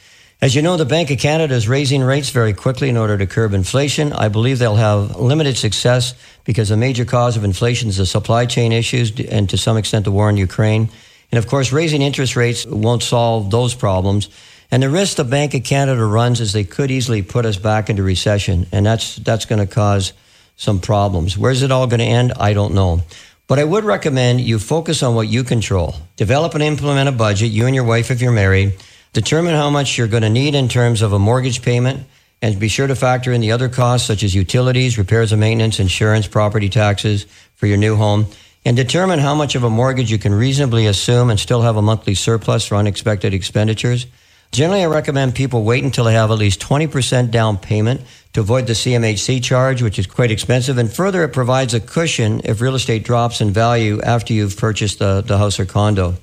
As 0.42 0.54
you 0.54 0.62
know, 0.62 0.78
the 0.78 0.86
Bank 0.86 1.10
of 1.10 1.18
Canada 1.18 1.54
is 1.54 1.68
raising 1.68 2.02
rates 2.02 2.30
very 2.30 2.54
quickly 2.54 2.88
in 2.88 2.96
order 2.96 3.18
to 3.18 3.26
curb 3.26 3.52
inflation. 3.52 4.14
I 4.14 4.28
believe 4.28 4.58
they'll 4.58 4.74
have 4.74 5.20
limited 5.20 5.58
success 5.58 6.14
because 6.44 6.70
a 6.70 6.78
major 6.78 7.04
cause 7.04 7.36
of 7.36 7.44
inflation 7.44 7.90
is 7.90 7.98
the 7.98 8.06
supply 8.06 8.46
chain 8.46 8.72
issues 8.72 9.12
and 9.20 9.50
to 9.50 9.58
some 9.58 9.76
extent 9.76 10.06
the 10.06 10.10
war 10.10 10.30
in 10.30 10.38
Ukraine. 10.38 10.88
And 11.30 11.38
of 11.38 11.46
course, 11.46 11.72
raising 11.72 12.00
interest 12.00 12.36
rates 12.36 12.64
won't 12.64 13.02
solve 13.02 13.50
those 13.50 13.74
problems. 13.74 14.30
And 14.70 14.82
the 14.82 14.88
risk 14.88 15.18
the 15.18 15.24
Bank 15.24 15.52
of 15.52 15.62
Canada 15.62 16.02
runs 16.02 16.40
is 16.40 16.54
they 16.54 16.64
could 16.64 16.90
easily 16.90 17.20
put 17.20 17.44
us 17.44 17.58
back 17.58 17.90
into 17.90 18.02
recession, 18.02 18.66
and 18.72 18.86
that's 18.86 19.16
that's 19.16 19.44
going 19.44 19.58
to 19.58 19.66
cause 19.66 20.14
some 20.56 20.80
problems. 20.80 21.36
Where's 21.36 21.62
it 21.62 21.70
all 21.70 21.86
going 21.86 22.00
to 22.00 22.06
end? 22.06 22.32
I 22.40 22.54
don't 22.54 22.72
know. 22.72 23.02
But 23.46 23.58
I 23.58 23.64
would 23.64 23.84
recommend 23.84 24.40
you 24.40 24.58
focus 24.58 25.02
on 25.02 25.14
what 25.14 25.28
you 25.28 25.44
control. 25.44 25.96
Develop 26.16 26.54
and 26.54 26.62
implement 26.62 27.10
a 27.10 27.12
budget, 27.12 27.50
you 27.50 27.66
and 27.66 27.74
your 27.74 27.84
wife 27.84 28.10
if 28.10 28.22
you're 28.22 28.32
married. 28.32 28.78
Determine 29.12 29.54
how 29.56 29.70
much 29.70 29.98
you're 29.98 30.06
going 30.06 30.22
to 30.22 30.30
need 30.30 30.54
in 30.54 30.68
terms 30.68 31.02
of 31.02 31.12
a 31.12 31.18
mortgage 31.18 31.62
payment, 31.62 32.06
and 32.40 32.60
be 32.60 32.68
sure 32.68 32.86
to 32.86 32.94
factor 32.94 33.32
in 33.32 33.40
the 33.40 33.50
other 33.50 33.68
costs 33.68 34.06
such 34.06 34.22
as 34.22 34.34
utilities, 34.34 34.96
repairs 34.96 35.32
and 35.32 35.40
maintenance, 35.40 35.80
insurance, 35.80 36.28
property 36.28 36.68
taxes 36.68 37.26
for 37.56 37.66
your 37.66 37.76
new 37.76 37.96
home. 37.96 38.26
And 38.64 38.76
determine 38.76 39.18
how 39.18 39.34
much 39.34 39.54
of 39.56 39.64
a 39.64 39.70
mortgage 39.70 40.12
you 40.12 40.18
can 40.18 40.32
reasonably 40.32 40.86
assume 40.86 41.28
and 41.28 41.40
still 41.40 41.62
have 41.62 41.76
a 41.76 41.82
monthly 41.82 42.14
surplus 42.14 42.66
for 42.66 42.76
unexpected 42.76 43.34
expenditures. 43.34 44.06
Generally, 44.52 44.82
I 44.82 44.86
recommend 44.86 45.34
people 45.34 45.64
wait 45.64 45.82
until 45.82 46.04
they 46.04 46.14
have 46.14 46.30
at 46.30 46.38
least 46.38 46.60
20% 46.60 47.30
down 47.30 47.56
payment 47.56 48.02
to 48.32 48.40
avoid 48.40 48.66
the 48.66 48.74
CMHC 48.74 49.42
charge, 49.42 49.82
which 49.82 49.98
is 49.98 50.06
quite 50.06 50.30
expensive. 50.30 50.78
And 50.78 50.92
further, 50.92 51.24
it 51.24 51.32
provides 51.32 51.74
a 51.74 51.80
cushion 51.80 52.42
if 52.44 52.60
real 52.60 52.74
estate 52.74 53.04
drops 53.04 53.40
in 53.40 53.50
value 53.50 54.00
after 54.02 54.32
you've 54.32 54.56
purchased 54.56 54.98
the, 55.00 55.20
the 55.20 55.38
house 55.38 55.58
or 55.58 55.66
condo. 55.66 56.14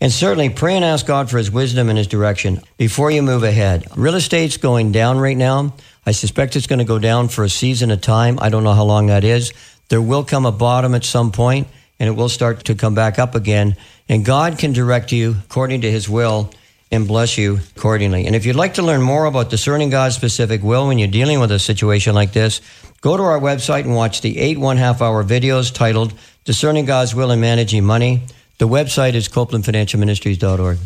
And 0.00 0.10
certainly 0.10 0.48
pray 0.48 0.76
and 0.76 0.84
ask 0.84 1.06
God 1.06 1.30
for 1.30 1.36
his 1.36 1.50
wisdom 1.50 1.90
and 1.90 1.98
his 1.98 2.06
direction 2.06 2.62
before 2.78 3.10
you 3.10 3.22
move 3.22 3.42
ahead. 3.42 3.86
Real 3.96 4.14
estate's 4.14 4.56
going 4.56 4.92
down 4.92 5.18
right 5.18 5.36
now. 5.36 5.74
I 6.06 6.12
suspect 6.12 6.56
it's 6.56 6.66
going 6.66 6.78
to 6.78 6.86
go 6.86 6.98
down 6.98 7.28
for 7.28 7.44
a 7.44 7.50
season 7.50 7.90
of 7.90 8.00
time. 8.00 8.38
I 8.40 8.48
don't 8.48 8.64
know 8.64 8.72
how 8.72 8.84
long 8.84 9.08
that 9.08 9.24
is. 9.24 9.52
There 9.90 10.00
will 10.00 10.24
come 10.24 10.46
a 10.46 10.52
bottom 10.52 10.94
at 10.94 11.04
some 11.04 11.32
point 11.32 11.68
and 11.98 12.08
it 12.08 12.12
will 12.12 12.30
start 12.30 12.64
to 12.64 12.74
come 12.74 12.94
back 12.94 13.18
up 13.18 13.34
again. 13.34 13.76
And 14.08 14.24
God 14.24 14.58
can 14.58 14.72
direct 14.72 15.12
you 15.12 15.36
according 15.44 15.82
to 15.82 15.90
his 15.90 16.08
will 16.08 16.50
and 16.90 17.06
bless 17.06 17.36
you 17.36 17.60
accordingly. 17.76 18.26
And 18.26 18.34
if 18.34 18.46
you'd 18.46 18.56
like 18.56 18.74
to 18.74 18.82
learn 18.82 19.02
more 19.02 19.26
about 19.26 19.50
discerning 19.50 19.90
God's 19.90 20.16
specific 20.16 20.62
will 20.62 20.88
when 20.88 20.98
you're 20.98 21.08
dealing 21.08 21.40
with 21.40 21.52
a 21.52 21.58
situation 21.58 22.14
like 22.14 22.32
this, 22.32 22.62
go 23.02 23.16
to 23.16 23.22
our 23.22 23.38
website 23.38 23.84
and 23.84 23.94
watch 23.94 24.22
the 24.22 24.38
eight 24.38 24.58
one 24.58 24.78
half 24.78 25.02
hour 25.02 25.22
videos 25.22 25.72
titled 25.72 26.14
Discerning 26.44 26.86
God's 26.86 27.14
Will 27.14 27.30
and 27.30 27.40
Managing 27.40 27.84
Money. 27.84 28.22
The 28.60 28.68
website 28.68 29.14
is 29.14 29.26
copelandfinancialministries.org. 29.26 30.76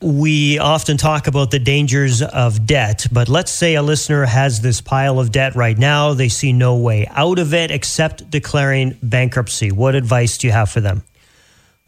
We 0.00 0.60
often 0.60 0.96
talk 0.98 1.26
about 1.26 1.50
the 1.50 1.58
dangers 1.58 2.22
of 2.22 2.64
debt, 2.64 3.08
but 3.10 3.28
let's 3.28 3.50
say 3.50 3.74
a 3.74 3.82
listener 3.82 4.24
has 4.24 4.60
this 4.60 4.80
pile 4.80 5.18
of 5.18 5.32
debt 5.32 5.56
right 5.56 5.76
now. 5.76 6.14
They 6.14 6.28
see 6.28 6.52
no 6.52 6.76
way 6.76 7.08
out 7.10 7.40
of 7.40 7.52
it 7.54 7.72
except 7.72 8.30
declaring 8.30 8.96
bankruptcy. 9.02 9.72
What 9.72 9.96
advice 9.96 10.38
do 10.38 10.46
you 10.46 10.52
have 10.52 10.70
for 10.70 10.80
them? 10.80 11.02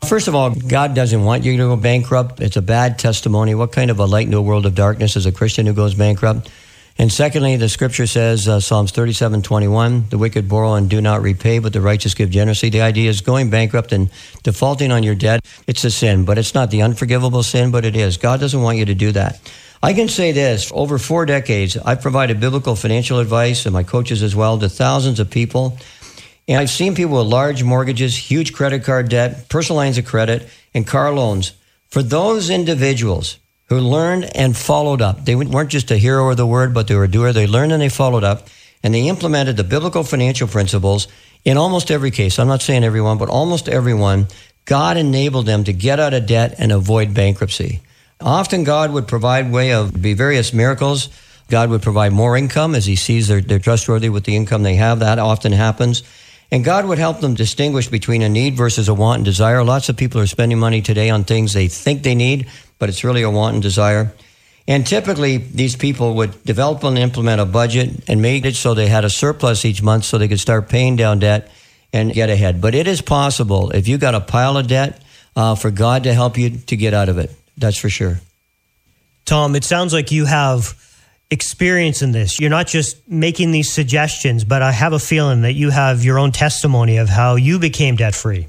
First 0.04 0.26
of 0.26 0.34
all, 0.34 0.50
God 0.50 0.96
doesn't 0.96 1.22
want 1.22 1.44
you 1.44 1.52
to 1.52 1.58
go 1.58 1.76
bankrupt. 1.76 2.40
It's 2.40 2.56
a 2.56 2.62
bad 2.62 2.98
testimony. 2.98 3.54
What 3.54 3.70
kind 3.70 3.88
of 3.88 4.00
a 4.00 4.04
light 4.04 4.26
in 4.26 4.34
a 4.34 4.42
world 4.42 4.66
of 4.66 4.74
darkness 4.74 5.14
is 5.14 5.26
a 5.26 5.32
Christian 5.32 5.64
who 5.64 5.74
goes 5.74 5.94
bankrupt? 5.94 6.50
And 6.98 7.10
secondly, 7.10 7.56
the 7.56 7.68
scripture 7.68 8.06
says, 8.06 8.46
uh, 8.46 8.60
Psalms 8.60 8.92
37 8.92 9.42
21, 9.42 10.08
the 10.10 10.18
wicked 10.18 10.48
borrow 10.48 10.74
and 10.74 10.88
do 10.90 11.00
not 11.00 11.22
repay, 11.22 11.58
but 11.58 11.72
the 11.72 11.80
righteous 11.80 12.14
give 12.14 12.30
generously. 12.30 12.68
The 12.68 12.82
idea 12.82 13.08
is 13.08 13.20
going 13.20 13.50
bankrupt 13.50 13.92
and 13.92 14.10
defaulting 14.42 14.92
on 14.92 15.02
your 15.02 15.14
debt. 15.14 15.44
It's 15.66 15.84
a 15.84 15.90
sin, 15.90 16.24
but 16.24 16.38
it's 16.38 16.54
not 16.54 16.70
the 16.70 16.82
unforgivable 16.82 17.42
sin, 17.42 17.70
but 17.70 17.84
it 17.84 17.96
is. 17.96 18.18
God 18.18 18.40
doesn't 18.40 18.60
want 18.60 18.78
you 18.78 18.84
to 18.84 18.94
do 18.94 19.12
that. 19.12 19.40
I 19.82 19.94
can 19.94 20.08
say 20.08 20.30
this 20.30 20.70
over 20.72 20.96
four 20.98 21.26
decades, 21.26 21.76
I've 21.76 22.02
provided 22.02 22.38
biblical 22.38 22.76
financial 22.76 23.18
advice 23.18 23.66
and 23.66 23.72
my 23.72 23.82
coaches 23.82 24.22
as 24.22 24.36
well 24.36 24.58
to 24.58 24.68
thousands 24.68 25.18
of 25.18 25.30
people. 25.30 25.76
And 26.46 26.58
I've 26.58 26.70
seen 26.70 26.94
people 26.94 27.18
with 27.18 27.26
large 27.26 27.64
mortgages, 27.64 28.16
huge 28.16 28.52
credit 28.52 28.84
card 28.84 29.08
debt, 29.08 29.48
personal 29.48 29.78
lines 29.78 29.98
of 29.98 30.04
credit, 30.04 30.48
and 30.74 30.86
car 30.86 31.12
loans. 31.12 31.52
For 31.88 32.02
those 32.02 32.48
individuals 32.48 33.38
who 33.72 33.80
learned 33.80 34.24
and 34.36 34.54
followed 34.54 35.00
up, 35.00 35.24
they 35.24 35.34
weren't 35.34 35.70
just 35.70 35.90
a 35.90 35.96
hero 35.96 36.30
of 36.30 36.36
the 36.36 36.46
word, 36.46 36.74
but 36.74 36.88
they 36.88 36.94
were 36.94 37.04
a 37.04 37.08
doer. 37.08 37.32
They 37.32 37.46
learned 37.46 37.72
and 37.72 37.80
they 37.80 37.88
followed 37.88 38.22
up, 38.22 38.48
and 38.82 38.92
they 38.92 39.08
implemented 39.08 39.56
the 39.56 39.64
biblical 39.64 40.04
financial 40.04 40.46
principles 40.46 41.08
in 41.42 41.56
almost 41.56 41.90
every 41.90 42.10
case. 42.10 42.38
I'm 42.38 42.48
not 42.48 42.60
saying 42.60 42.84
everyone, 42.84 43.16
but 43.16 43.30
almost 43.30 43.70
everyone. 43.70 44.26
God 44.66 44.98
enabled 44.98 45.46
them 45.46 45.64
to 45.64 45.72
get 45.72 45.98
out 45.98 46.12
of 46.12 46.26
debt 46.26 46.56
and 46.58 46.70
avoid 46.70 47.14
bankruptcy. 47.14 47.80
Often 48.20 48.64
God 48.64 48.92
would 48.92 49.08
provide 49.08 49.50
way 49.50 49.72
of 49.72 50.00
be 50.00 50.12
various 50.12 50.52
miracles. 50.52 51.08
God 51.48 51.70
would 51.70 51.80
provide 51.80 52.12
more 52.12 52.36
income 52.36 52.74
as 52.74 52.84
he 52.84 52.94
sees 52.94 53.26
they're, 53.26 53.40
they're 53.40 53.58
trustworthy 53.58 54.10
with 54.10 54.24
the 54.24 54.36
income 54.36 54.62
they 54.62 54.74
have. 54.74 54.98
That 54.98 55.18
often 55.18 55.52
happens. 55.52 56.02
And 56.50 56.62
God 56.62 56.84
would 56.84 56.98
help 56.98 57.20
them 57.20 57.32
distinguish 57.32 57.88
between 57.88 58.20
a 58.20 58.28
need 58.28 58.54
versus 58.54 58.90
a 58.90 58.94
want 58.94 59.20
and 59.20 59.24
desire. 59.24 59.64
Lots 59.64 59.88
of 59.88 59.96
people 59.96 60.20
are 60.20 60.26
spending 60.26 60.58
money 60.58 60.82
today 60.82 61.08
on 61.08 61.24
things 61.24 61.54
they 61.54 61.68
think 61.68 62.02
they 62.02 62.14
need, 62.14 62.46
but 62.82 62.88
it's 62.88 63.04
really 63.04 63.22
a 63.22 63.30
want 63.30 63.54
and 63.54 63.62
desire. 63.62 64.12
And 64.66 64.84
typically, 64.84 65.36
these 65.36 65.76
people 65.76 66.16
would 66.16 66.42
develop 66.42 66.82
and 66.82 66.98
implement 66.98 67.40
a 67.40 67.46
budget 67.46 67.90
and 68.08 68.20
made 68.20 68.44
it 68.44 68.56
so 68.56 68.74
they 68.74 68.88
had 68.88 69.04
a 69.04 69.08
surplus 69.08 69.64
each 69.64 69.84
month 69.84 70.02
so 70.04 70.18
they 70.18 70.26
could 70.26 70.40
start 70.40 70.68
paying 70.68 70.96
down 70.96 71.20
debt 71.20 71.48
and 71.92 72.12
get 72.12 72.28
ahead. 72.28 72.60
But 72.60 72.74
it 72.74 72.88
is 72.88 73.00
possible 73.00 73.70
if 73.70 73.86
you 73.86 73.98
got 73.98 74.16
a 74.16 74.20
pile 74.20 74.56
of 74.56 74.66
debt 74.66 75.00
uh, 75.36 75.54
for 75.54 75.70
God 75.70 76.02
to 76.02 76.12
help 76.12 76.36
you 76.36 76.58
to 76.58 76.76
get 76.76 76.92
out 76.92 77.08
of 77.08 77.18
it. 77.18 77.30
That's 77.56 77.76
for 77.76 77.88
sure. 77.88 78.18
Tom, 79.26 79.54
it 79.54 79.62
sounds 79.62 79.92
like 79.92 80.10
you 80.10 80.24
have 80.24 80.74
experience 81.30 82.02
in 82.02 82.10
this. 82.10 82.40
You're 82.40 82.50
not 82.50 82.66
just 82.66 83.08
making 83.08 83.52
these 83.52 83.72
suggestions, 83.72 84.42
but 84.42 84.60
I 84.60 84.72
have 84.72 84.92
a 84.92 84.98
feeling 84.98 85.42
that 85.42 85.52
you 85.52 85.70
have 85.70 86.04
your 86.04 86.18
own 86.18 86.32
testimony 86.32 86.96
of 86.96 87.08
how 87.08 87.36
you 87.36 87.60
became 87.60 87.94
debt 87.94 88.16
free. 88.16 88.48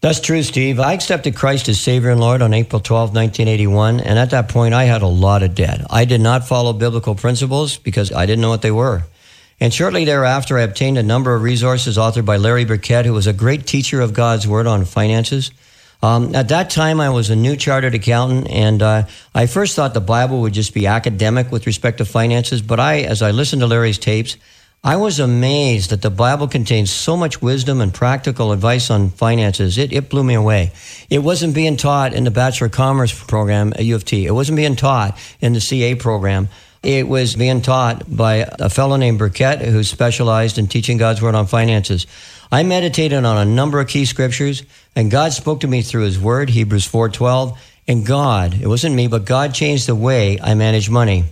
That's 0.00 0.20
true, 0.20 0.42
Steve. 0.42 0.80
I 0.80 0.94
accepted 0.94 1.36
Christ 1.36 1.68
as 1.68 1.78
Savior 1.78 2.08
and 2.08 2.20
Lord 2.20 2.40
on 2.40 2.54
April 2.54 2.80
12, 2.80 3.10
1981. 3.10 4.00
And 4.00 4.18
at 4.18 4.30
that 4.30 4.48
point, 4.48 4.72
I 4.72 4.84
had 4.84 5.02
a 5.02 5.06
lot 5.06 5.42
of 5.42 5.54
debt. 5.54 5.82
I 5.90 6.06
did 6.06 6.22
not 6.22 6.48
follow 6.48 6.72
biblical 6.72 7.14
principles 7.14 7.76
because 7.76 8.10
I 8.10 8.24
didn't 8.24 8.40
know 8.40 8.48
what 8.48 8.62
they 8.62 8.70
were. 8.70 9.02
And 9.60 9.74
shortly 9.74 10.06
thereafter, 10.06 10.58
I 10.58 10.62
obtained 10.62 10.96
a 10.96 11.02
number 11.02 11.34
of 11.34 11.42
resources 11.42 11.98
authored 11.98 12.24
by 12.24 12.38
Larry 12.38 12.64
Burkett, 12.64 13.04
who 13.04 13.12
was 13.12 13.26
a 13.26 13.34
great 13.34 13.66
teacher 13.66 14.00
of 14.00 14.14
God's 14.14 14.48
Word 14.48 14.66
on 14.66 14.86
finances. 14.86 15.50
Um, 16.02 16.34
at 16.34 16.48
that 16.48 16.70
time, 16.70 16.98
I 16.98 17.10
was 17.10 17.28
a 17.28 17.36
new 17.36 17.56
chartered 17.56 17.94
accountant, 17.94 18.48
and 18.48 18.80
uh, 18.80 19.02
I 19.34 19.44
first 19.44 19.76
thought 19.76 19.92
the 19.92 20.00
Bible 20.00 20.40
would 20.40 20.54
just 20.54 20.72
be 20.72 20.86
academic 20.86 21.52
with 21.52 21.66
respect 21.66 21.98
to 21.98 22.06
finances. 22.06 22.62
But 22.62 22.80
I, 22.80 23.00
as 23.00 23.20
I 23.20 23.32
listened 23.32 23.60
to 23.60 23.66
Larry's 23.66 23.98
tapes, 23.98 24.38
I 24.82 24.96
was 24.96 25.20
amazed 25.20 25.90
that 25.90 26.00
the 26.00 26.10
Bible 26.10 26.48
contains 26.48 26.90
so 26.90 27.14
much 27.14 27.42
wisdom 27.42 27.82
and 27.82 27.92
practical 27.92 28.50
advice 28.50 28.90
on 28.90 29.10
finances. 29.10 29.76
It, 29.76 29.92
it 29.92 30.08
blew 30.08 30.24
me 30.24 30.32
away. 30.32 30.72
It 31.10 31.18
wasn't 31.18 31.54
being 31.54 31.76
taught 31.76 32.14
in 32.14 32.24
the 32.24 32.30
Bachelor 32.30 32.68
of 32.68 32.72
Commerce 32.72 33.12
program 33.12 33.74
at 33.74 33.84
U 33.84 33.94
of 33.94 34.06
T. 34.06 34.24
It 34.24 34.30
wasn't 34.30 34.56
being 34.56 34.76
taught 34.76 35.18
in 35.42 35.52
the 35.52 35.60
CA 35.60 35.96
program. 35.96 36.48
It 36.82 37.06
was 37.06 37.36
being 37.36 37.60
taught 37.60 38.04
by 38.08 38.48
a 38.58 38.70
fellow 38.70 38.96
named 38.96 39.18
Burkett 39.18 39.60
who 39.60 39.84
specialized 39.84 40.56
in 40.56 40.66
teaching 40.66 40.96
God's 40.96 41.20
Word 41.20 41.34
on 41.34 41.46
finances. 41.46 42.06
I 42.50 42.62
meditated 42.62 43.22
on 43.22 43.36
a 43.36 43.44
number 43.44 43.80
of 43.80 43.88
key 43.88 44.06
scriptures, 44.06 44.62
and 44.96 45.10
God 45.10 45.34
spoke 45.34 45.60
to 45.60 45.68
me 45.68 45.82
through 45.82 46.04
His 46.04 46.18
Word, 46.18 46.48
Hebrews 46.48 46.88
4:12. 46.88 47.54
And 47.86 48.06
God, 48.06 48.54
it 48.54 48.66
wasn't 48.66 48.94
me, 48.94 49.08
but 49.08 49.26
God 49.26 49.52
changed 49.52 49.88
the 49.88 49.94
way 49.94 50.38
I 50.40 50.54
manage 50.54 50.88
money. 50.88 51.24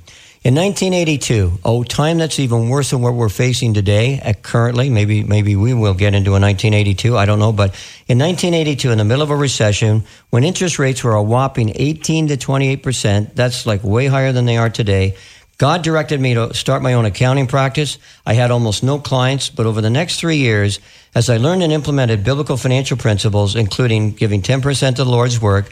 In 0.49 0.55
1982, 0.55 1.59
oh, 1.63 1.83
time 1.83 2.17
that's 2.17 2.39
even 2.39 2.71
worse 2.71 2.89
than 2.89 3.03
what 3.03 3.13
we're 3.13 3.29
facing 3.29 3.75
today. 3.75 4.19
At 4.19 4.43
currently, 4.43 4.89
maybe 4.89 5.23
maybe 5.23 5.55
we 5.57 5.75
will 5.75 5.93
get 5.93 6.15
into 6.15 6.31
a 6.31 6.41
1982. 6.41 7.19
I 7.19 7.27
don't 7.27 7.39
know, 7.39 7.53
but 7.53 7.75
in 8.07 8.19
1982, 8.19 8.91
in 8.91 8.97
the 8.97 9.05
middle 9.05 9.23
of 9.23 9.29
a 9.29 9.37
recession, 9.37 10.05
when 10.31 10.45
interest 10.45 10.79
rates 10.79 11.05
were 11.05 11.13
a 11.13 11.23
whopping 11.23 11.73
18 11.75 12.29
to 12.29 12.39
28 12.39 12.83
percent, 12.83 13.37
that's 13.37 13.67
like 13.67 13.85
way 13.85 14.07
higher 14.07 14.33
than 14.33 14.47
they 14.47 14.57
are 14.57 14.71
today. 14.71 15.17
God 15.59 15.83
directed 15.83 16.19
me 16.19 16.33
to 16.33 16.55
start 16.55 16.81
my 16.81 16.95
own 16.95 17.05
accounting 17.05 17.47
practice. 17.47 17.99
I 18.25 18.33
had 18.33 18.51
almost 18.51 18.83
no 18.83 18.99
clients, 18.99 19.51
but 19.51 19.67
over 19.67 19.83
the 19.83 19.91
next 19.91 20.19
three 20.19 20.39
years, 20.39 20.81
as 21.15 21.29
I 21.29 21.37
learned 21.37 21.63
and 21.63 21.75
implemented 21.75 22.25
biblical 22.25 22.57
financial 22.57 22.97
principles, 22.97 23.55
including 23.55 24.13
giving 24.13 24.41
10% 24.41 24.97
to 24.97 25.05
the 25.05 25.11
Lord's 25.11 25.39
work, 25.39 25.71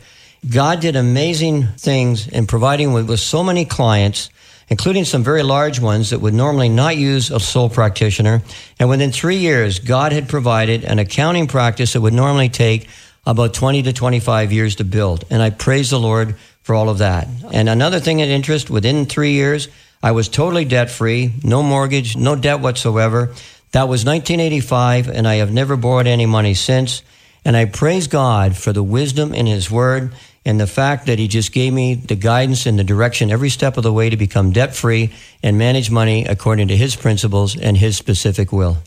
God 0.51 0.81
did 0.81 0.97
amazing 0.97 1.67
things 1.79 2.29
in 2.29 2.47
providing 2.47 2.93
with, 2.93 3.09
with 3.09 3.21
so 3.21 3.43
many 3.43 3.65
clients, 3.65 4.29
including 4.69 5.05
some 5.05 5.23
very 5.23 5.43
large 5.43 5.81
ones 5.81 6.11
that 6.11 6.21
would 6.21 6.35
normally 6.35 6.69
not 6.69 6.97
use 6.97 7.31
a 7.31 7.39
sole 7.39 7.71
practitioner. 7.71 8.43
And 8.79 8.89
within 8.89 9.13
three 9.13 9.37
years, 9.37 9.79
God 9.79 10.13
had 10.13 10.29
provided 10.29 10.85
an 10.85 10.99
accounting 10.99 11.47
practice 11.47 11.93
that 11.93 12.01
would 12.01 12.15
normally 12.15 12.49
take 12.49 12.89
about 13.27 13.55
20 13.55 13.83
to 13.83 13.93
25 13.93 14.53
years 14.53 14.77
to 14.77 14.85
build. 14.85 15.25
And 15.31 15.43
I 15.43 15.51
praise 15.51 15.91
the 15.91 16.01
Lord 16.01 16.37
for 16.63 16.75
all 16.75 16.89
of 16.89 16.99
that. 16.99 17.29
And 17.53 17.69
another 17.69 18.01
thing 18.01 18.23
of 18.23 18.29
interest, 18.29 18.71
within 18.71 19.07
three 19.07 19.33
years, 19.33 19.69
I 20.03 20.13
was 20.13 20.29
totally 20.29 20.65
debt 20.65 20.91
free, 20.91 21.33
no 21.43 21.63
mortgage, 21.63 22.17
no 22.17 22.37
debt 22.37 22.61
whatsoever. 22.61 23.35
That 23.73 23.89
was 23.89 24.05
1985, 24.05 25.09
and 25.09 25.27
I 25.27 25.37
have 25.37 25.53
never 25.53 25.77
borrowed 25.77 26.07
any 26.07 26.27
money 26.27 26.55
since. 26.55 27.03
And 27.45 27.57
I 27.57 27.65
praise 27.65 28.09
God 28.09 28.57
for 28.57 28.73
the 28.73 28.83
wisdom 28.83 29.33
in 29.35 29.47
His 29.47 29.71
Word 29.71 30.13
and 30.47 30.61
the 30.61 30.67
fact 30.67 31.07
that 31.07 31.19
He 31.19 31.27
just 31.27 31.53
gave 31.53 31.73
me 31.73 31.95
the 31.95 32.15
guidance 32.15 32.65
and 32.65 32.79
the 32.79 32.85
direction 32.85 33.31
every 33.31 33.51
step 33.51 33.77
of 33.77 33.83
the 33.83 33.93
way 33.93 34.09
to 34.09 34.17
become 34.17 34.53
debt 34.53 34.75
free 34.75 35.13
and 35.43 35.59
manage 35.59 35.91
money 35.91 36.25
according 36.25 36.69
to 36.69 36.77
His 36.77 36.95
principles 36.95 37.59
and 37.59 37.77
His 37.77 37.97
specific 37.97 38.53
will. 38.53 38.79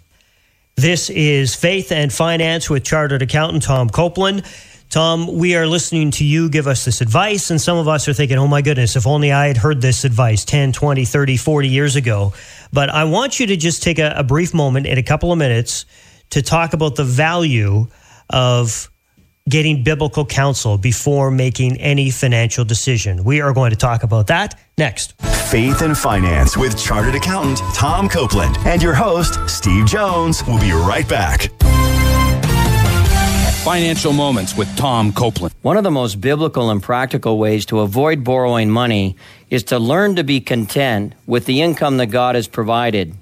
This 0.78 1.10
is 1.10 1.54
Faith 1.54 1.92
and 1.92 2.12
Finance 2.12 2.70
with 2.70 2.86
Chartered 2.86 3.22
Accountant 3.22 3.64
Tom 3.64 3.90
Copeland. 3.90 4.44
Tom, 4.90 5.28
we 5.38 5.56
are 5.58 5.68
listening 5.68 6.12
to 6.12 6.24
you 6.24 6.50
give 6.50 6.66
us 6.66 6.86
this 6.86 7.02
advice, 7.02 7.52
and 7.52 7.60
some 7.60 7.78
of 7.78 7.90
us 7.90 8.08
are 8.08 8.14
thinking, 8.14 8.38
oh 8.38 8.48
my 8.48 8.62
goodness, 8.62 8.96
if 8.96 9.06
only 9.06 9.32
I 9.34 9.48
had 9.48 9.58
heard 9.58 9.82
this 9.82 10.06
advice 10.06 10.46
10, 10.46 10.72
20, 10.72 11.04
30, 11.04 11.38
40 11.38 11.68
years 11.68 11.96
ago. 11.98 12.34
But 12.72 12.90
I 12.90 13.04
want 13.04 13.40
you 13.40 13.48
to 13.48 13.58
just 13.58 13.84
take 13.84 14.00
a, 14.00 14.14
a 14.16 14.24
brief 14.24 14.54
moment 14.54 14.88
in 14.88 14.98
a 14.98 15.04
couple 15.04 15.34
of 15.34 15.38
minutes 15.38 15.86
to 16.30 16.42
talk 16.42 16.72
about 16.72 16.96
the 16.96 17.04
value 17.04 17.88
of 18.30 18.90
getting 19.50 19.84
biblical 19.84 20.26
counsel 20.26 20.78
before 20.78 21.32
making 21.32 21.78
any 21.78 22.12
financial 22.12 22.64
decision. 22.64 23.24
We 23.24 23.42
are 23.42 23.52
going 23.52 23.72
to 23.72 23.76
talk 23.76 24.04
about 24.04 24.28
that 24.28 24.60
next. 24.78 25.20
Faith 25.50 25.82
and 25.82 25.98
Finance 25.98 26.56
with 26.56 26.82
Chartered 26.82 27.16
Accountant 27.16 27.60
Tom 27.74 28.08
Copeland 28.08 28.58
and 28.66 28.82
your 28.82 28.94
host, 28.94 29.40
Steve 29.50 29.88
Jones. 29.88 30.44
We'll 30.48 30.62
be 30.62 30.72
right 30.72 31.08
back. 31.10 31.50
Financial 33.64 34.14
Moments 34.14 34.56
with 34.56 34.74
Tom 34.78 35.12
Copeland. 35.12 35.54
One 35.64 35.76
of 35.76 35.84
the 35.84 35.92
most 35.92 36.22
biblical 36.22 36.70
and 36.70 36.82
practical 36.82 37.38
ways 37.38 37.66
to 37.68 37.82
avoid 37.82 38.24
borrowing 38.24 38.70
money 38.70 39.18
is 39.50 39.64
to 39.66 39.80
learn 39.80 40.16
to 40.16 40.24
be 40.24 40.40
content 40.40 41.14
with 41.28 41.46
the 41.46 41.62
income 41.62 41.98
that 41.98 42.08
God 42.08 42.36
has 42.36 42.48
provided. 42.48 43.16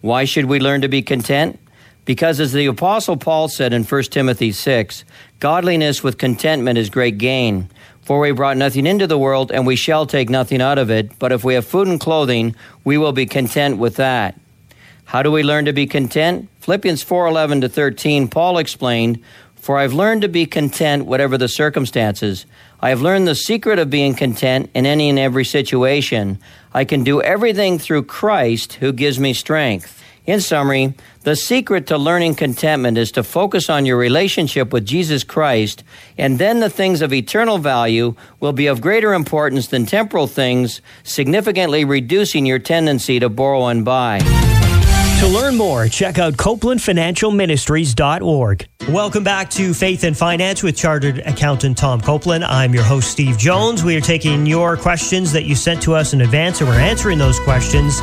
Why 0.00 0.24
should 0.24 0.44
we 0.44 0.60
learn 0.60 0.82
to 0.82 0.88
be 0.88 1.02
content? 1.02 1.58
Because 2.08 2.40
as 2.40 2.54
the 2.54 2.64
Apostle 2.64 3.18
Paul 3.18 3.48
said 3.48 3.74
in 3.74 3.84
1 3.84 4.02
Timothy 4.04 4.50
6, 4.50 5.04
godliness 5.40 6.02
with 6.02 6.16
contentment 6.16 6.78
is 6.78 6.88
great 6.88 7.18
gain. 7.18 7.68
For 8.00 8.18
we 8.18 8.30
brought 8.30 8.56
nothing 8.56 8.86
into 8.86 9.06
the 9.06 9.18
world, 9.18 9.52
and 9.52 9.66
we 9.66 9.76
shall 9.76 10.06
take 10.06 10.30
nothing 10.30 10.62
out 10.62 10.78
of 10.78 10.90
it. 10.90 11.18
But 11.18 11.32
if 11.32 11.44
we 11.44 11.52
have 11.52 11.66
food 11.66 11.86
and 11.86 12.00
clothing, 12.00 12.56
we 12.82 12.96
will 12.96 13.12
be 13.12 13.26
content 13.26 13.76
with 13.76 13.96
that. 13.96 14.40
How 15.04 15.22
do 15.22 15.30
we 15.30 15.42
learn 15.42 15.66
to 15.66 15.74
be 15.74 15.86
content? 15.86 16.48
Philippians 16.60 17.02
4:11 17.02 17.60
to 17.60 17.68
13, 17.68 18.26
Paul 18.28 18.56
explained, 18.56 19.18
"For 19.60 19.76
I've 19.76 19.92
learned 19.92 20.22
to 20.22 20.28
be 20.28 20.46
content 20.46 21.04
whatever 21.04 21.36
the 21.36 21.46
circumstances. 21.46 22.46
I 22.80 22.88
have 22.88 23.02
learned 23.02 23.28
the 23.28 23.34
secret 23.34 23.78
of 23.78 23.90
being 23.90 24.14
content 24.14 24.70
in 24.72 24.86
any 24.86 25.10
and 25.10 25.18
every 25.18 25.44
situation. 25.44 26.38
I 26.72 26.84
can 26.84 27.04
do 27.04 27.20
everything 27.20 27.78
through 27.78 28.04
Christ 28.04 28.78
who 28.80 28.92
gives 28.92 29.18
me 29.18 29.34
strength." 29.34 30.02
In 30.28 30.42
summary, 30.42 30.92
the 31.22 31.34
secret 31.34 31.86
to 31.86 31.96
learning 31.96 32.34
contentment 32.34 32.98
is 32.98 33.10
to 33.12 33.22
focus 33.22 33.70
on 33.70 33.86
your 33.86 33.96
relationship 33.96 34.74
with 34.74 34.84
Jesus 34.84 35.24
Christ, 35.24 35.82
and 36.18 36.38
then 36.38 36.60
the 36.60 36.68
things 36.68 37.00
of 37.00 37.14
eternal 37.14 37.56
value 37.56 38.14
will 38.38 38.52
be 38.52 38.66
of 38.66 38.82
greater 38.82 39.14
importance 39.14 39.68
than 39.68 39.86
temporal 39.86 40.26
things, 40.26 40.82
significantly 41.02 41.82
reducing 41.82 42.44
your 42.44 42.58
tendency 42.58 43.18
to 43.18 43.30
borrow 43.30 43.68
and 43.68 43.86
buy. 43.86 44.47
To 45.18 45.26
learn 45.26 45.56
more, 45.56 45.88
check 45.88 46.20
out 46.20 46.34
CopelandFinancialMinistries.org. 46.34 48.68
Welcome 48.88 49.24
back 49.24 49.50
to 49.50 49.74
Faith 49.74 50.04
and 50.04 50.16
Finance 50.16 50.62
with 50.62 50.76
Chartered 50.76 51.18
Accountant 51.26 51.76
Tom 51.76 52.00
Copeland. 52.00 52.44
I'm 52.44 52.72
your 52.72 52.84
host, 52.84 53.10
Steve 53.10 53.36
Jones. 53.36 53.82
We 53.82 53.96
are 53.96 54.00
taking 54.00 54.46
your 54.46 54.76
questions 54.76 55.32
that 55.32 55.44
you 55.44 55.56
sent 55.56 55.82
to 55.82 55.96
us 55.96 56.12
in 56.12 56.20
advance, 56.20 56.60
and 56.60 56.70
we're 56.70 56.78
answering 56.78 57.18
those 57.18 57.40
questions. 57.40 57.98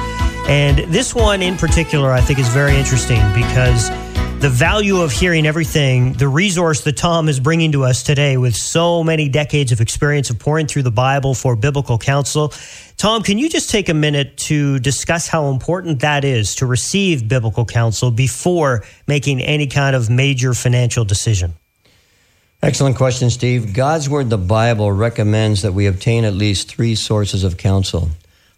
And 0.49 0.79
this 0.93 1.15
one 1.15 1.41
in 1.41 1.55
particular, 1.55 2.11
I 2.11 2.19
think, 2.19 2.37
is 2.37 2.49
very 2.49 2.75
interesting 2.75 3.21
because 3.33 3.89
the 4.45 4.51
value 4.51 5.01
of 5.01 5.11
hearing 5.11 5.47
everything, 5.47 6.13
the 6.13 6.27
resource 6.27 6.81
that 6.81 6.95
Tom 6.95 7.27
is 7.27 7.39
bringing 7.39 7.71
to 7.71 7.83
us 7.83 8.03
today 8.03 8.37
with 8.37 8.55
so 8.55 9.03
many 9.03 9.27
decades 9.27 9.71
of 9.71 9.81
experience 9.81 10.29
of 10.29 10.37
pouring 10.37 10.67
through 10.67 10.83
the 10.83 10.91
Bible 10.91 11.33
for 11.33 11.55
biblical 11.55 11.97
counsel. 11.97 12.53
Tom, 12.95 13.23
can 13.23 13.39
you 13.39 13.49
just 13.49 13.71
take 13.71 13.89
a 13.89 13.93
minute 13.95 14.37
to 14.37 14.77
discuss 14.77 15.27
how 15.27 15.49
important 15.49 16.01
that 16.01 16.23
is 16.23 16.53
to 16.57 16.67
receive 16.67 17.27
biblical 17.27 17.65
counsel 17.65 18.11
before 18.11 18.83
making 19.07 19.41
any 19.41 19.65
kind 19.65 19.95
of 19.95 20.11
major 20.11 20.53
financial 20.53 21.03
decision? 21.03 21.55
Excellent 22.61 22.97
question, 22.97 23.31
Steve. 23.31 23.73
God's 23.73 24.07
Word, 24.07 24.29
the 24.29 24.37
Bible, 24.37 24.91
recommends 24.91 25.63
that 25.63 25.71
we 25.71 25.87
obtain 25.87 26.23
at 26.23 26.35
least 26.35 26.69
three 26.69 26.93
sources 26.93 27.43
of 27.43 27.57
counsel. 27.57 28.09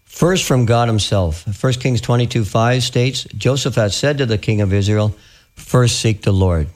First, 0.04 0.44
from 0.44 0.66
God 0.66 0.88
Himself. 0.88 1.46
1 1.64 1.72
Kings 1.74 2.02
22 2.02 2.44
5 2.44 2.82
states 2.82 3.24
Joseph 3.38 3.76
had 3.76 3.94
said 3.94 4.18
to 4.18 4.26
the 4.26 4.36
king 4.36 4.60
of 4.60 4.74
Israel, 4.74 5.14
First 5.58 6.00
seek 6.00 6.22
the 6.22 6.32
Lord. 6.32 6.68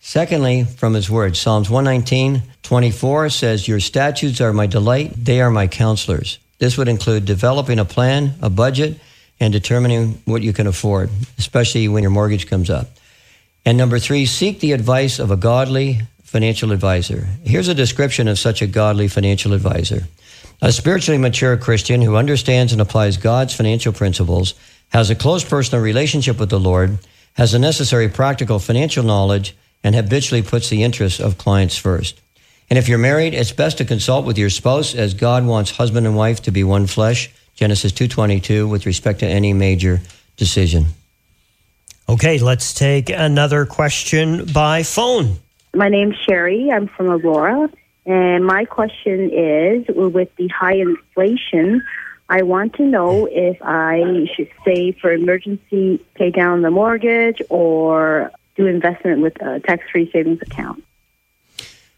Secondly, 0.00 0.64
from 0.64 0.94
His 0.94 1.10
Word. 1.10 1.36
Psalms 1.36 1.68
119 1.68 2.42
24 2.62 3.30
says, 3.30 3.68
Your 3.68 3.80
statutes 3.80 4.40
are 4.40 4.52
my 4.52 4.66
delight, 4.66 5.12
they 5.16 5.40
are 5.40 5.50
my 5.50 5.66
counselors. 5.66 6.38
This 6.58 6.78
would 6.78 6.88
include 6.88 7.24
developing 7.24 7.78
a 7.78 7.84
plan, 7.84 8.34
a 8.40 8.48
budget, 8.48 8.98
and 9.40 9.52
determining 9.52 10.22
what 10.24 10.42
you 10.42 10.52
can 10.52 10.66
afford, 10.66 11.10
especially 11.38 11.88
when 11.88 12.02
your 12.02 12.10
mortgage 12.10 12.46
comes 12.46 12.70
up. 12.70 12.88
And 13.64 13.76
number 13.76 13.98
three, 13.98 14.26
seek 14.26 14.60
the 14.60 14.72
advice 14.72 15.18
of 15.18 15.30
a 15.30 15.36
godly 15.36 16.00
financial 16.22 16.72
advisor. 16.72 17.26
Here's 17.44 17.68
a 17.68 17.74
description 17.74 18.28
of 18.28 18.38
such 18.38 18.62
a 18.62 18.66
godly 18.66 19.08
financial 19.08 19.52
advisor. 19.52 20.06
A 20.62 20.72
spiritually 20.72 21.18
mature 21.18 21.56
Christian 21.56 22.02
who 22.02 22.16
understands 22.16 22.72
and 22.72 22.80
applies 22.80 23.16
God's 23.16 23.54
financial 23.54 23.92
principles, 23.92 24.54
has 24.90 25.10
a 25.10 25.14
close 25.14 25.44
personal 25.44 25.82
relationship 25.82 26.38
with 26.38 26.50
the 26.50 26.60
Lord, 26.60 26.98
has 27.34 27.52
the 27.52 27.58
necessary 27.58 28.08
practical 28.08 28.58
financial 28.58 29.04
knowledge, 29.04 29.56
and 29.82 29.94
habitually 29.94 30.42
puts 30.42 30.68
the 30.68 30.82
interests 30.82 31.20
of 31.20 31.38
clients 31.38 31.76
first. 31.76 32.20
And 32.68 32.78
if 32.78 32.88
you're 32.88 32.98
married, 32.98 33.34
it's 33.34 33.52
best 33.52 33.78
to 33.78 33.84
consult 33.84 34.24
with 34.24 34.38
your 34.38 34.50
spouse 34.50 34.94
as 34.94 35.14
God 35.14 35.44
wants 35.44 35.72
husband 35.72 36.06
and 36.06 36.16
wife 36.16 36.42
to 36.42 36.50
be 36.50 36.62
one 36.62 36.86
flesh, 36.86 37.30
Genesis 37.56 37.92
2:22 37.92 38.68
with 38.68 38.86
respect 38.86 39.20
to 39.20 39.26
any 39.26 39.52
major 39.52 40.00
decision. 40.36 40.86
Okay, 42.08 42.38
let's 42.38 42.72
take 42.72 43.10
another 43.10 43.66
question 43.66 44.44
by 44.52 44.82
phone. 44.82 45.38
My 45.74 45.88
name's 45.88 46.16
Sherry. 46.28 46.70
I'm 46.70 46.88
from 46.88 47.08
Aurora. 47.08 47.70
And 48.06 48.44
my 48.44 48.64
question 48.64 49.30
is 49.32 49.84
with 49.88 50.34
the 50.36 50.48
high 50.48 50.74
inflation, 50.74 51.82
I 52.30 52.42
want 52.42 52.74
to 52.74 52.84
know 52.84 53.28
if 53.30 53.58
I 53.60 54.26
should 54.36 54.48
save 54.64 54.98
for 54.98 55.12
emergency, 55.12 55.98
pay 56.14 56.30
down 56.30 56.62
the 56.62 56.70
mortgage, 56.70 57.42
or 57.50 58.30
do 58.54 58.66
investment 58.66 59.20
with 59.20 59.42
a 59.42 59.58
tax 59.58 59.82
free 59.90 60.08
savings 60.12 60.40
account. 60.40 60.84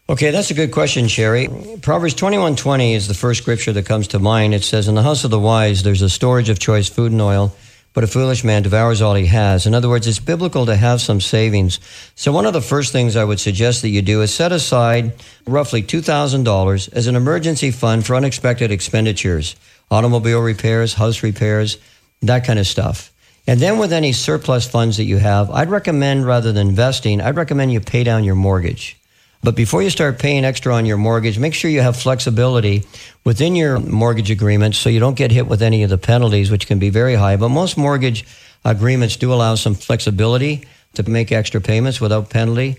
Okay, 0.09 0.31
that's 0.31 0.49
a 0.49 0.55
good 0.55 0.71
question, 0.71 1.07
Sherry. 1.07 1.47
Proverbs 1.81 2.15
21:20 2.15 2.93
is 2.95 3.07
the 3.07 3.13
first 3.13 3.43
scripture 3.43 3.71
that 3.73 3.85
comes 3.85 4.07
to 4.09 4.19
mind. 4.19 4.55
It 4.55 4.63
says, 4.63 4.87
"In 4.87 4.95
the 4.95 5.03
house 5.03 5.23
of 5.23 5.29
the 5.29 5.39
wise 5.39 5.83
there's 5.83 6.01
a 6.01 6.09
storage 6.09 6.49
of 6.49 6.57
choice 6.57 6.89
food 6.89 7.11
and 7.11 7.21
oil, 7.21 7.55
but 7.93 8.03
a 8.03 8.07
foolish 8.07 8.43
man 8.43 8.63
devours 8.63 9.01
all 9.01 9.13
he 9.13 9.27
has." 9.27 9.67
In 9.67 9.75
other 9.75 9.87
words, 9.87 10.07
it's 10.07 10.19
biblical 10.19 10.65
to 10.65 10.75
have 10.75 10.99
some 10.99 11.21
savings. 11.21 11.79
So 12.15 12.31
one 12.31 12.47
of 12.47 12.53
the 12.53 12.61
first 12.61 12.91
things 12.91 13.15
I 13.15 13.23
would 13.23 13.39
suggest 13.39 13.83
that 13.83 13.89
you 13.89 14.01
do 14.01 14.21
is 14.23 14.33
set 14.33 14.51
aside 14.51 15.13
roughly 15.45 15.83
$2,000 15.83 16.89
as 16.91 17.05
an 17.07 17.15
emergency 17.15 17.69
fund 17.69 18.05
for 18.05 18.15
unexpected 18.15 18.71
expenditures, 18.71 19.55
automobile 19.93 20.41
repairs, 20.41 20.95
house 20.95 21.21
repairs, 21.21 21.77
that 22.23 22.45
kind 22.45 22.57
of 22.57 22.65
stuff. 22.65 23.13
And 23.45 23.59
then 23.59 23.77
with 23.77 23.93
any 23.93 24.11
surplus 24.11 24.67
funds 24.67 24.97
that 24.97 25.03
you 25.03 25.17
have, 25.17 25.51
I'd 25.51 25.69
recommend 25.69 26.25
rather 26.25 26.51
than 26.51 26.67
investing, 26.69 27.21
I'd 27.21 27.35
recommend 27.35 27.71
you 27.71 27.79
pay 27.79 28.03
down 28.03 28.23
your 28.23 28.35
mortgage. 28.35 28.97
But 29.43 29.55
before 29.55 29.83
you 29.83 29.89
start 29.89 30.19
paying 30.19 30.45
extra 30.45 30.73
on 30.73 30.85
your 30.85 30.97
mortgage, 30.97 31.37
make 31.37 31.53
sure 31.53 31.69
you 31.69 31.81
have 31.81 31.97
flexibility 31.97 32.85
within 33.25 33.55
your 33.55 33.77
mortgage 33.79 34.31
agreement 34.31 34.73
so 34.73 34.89
you 34.89 35.01
don't 35.01 35.17
get 35.17 35.31
hit 35.31 35.47
with 35.47 35.61
any 35.61 35.83
of 35.83 35.89
the 35.89 35.97
penalties, 35.97 36.49
which 36.49 36.65
can 36.65 36.79
be 36.79 36.89
very 36.89 37.15
high. 37.15 37.35
But 37.35 37.49
most 37.49 37.77
mortgage 37.77 38.25
agreements 38.65 39.17
do 39.17 39.33
allow 39.33 39.55
some 39.55 39.75
flexibility 39.75 40.65
to 40.93 41.03
make 41.03 41.31
extra 41.31 41.59
payments 41.59 41.99
without 41.99 42.29
penalty. 42.29 42.77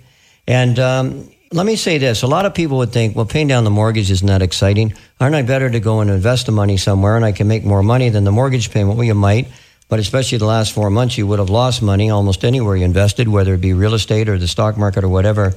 And 0.49 0.79
um, 0.79 1.31
let 1.55 1.66
me 1.66 1.76
say 1.76 1.98
this 1.98 2.22
a 2.22 2.26
lot 2.26 2.46
of 2.46 2.55
people 2.55 2.78
would 2.78 2.92
think, 2.92 3.14
well, 3.14 3.26
paying 3.26 3.46
down 3.46 3.62
the 3.62 3.70
mortgage 3.70 4.11
isn't 4.11 4.26
that 4.26 4.42
exciting. 4.42 4.92
Aren't 5.20 5.36
I 5.36 5.42
better 5.42 5.70
to 5.70 5.78
go 5.78 6.00
and 6.00 6.11
invest 6.11 6.46
the 6.46 6.52
money 6.52 6.76
somewhere 6.76 7.14
and 7.14 7.24
I 7.24 7.30
can 7.30 7.46
make 7.46 7.64
more 7.64 7.82
money 7.82 8.09
than 8.09 8.24
the 8.24 8.32
mortgage 8.32 8.72
payment? 8.72 8.98
Well, 8.98 9.07
you 9.07 9.14
might. 9.14 9.46
But 9.88 10.00
especially 10.00 10.38
the 10.38 10.46
last 10.46 10.72
four 10.72 10.90
months, 10.90 11.16
you 11.16 11.26
would 11.28 11.38
have 11.38 11.50
lost 11.50 11.80
money 11.80 12.11
almost 12.11 12.44
anywhere 12.44 12.74
you 12.74 12.84
invested, 12.84 13.28
whether 13.28 13.55
it 13.55 13.61
be 13.61 13.72
real 13.72 13.94
estate 13.94 14.28
or 14.28 14.36
the 14.36 14.48
stock 14.48 14.76
market 14.76 15.05
or 15.05 15.09
whatever. 15.09 15.55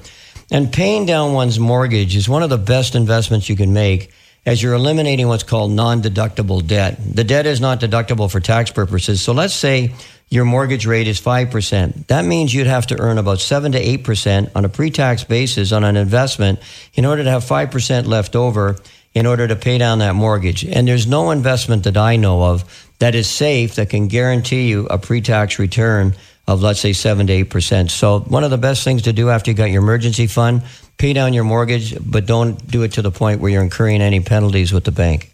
And 0.51 0.71
paying 0.71 1.07
down 1.07 1.33
one's 1.33 1.59
mortgage 1.59 2.15
is 2.15 2.29
one 2.29 2.43
of 2.43 2.49
the 2.51 2.57
best 2.57 2.93
investments 2.93 3.49
you 3.49 3.55
can 3.55 3.73
make 3.73 4.11
as 4.47 4.63
you're 4.63 4.73
eliminating 4.73 5.27
what's 5.27 5.43
called 5.43 5.71
non 5.71 6.01
deductible 6.01 6.65
debt. 6.65 6.97
The 7.13 7.25
debt 7.25 7.45
is 7.45 7.59
not 7.59 7.81
deductible 7.81 8.31
for 8.31 8.39
tax 8.39 8.71
purposes. 8.71 9.21
So 9.21 9.33
let's 9.33 9.53
say 9.53 9.93
your 10.29 10.45
mortgage 10.45 10.85
rate 10.85 11.07
is 11.07 11.19
5%. 11.19 12.07
That 12.07 12.23
means 12.23 12.53
you'd 12.53 12.65
have 12.65 12.87
to 12.87 12.99
earn 12.99 13.17
about 13.17 13.41
7 13.41 13.73
to 13.73 13.79
8% 13.97 14.51
on 14.55 14.63
a 14.63 14.69
pre 14.69 14.89
tax 14.89 15.25
basis 15.25 15.73
on 15.73 15.83
an 15.83 15.97
investment 15.97 16.59
in 16.93 17.05
order 17.05 17.25
to 17.25 17.29
have 17.29 17.43
5% 17.43 18.07
left 18.07 18.37
over 18.37 18.77
in 19.13 19.25
order 19.25 19.47
to 19.49 19.55
pay 19.55 19.77
down 19.77 19.99
that 19.99 20.15
mortgage. 20.15 20.63
And 20.63 20.87
there's 20.87 21.07
no 21.07 21.31
investment 21.31 21.83
that 21.83 21.97
I 21.97 22.15
know 22.15 22.43
of 22.43 22.87
that 22.99 23.15
is 23.15 23.29
safe 23.29 23.75
that 23.75 23.89
can 23.89 24.07
guarantee 24.07 24.69
you 24.69 24.87
a 24.87 24.97
pre 24.97 25.19
tax 25.19 25.59
return 25.59 26.15
of 26.47 26.61
let's 26.61 26.79
say 26.79 26.93
seven 26.93 27.27
to 27.27 27.33
eight 27.33 27.49
percent. 27.49 27.91
So 27.91 28.21
one 28.21 28.45
of 28.45 28.51
the 28.51 28.57
best 28.57 28.85
things 28.85 29.01
to 29.03 29.13
do 29.13 29.29
after 29.29 29.51
you 29.51 29.57
got 29.57 29.71
your 29.71 29.83
emergency 29.83 30.27
fund, 30.27 30.61
pay 30.97 31.13
down 31.13 31.33
your 31.33 31.43
mortgage, 31.43 31.95
but 32.03 32.25
don't 32.25 32.65
do 32.69 32.83
it 32.83 32.93
to 32.93 33.01
the 33.01 33.11
point 33.11 33.41
where 33.41 33.51
you're 33.51 33.63
incurring 33.63 34.01
any 34.01 34.19
penalties 34.19 34.73
with 34.73 34.83
the 34.83 34.91
bank. 34.91 35.33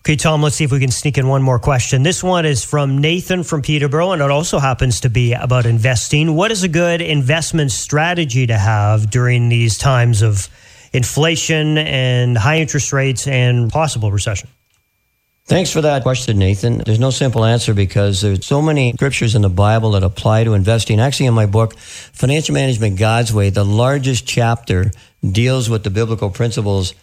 Okay, 0.00 0.14
Tom, 0.14 0.40
let's 0.40 0.54
see 0.54 0.62
if 0.62 0.70
we 0.70 0.78
can 0.78 0.92
sneak 0.92 1.18
in 1.18 1.26
one 1.26 1.42
more 1.42 1.58
question. 1.58 2.04
This 2.04 2.22
one 2.22 2.46
is 2.46 2.64
from 2.64 2.98
Nathan 2.98 3.42
from 3.42 3.60
Peterborough, 3.60 4.12
and 4.12 4.22
it 4.22 4.30
also 4.30 4.60
happens 4.60 5.00
to 5.00 5.10
be 5.10 5.32
about 5.32 5.66
investing. 5.66 6.36
What 6.36 6.52
is 6.52 6.62
a 6.62 6.68
good 6.68 7.00
investment 7.00 7.72
strategy 7.72 8.46
to 8.46 8.56
have 8.56 9.10
during 9.10 9.48
these 9.48 9.78
times 9.78 10.22
of 10.22 10.48
inflation 10.92 11.76
and 11.76 12.38
high 12.38 12.60
interest 12.60 12.92
rates 12.92 13.26
and 13.26 13.68
possible 13.68 14.12
recession? 14.12 14.48
Thanks 15.46 15.70
for 15.70 15.80
that 15.82 16.02
question, 16.02 16.40
Nathan. 16.40 16.78
There's 16.78 16.98
no 16.98 17.10
simple 17.10 17.44
answer 17.44 17.72
because 17.72 18.20
there's 18.20 18.44
so 18.44 18.60
many 18.60 18.92
scriptures 18.94 19.36
in 19.36 19.42
the 19.42 19.48
Bible 19.48 19.92
that 19.92 20.02
apply 20.02 20.42
to 20.42 20.54
investing. 20.54 20.98
Actually, 20.98 21.26
in 21.26 21.34
my 21.34 21.46
book, 21.46 21.78
Financial 21.78 22.52
Management 22.52 22.98
God's 22.98 23.32
Way, 23.32 23.50
the 23.50 23.64
largest 23.64 24.26
chapter 24.26 24.90
deals 25.24 25.70
with 25.70 25.84
the 25.84 25.90
biblical 25.90 26.30
principles 26.30 26.94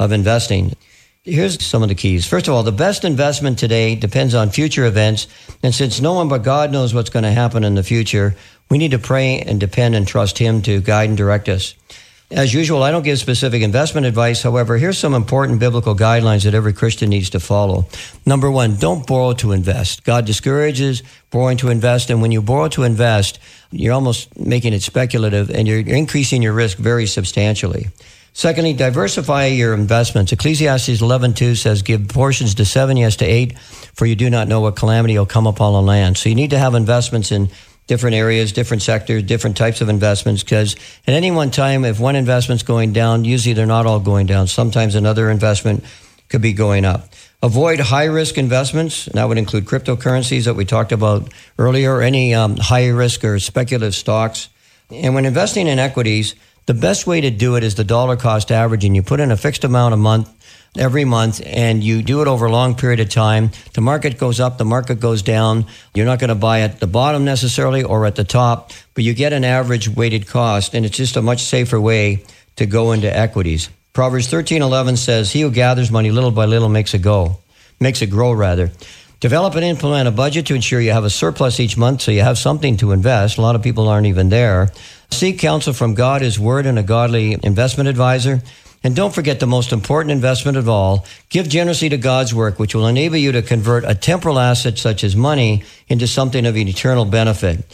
of 0.00 0.10
investing. 0.10 0.74
Here's 1.22 1.64
some 1.64 1.84
of 1.84 1.88
the 1.88 1.94
keys. 1.94 2.26
First 2.26 2.48
of 2.48 2.54
all, 2.54 2.64
the 2.64 2.72
best 2.72 3.04
investment 3.04 3.56
today 3.56 3.94
depends 3.94 4.34
on 4.34 4.50
future 4.50 4.84
events. 4.84 5.28
And 5.62 5.72
since 5.72 6.00
no 6.00 6.14
one 6.14 6.28
but 6.28 6.42
God 6.42 6.72
knows 6.72 6.92
what's 6.92 7.10
going 7.10 7.22
to 7.22 7.30
happen 7.30 7.62
in 7.62 7.76
the 7.76 7.84
future, 7.84 8.34
we 8.68 8.78
need 8.78 8.90
to 8.90 8.98
pray 8.98 9.38
and 9.38 9.60
depend 9.60 9.94
and 9.94 10.08
trust 10.08 10.38
Him 10.38 10.60
to 10.62 10.80
guide 10.80 11.08
and 11.08 11.16
direct 11.16 11.48
us. 11.48 11.76
As 12.32 12.54
usual, 12.54 12.82
I 12.82 12.90
don't 12.90 13.02
give 13.02 13.18
specific 13.18 13.60
investment 13.60 14.06
advice. 14.06 14.42
However, 14.42 14.78
here's 14.78 14.96
some 14.96 15.12
important 15.12 15.60
biblical 15.60 15.94
guidelines 15.94 16.44
that 16.44 16.54
every 16.54 16.72
Christian 16.72 17.10
needs 17.10 17.28
to 17.30 17.40
follow. 17.40 17.86
Number 18.24 18.50
one, 18.50 18.76
don't 18.76 19.06
borrow 19.06 19.34
to 19.34 19.52
invest. 19.52 20.02
God 20.04 20.24
discourages 20.24 21.02
borrowing 21.30 21.58
to 21.58 21.68
invest. 21.68 22.08
And 22.08 22.22
when 22.22 22.32
you 22.32 22.40
borrow 22.40 22.68
to 22.68 22.84
invest, 22.84 23.38
you're 23.70 23.92
almost 23.92 24.34
making 24.38 24.72
it 24.72 24.82
speculative 24.82 25.50
and 25.50 25.68
you're 25.68 25.80
increasing 25.80 26.40
your 26.40 26.54
risk 26.54 26.78
very 26.78 27.06
substantially. 27.06 27.88
Secondly, 28.32 28.72
diversify 28.72 29.46
your 29.46 29.74
investments. 29.74 30.32
Ecclesiastes 30.32 31.02
11.2 31.02 31.54
says, 31.54 31.82
give 31.82 32.08
portions 32.08 32.54
to 32.54 32.64
seven, 32.64 32.96
yes 32.96 33.16
to 33.16 33.26
eight, 33.26 33.58
for 33.58 34.06
you 34.06 34.16
do 34.16 34.30
not 34.30 34.48
know 34.48 34.62
what 34.62 34.74
calamity 34.74 35.18
will 35.18 35.26
come 35.26 35.46
upon 35.46 35.74
the 35.74 35.82
land. 35.82 36.16
So 36.16 36.30
you 36.30 36.34
need 36.34 36.50
to 36.50 36.58
have 36.58 36.74
investments 36.74 37.30
in 37.30 37.50
different 37.86 38.14
areas, 38.14 38.52
different 38.52 38.82
sectors, 38.82 39.22
different 39.22 39.56
types 39.56 39.80
of 39.80 39.88
investments. 39.88 40.42
Because 40.42 40.76
at 41.06 41.14
any 41.14 41.30
one 41.30 41.50
time, 41.50 41.84
if 41.84 41.98
one 41.98 42.16
investment's 42.16 42.62
going 42.62 42.92
down, 42.92 43.24
usually 43.24 43.54
they're 43.54 43.66
not 43.66 43.86
all 43.86 44.00
going 44.00 44.26
down. 44.26 44.46
Sometimes 44.46 44.94
another 44.94 45.30
investment 45.30 45.84
could 46.28 46.42
be 46.42 46.52
going 46.52 46.84
up. 46.84 47.08
Avoid 47.42 47.80
high 47.80 48.04
risk 48.04 48.38
investments. 48.38 49.06
That 49.06 49.24
would 49.24 49.36
include 49.36 49.64
cryptocurrencies 49.64 50.44
that 50.44 50.54
we 50.54 50.64
talked 50.64 50.92
about 50.92 51.32
earlier, 51.58 52.00
any 52.00 52.34
um, 52.34 52.56
high 52.56 52.88
risk 52.88 53.24
or 53.24 53.38
speculative 53.40 53.94
stocks. 53.94 54.48
And 54.90 55.14
when 55.14 55.24
investing 55.24 55.66
in 55.66 55.78
equities, 55.78 56.36
the 56.66 56.74
best 56.74 57.06
way 57.06 57.20
to 57.20 57.30
do 57.30 57.56
it 57.56 57.64
is 57.64 57.74
the 57.74 57.84
dollar 57.84 58.16
cost 58.16 58.52
averaging. 58.52 58.94
You 58.94 59.02
put 59.02 59.18
in 59.18 59.32
a 59.32 59.36
fixed 59.36 59.64
amount 59.64 59.94
a 59.94 59.96
month 59.96 60.30
every 60.76 61.04
month 61.04 61.42
and 61.44 61.84
you 61.84 62.02
do 62.02 62.22
it 62.22 62.28
over 62.28 62.46
a 62.46 62.52
long 62.52 62.74
period 62.74 63.00
of 63.00 63.08
time. 63.08 63.50
The 63.74 63.80
market 63.80 64.18
goes 64.18 64.40
up, 64.40 64.58
the 64.58 64.64
market 64.64 65.00
goes 65.00 65.22
down. 65.22 65.66
You're 65.94 66.06
not 66.06 66.18
going 66.18 66.28
to 66.28 66.34
buy 66.34 66.60
at 66.60 66.80
the 66.80 66.86
bottom 66.86 67.24
necessarily 67.24 67.82
or 67.82 68.06
at 68.06 68.16
the 68.16 68.24
top, 68.24 68.72
but 68.94 69.04
you 69.04 69.12
get 69.14 69.32
an 69.32 69.44
average 69.44 69.88
weighted 69.88 70.26
cost 70.26 70.74
and 70.74 70.86
it's 70.86 70.96
just 70.96 71.16
a 71.16 71.22
much 71.22 71.42
safer 71.42 71.80
way 71.80 72.24
to 72.56 72.66
go 72.66 72.92
into 72.92 73.14
equities. 73.14 73.68
Proverbs 73.92 74.28
13:11 74.28 74.96
says, 74.96 75.32
"He 75.32 75.42
who 75.42 75.50
gathers 75.50 75.90
money 75.90 76.10
little 76.10 76.30
by 76.30 76.46
little 76.46 76.70
makes 76.70 76.94
it 76.94 77.02
go, 77.02 77.38
makes 77.78 78.00
it 78.00 78.06
grow 78.06 78.32
rather." 78.32 78.72
Develop 79.20 79.54
and 79.54 79.64
implement 79.64 80.08
a 80.08 80.10
budget 80.10 80.46
to 80.46 80.54
ensure 80.54 80.80
you 80.80 80.90
have 80.90 81.04
a 81.04 81.10
surplus 81.10 81.60
each 81.60 81.76
month 81.76 82.00
so 82.00 82.10
you 82.10 82.22
have 82.22 82.38
something 82.38 82.76
to 82.78 82.90
invest. 82.90 83.38
A 83.38 83.40
lot 83.40 83.54
of 83.54 83.62
people 83.62 83.86
aren't 83.86 84.08
even 84.08 84.30
there. 84.30 84.72
Seek 85.10 85.38
counsel 85.38 85.72
from 85.72 85.94
God, 85.94 86.22
His 86.22 86.40
Word, 86.40 86.66
and 86.66 86.78
a 86.78 86.82
godly 86.82 87.38
investment 87.42 87.88
advisor. 87.88 88.42
And 88.84 88.96
don't 88.96 89.14
forget 89.14 89.38
the 89.38 89.46
most 89.46 89.72
important 89.72 90.10
investment 90.10 90.56
of 90.56 90.68
all 90.68 91.06
give 91.28 91.48
generously 91.48 91.88
to 91.90 91.96
God's 91.96 92.34
work, 92.34 92.58
which 92.58 92.74
will 92.74 92.86
enable 92.86 93.16
you 93.16 93.32
to 93.32 93.42
convert 93.42 93.84
a 93.84 93.94
temporal 93.94 94.38
asset 94.38 94.78
such 94.78 95.04
as 95.04 95.14
money 95.14 95.62
into 95.88 96.06
something 96.06 96.46
of 96.46 96.56
an 96.56 96.68
eternal 96.68 97.04
benefit. 97.04 97.64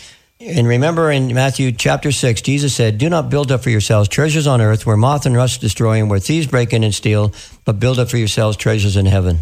And 0.40 0.68
remember 0.68 1.10
in 1.10 1.34
Matthew 1.34 1.72
chapter 1.72 2.12
6, 2.12 2.42
Jesus 2.42 2.74
said, 2.74 2.98
Do 2.98 3.08
not 3.08 3.30
build 3.30 3.50
up 3.50 3.62
for 3.62 3.70
yourselves 3.70 4.08
treasures 4.08 4.46
on 4.46 4.60
earth 4.60 4.86
where 4.86 4.96
moth 4.96 5.26
and 5.26 5.34
rust 5.34 5.60
destroy 5.60 5.98
and 5.98 6.08
where 6.08 6.20
thieves 6.20 6.46
break 6.46 6.72
in 6.72 6.84
and 6.84 6.94
steal, 6.94 7.32
but 7.64 7.80
build 7.80 7.98
up 7.98 8.08
for 8.08 8.18
yourselves 8.18 8.56
treasures 8.56 8.96
in 8.96 9.06
heaven. 9.06 9.40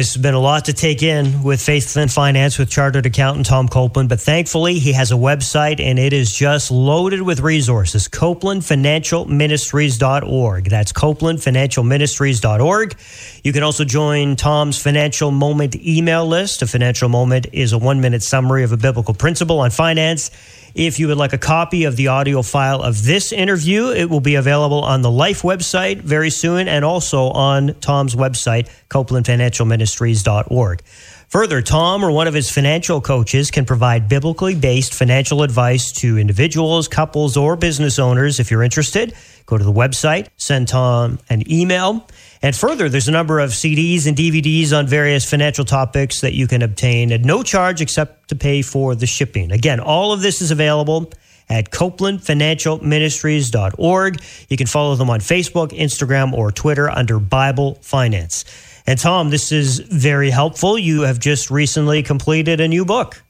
This 0.00 0.14
has 0.14 0.22
been 0.22 0.32
a 0.32 0.40
lot 0.40 0.64
to 0.64 0.72
take 0.72 1.02
in 1.02 1.42
with 1.42 1.60
Faith 1.60 1.94
and 1.98 2.10
Finance 2.10 2.58
with 2.58 2.70
chartered 2.70 3.04
accountant 3.04 3.44
Tom 3.44 3.68
Copeland, 3.68 4.08
but 4.08 4.18
thankfully 4.18 4.78
he 4.78 4.94
has 4.94 5.12
a 5.12 5.14
website 5.14 5.78
and 5.78 5.98
it 5.98 6.14
is 6.14 6.34
just 6.34 6.70
loaded 6.70 7.20
with 7.20 7.40
resources. 7.40 8.08
CopelandFinancialMinistries.org. 8.08 10.70
That's 10.70 10.94
CopelandFinancialMinistries.org. 10.94 12.96
You 13.44 13.52
can 13.52 13.62
also 13.62 13.84
join 13.84 14.36
Tom's 14.36 14.82
Financial 14.82 15.30
Moment 15.30 15.76
email 15.76 16.26
list. 16.26 16.62
A 16.62 16.66
financial 16.66 17.10
moment 17.10 17.48
is 17.52 17.74
a 17.74 17.78
one 17.78 18.00
minute 18.00 18.22
summary 18.22 18.64
of 18.64 18.72
a 18.72 18.78
biblical 18.78 19.12
principle 19.12 19.58
on 19.58 19.70
finance. 19.70 20.30
If 20.74 20.98
you 20.98 21.08
would 21.08 21.16
like 21.16 21.32
a 21.32 21.38
copy 21.38 21.84
of 21.84 21.96
the 21.96 22.08
audio 22.08 22.42
file 22.42 22.82
of 22.82 23.04
this 23.04 23.32
interview, 23.32 23.88
it 23.88 24.08
will 24.08 24.20
be 24.20 24.36
available 24.36 24.82
on 24.82 25.02
the 25.02 25.10
Life 25.10 25.42
website 25.42 25.98
very 25.98 26.30
soon 26.30 26.68
and 26.68 26.84
also 26.84 27.30
on 27.30 27.74
Tom's 27.80 28.14
website, 28.14 28.68
copelandfinancialministries.org. 28.88 30.82
Further, 31.30 31.62
Tom 31.62 32.04
or 32.04 32.10
one 32.10 32.26
of 32.26 32.34
his 32.34 32.50
financial 32.50 33.00
coaches 33.00 33.52
can 33.52 33.64
provide 33.64 34.08
biblically 34.08 34.56
based 34.56 34.94
financial 34.94 35.42
advice 35.44 35.92
to 35.92 36.18
individuals, 36.18 36.88
couples, 36.88 37.36
or 37.36 37.54
business 37.54 38.00
owners. 38.00 38.40
If 38.40 38.50
you're 38.50 38.64
interested, 38.64 39.14
go 39.46 39.56
to 39.56 39.62
the 39.62 39.72
website, 39.72 40.26
send 40.36 40.66
Tom 40.68 41.20
an 41.28 41.48
email. 41.50 42.06
And 42.42 42.56
further, 42.56 42.88
there's 42.88 43.08
a 43.08 43.12
number 43.12 43.38
of 43.38 43.50
CDs 43.50 44.06
and 44.06 44.16
DVDs 44.16 44.72
on 44.76 44.86
various 44.86 45.28
financial 45.28 45.66
topics 45.66 46.22
that 46.22 46.32
you 46.32 46.46
can 46.46 46.62
obtain 46.62 47.12
at 47.12 47.22
no 47.22 47.42
charge 47.42 47.82
except 47.82 48.30
to 48.30 48.36
pay 48.36 48.62
for 48.62 48.94
the 48.94 49.06
shipping. 49.06 49.52
Again, 49.52 49.78
all 49.78 50.12
of 50.12 50.22
this 50.22 50.40
is 50.40 50.50
available 50.50 51.12
at 51.50 51.70
copelandfinancialministries.org. 51.70 54.22
You 54.48 54.56
can 54.56 54.66
follow 54.66 54.94
them 54.94 55.10
on 55.10 55.20
Facebook, 55.20 55.78
Instagram, 55.78 56.32
or 56.32 56.50
Twitter 56.50 56.88
under 56.88 57.18
Bible 57.18 57.74
Finance. 57.82 58.46
And 58.86 58.98
Tom, 58.98 59.28
this 59.28 59.52
is 59.52 59.80
very 59.80 60.30
helpful. 60.30 60.78
You 60.78 61.02
have 61.02 61.18
just 61.18 61.50
recently 61.50 62.02
completed 62.02 62.58
a 62.60 62.68
new 62.68 62.86
book. 62.86 63.22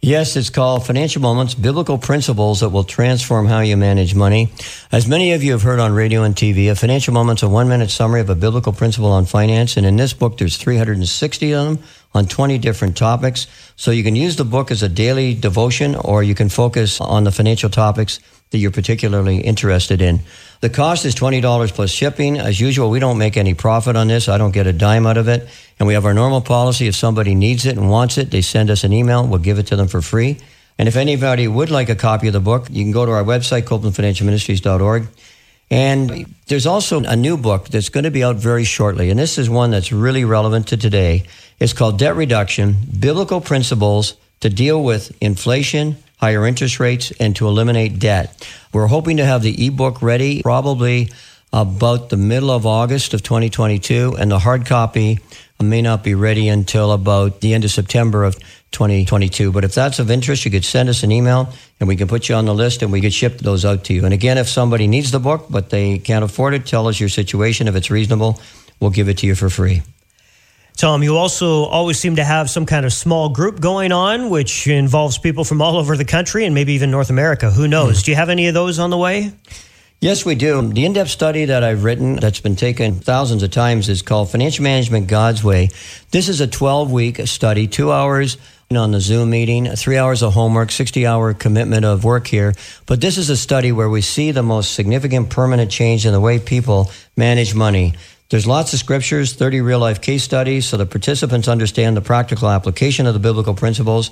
Yes, 0.00 0.36
it's 0.36 0.48
called 0.48 0.86
Financial 0.86 1.20
Moments 1.20 1.54
Biblical 1.54 1.98
Principles 1.98 2.60
that 2.60 2.68
will 2.68 2.84
transform 2.84 3.46
how 3.46 3.58
you 3.60 3.76
manage 3.76 4.14
money. 4.14 4.52
As 4.92 5.08
many 5.08 5.32
of 5.32 5.42
you 5.42 5.50
have 5.50 5.62
heard 5.62 5.80
on 5.80 5.92
radio 5.92 6.22
and 6.22 6.36
TV, 6.36 6.70
a 6.70 6.76
financial 6.76 7.12
moment's 7.12 7.42
a 7.42 7.48
one 7.48 7.68
minute 7.68 7.90
summary 7.90 8.20
of 8.20 8.30
a 8.30 8.36
biblical 8.36 8.72
principle 8.72 9.10
on 9.10 9.24
finance. 9.24 9.76
And 9.76 9.84
in 9.84 9.96
this 9.96 10.12
book, 10.12 10.38
there's 10.38 10.56
360 10.56 11.52
of 11.52 11.66
them 11.66 11.84
on 12.14 12.26
20 12.26 12.58
different 12.58 12.96
topics. 12.96 13.48
So 13.74 13.90
you 13.90 14.04
can 14.04 14.14
use 14.14 14.36
the 14.36 14.44
book 14.44 14.70
as 14.70 14.84
a 14.84 14.88
daily 14.88 15.34
devotion 15.34 15.96
or 15.96 16.22
you 16.22 16.36
can 16.36 16.48
focus 16.48 17.00
on 17.00 17.24
the 17.24 17.32
financial 17.32 17.68
topics 17.68 18.20
that 18.50 18.58
you're 18.58 18.70
particularly 18.70 19.38
interested 19.38 20.00
in. 20.00 20.20
The 20.60 20.70
cost 20.70 21.04
is 21.04 21.14
$20 21.14 21.72
plus 21.72 21.90
shipping. 21.90 22.38
As 22.38 22.60
usual, 22.60 22.90
we 22.90 22.98
don't 22.98 23.18
make 23.18 23.36
any 23.36 23.54
profit 23.54 23.94
on 23.94 24.08
this. 24.08 24.28
I 24.28 24.38
don't 24.38 24.52
get 24.52 24.66
a 24.66 24.72
dime 24.72 25.06
out 25.06 25.16
of 25.16 25.28
it. 25.28 25.48
And 25.78 25.86
we 25.86 25.94
have 25.94 26.04
our 26.04 26.14
normal 26.14 26.40
policy. 26.40 26.88
If 26.88 26.96
somebody 26.96 27.34
needs 27.34 27.66
it 27.66 27.76
and 27.76 27.90
wants 27.90 28.18
it, 28.18 28.30
they 28.30 28.42
send 28.42 28.70
us 28.70 28.84
an 28.84 28.92
email. 28.92 29.26
We'll 29.26 29.38
give 29.38 29.58
it 29.58 29.66
to 29.68 29.76
them 29.76 29.88
for 29.88 30.02
free. 30.02 30.38
And 30.78 30.88
if 30.88 30.96
anybody 30.96 31.46
would 31.48 31.70
like 31.70 31.88
a 31.88 31.94
copy 31.94 32.28
of 32.28 32.32
the 32.32 32.40
book, 32.40 32.68
you 32.70 32.84
can 32.84 32.92
go 32.92 33.04
to 33.04 33.12
our 33.12 33.24
website, 33.24 33.62
copelandfinancialministries.org. 33.62 35.08
And 35.70 36.34
there's 36.46 36.66
also 36.66 37.02
a 37.02 37.16
new 37.16 37.36
book 37.36 37.68
that's 37.68 37.90
going 37.90 38.04
to 38.04 38.10
be 38.10 38.24
out 38.24 38.36
very 38.36 38.64
shortly. 38.64 39.10
And 39.10 39.18
this 39.18 39.36
is 39.36 39.50
one 39.50 39.70
that's 39.70 39.92
really 39.92 40.24
relevant 40.24 40.68
to 40.68 40.76
today. 40.76 41.24
It's 41.60 41.72
called 41.72 41.98
Debt 41.98 42.16
Reduction 42.16 42.76
Biblical 42.98 43.40
Principles 43.40 44.16
to 44.40 44.48
Deal 44.48 44.82
with 44.82 45.16
Inflation, 45.20 45.96
Higher 46.18 46.46
Interest 46.46 46.80
Rates, 46.80 47.12
and 47.18 47.34
to 47.36 47.46
Eliminate 47.46 47.98
Debt. 47.98 48.48
We're 48.72 48.86
hoping 48.86 49.16
to 49.18 49.24
have 49.24 49.42
the 49.42 49.66
ebook 49.66 50.02
ready 50.02 50.42
probably 50.42 51.10
about 51.52 52.10
the 52.10 52.16
middle 52.16 52.50
of 52.50 52.66
August 52.66 53.14
of 53.14 53.22
2022, 53.22 54.16
and 54.18 54.30
the 54.30 54.38
hard 54.38 54.66
copy 54.66 55.20
may 55.60 55.82
not 55.82 56.04
be 56.04 56.14
ready 56.14 56.48
until 56.48 56.92
about 56.92 57.40
the 57.40 57.54
end 57.54 57.64
of 57.64 57.70
September 57.70 58.24
of 58.24 58.38
2022. 58.70 59.50
But 59.50 59.64
if 59.64 59.74
that's 59.74 59.98
of 59.98 60.10
interest, 60.10 60.44
you 60.44 60.50
could 60.50 60.64
send 60.64 60.88
us 60.88 61.02
an 61.02 61.10
email 61.10 61.52
and 61.80 61.88
we 61.88 61.96
can 61.96 62.06
put 62.06 62.28
you 62.28 62.34
on 62.34 62.44
the 62.44 62.54
list 62.54 62.82
and 62.82 62.92
we 62.92 63.00
could 63.00 63.12
ship 63.12 63.38
those 63.38 63.64
out 63.64 63.84
to 63.84 63.94
you. 63.94 64.04
And 64.04 64.14
again, 64.14 64.38
if 64.38 64.48
somebody 64.48 64.86
needs 64.86 65.10
the 65.10 65.18
book 65.18 65.46
but 65.50 65.70
they 65.70 65.98
can't 65.98 66.24
afford 66.24 66.54
it, 66.54 66.66
tell 66.66 66.86
us 66.86 67.00
your 67.00 67.08
situation. 67.08 67.66
If 67.66 67.74
it's 67.74 67.90
reasonable, 67.90 68.40
we'll 68.78 68.90
give 68.90 69.08
it 69.08 69.18
to 69.18 69.26
you 69.26 69.34
for 69.34 69.50
free. 69.50 69.82
Tom, 70.78 71.02
you 71.02 71.16
also 71.16 71.64
always 71.64 71.98
seem 71.98 72.14
to 72.16 72.24
have 72.24 72.48
some 72.48 72.64
kind 72.64 72.86
of 72.86 72.92
small 72.92 73.30
group 73.30 73.58
going 73.58 73.90
on, 73.90 74.30
which 74.30 74.68
involves 74.68 75.18
people 75.18 75.42
from 75.42 75.60
all 75.60 75.76
over 75.76 75.96
the 75.96 76.04
country 76.04 76.44
and 76.44 76.54
maybe 76.54 76.74
even 76.74 76.88
North 76.88 77.10
America. 77.10 77.50
Who 77.50 77.66
knows? 77.66 78.00
Mm. 78.00 78.04
Do 78.04 78.10
you 78.12 78.14
have 78.14 78.28
any 78.28 78.46
of 78.46 78.54
those 78.54 78.78
on 78.78 78.90
the 78.90 78.96
way? 78.96 79.32
Yes, 80.00 80.24
we 80.24 80.36
do. 80.36 80.62
The 80.72 80.84
in 80.84 80.92
depth 80.92 81.10
study 81.10 81.46
that 81.46 81.64
I've 81.64 81.82
written, 81.82 82.14
that's 82.14 82.38
been 82.38 82.54
taken 82.54 82.94
thousands 82.94 83.42
of 83.42 83.50
times, 83.50 83.88
is 83.88 84.02
called 84.02 84.30
Financial 84.30 84.62
Management 84.62 85.08
God's 85.08 85.42
Way. 85.42 85.70
This 86.12 86.28
is 86.28 86.40
a 86.40 86.46
12 86.46 86.92
week 86.92 87.26
study, 87.26 87.66
two 87.66 87.90
hours 87.90 88.38
on 88.70 88.92
the 88.92 89.00
Zoom 89.00 89.30
meeting, 89.30 89.66
three 89.74 89.98
hours 89.98 90.22
of 90.22 90.32
homework, 90.32 90.70
60 90.70 91.04
hour 91.08 91.34
commitment 91.34 91.86
of 91.86 92.04
work 92.04 92.28
here. 92.28 92.54
But 92.86 93.00
this 93.00 93.18
is 93.18 93.30
a 93.30 93.36
study 93.36 93.72
where 93.72 93.90
we 93.90 94.00
see 94.00 94.30
the 94.30 94.44
most 94.44 94.74
significant 94.74 95.30
permanent 95.30 95.72
change 95.72 96.06
in 96.06 96.12
the 96.12 96.20
way 96.20 96.38
people 96.38 96.92
manage 97.16 97.52
money. 97.52 97.94
There's 98.30 98.46
lots 98.46 98.74
of 98.74 98.78
scriptures, 98.78 99.32
30 99.32 99.62
real 99.62 99.78
life 99.78 100.02
case 100.02 100.22
studies, 100.22 100.68
so 100.68 100.76
the 100.76 100.84
participants 100.84 101.48
understand 101.48 101.96
the 101.96 102.02
practical 102.02 102.50
application 102.50 103.06
of 103.06 103.14
the 103.14 103.20
biblical 103.20 103.54
principles. 103.54 104.10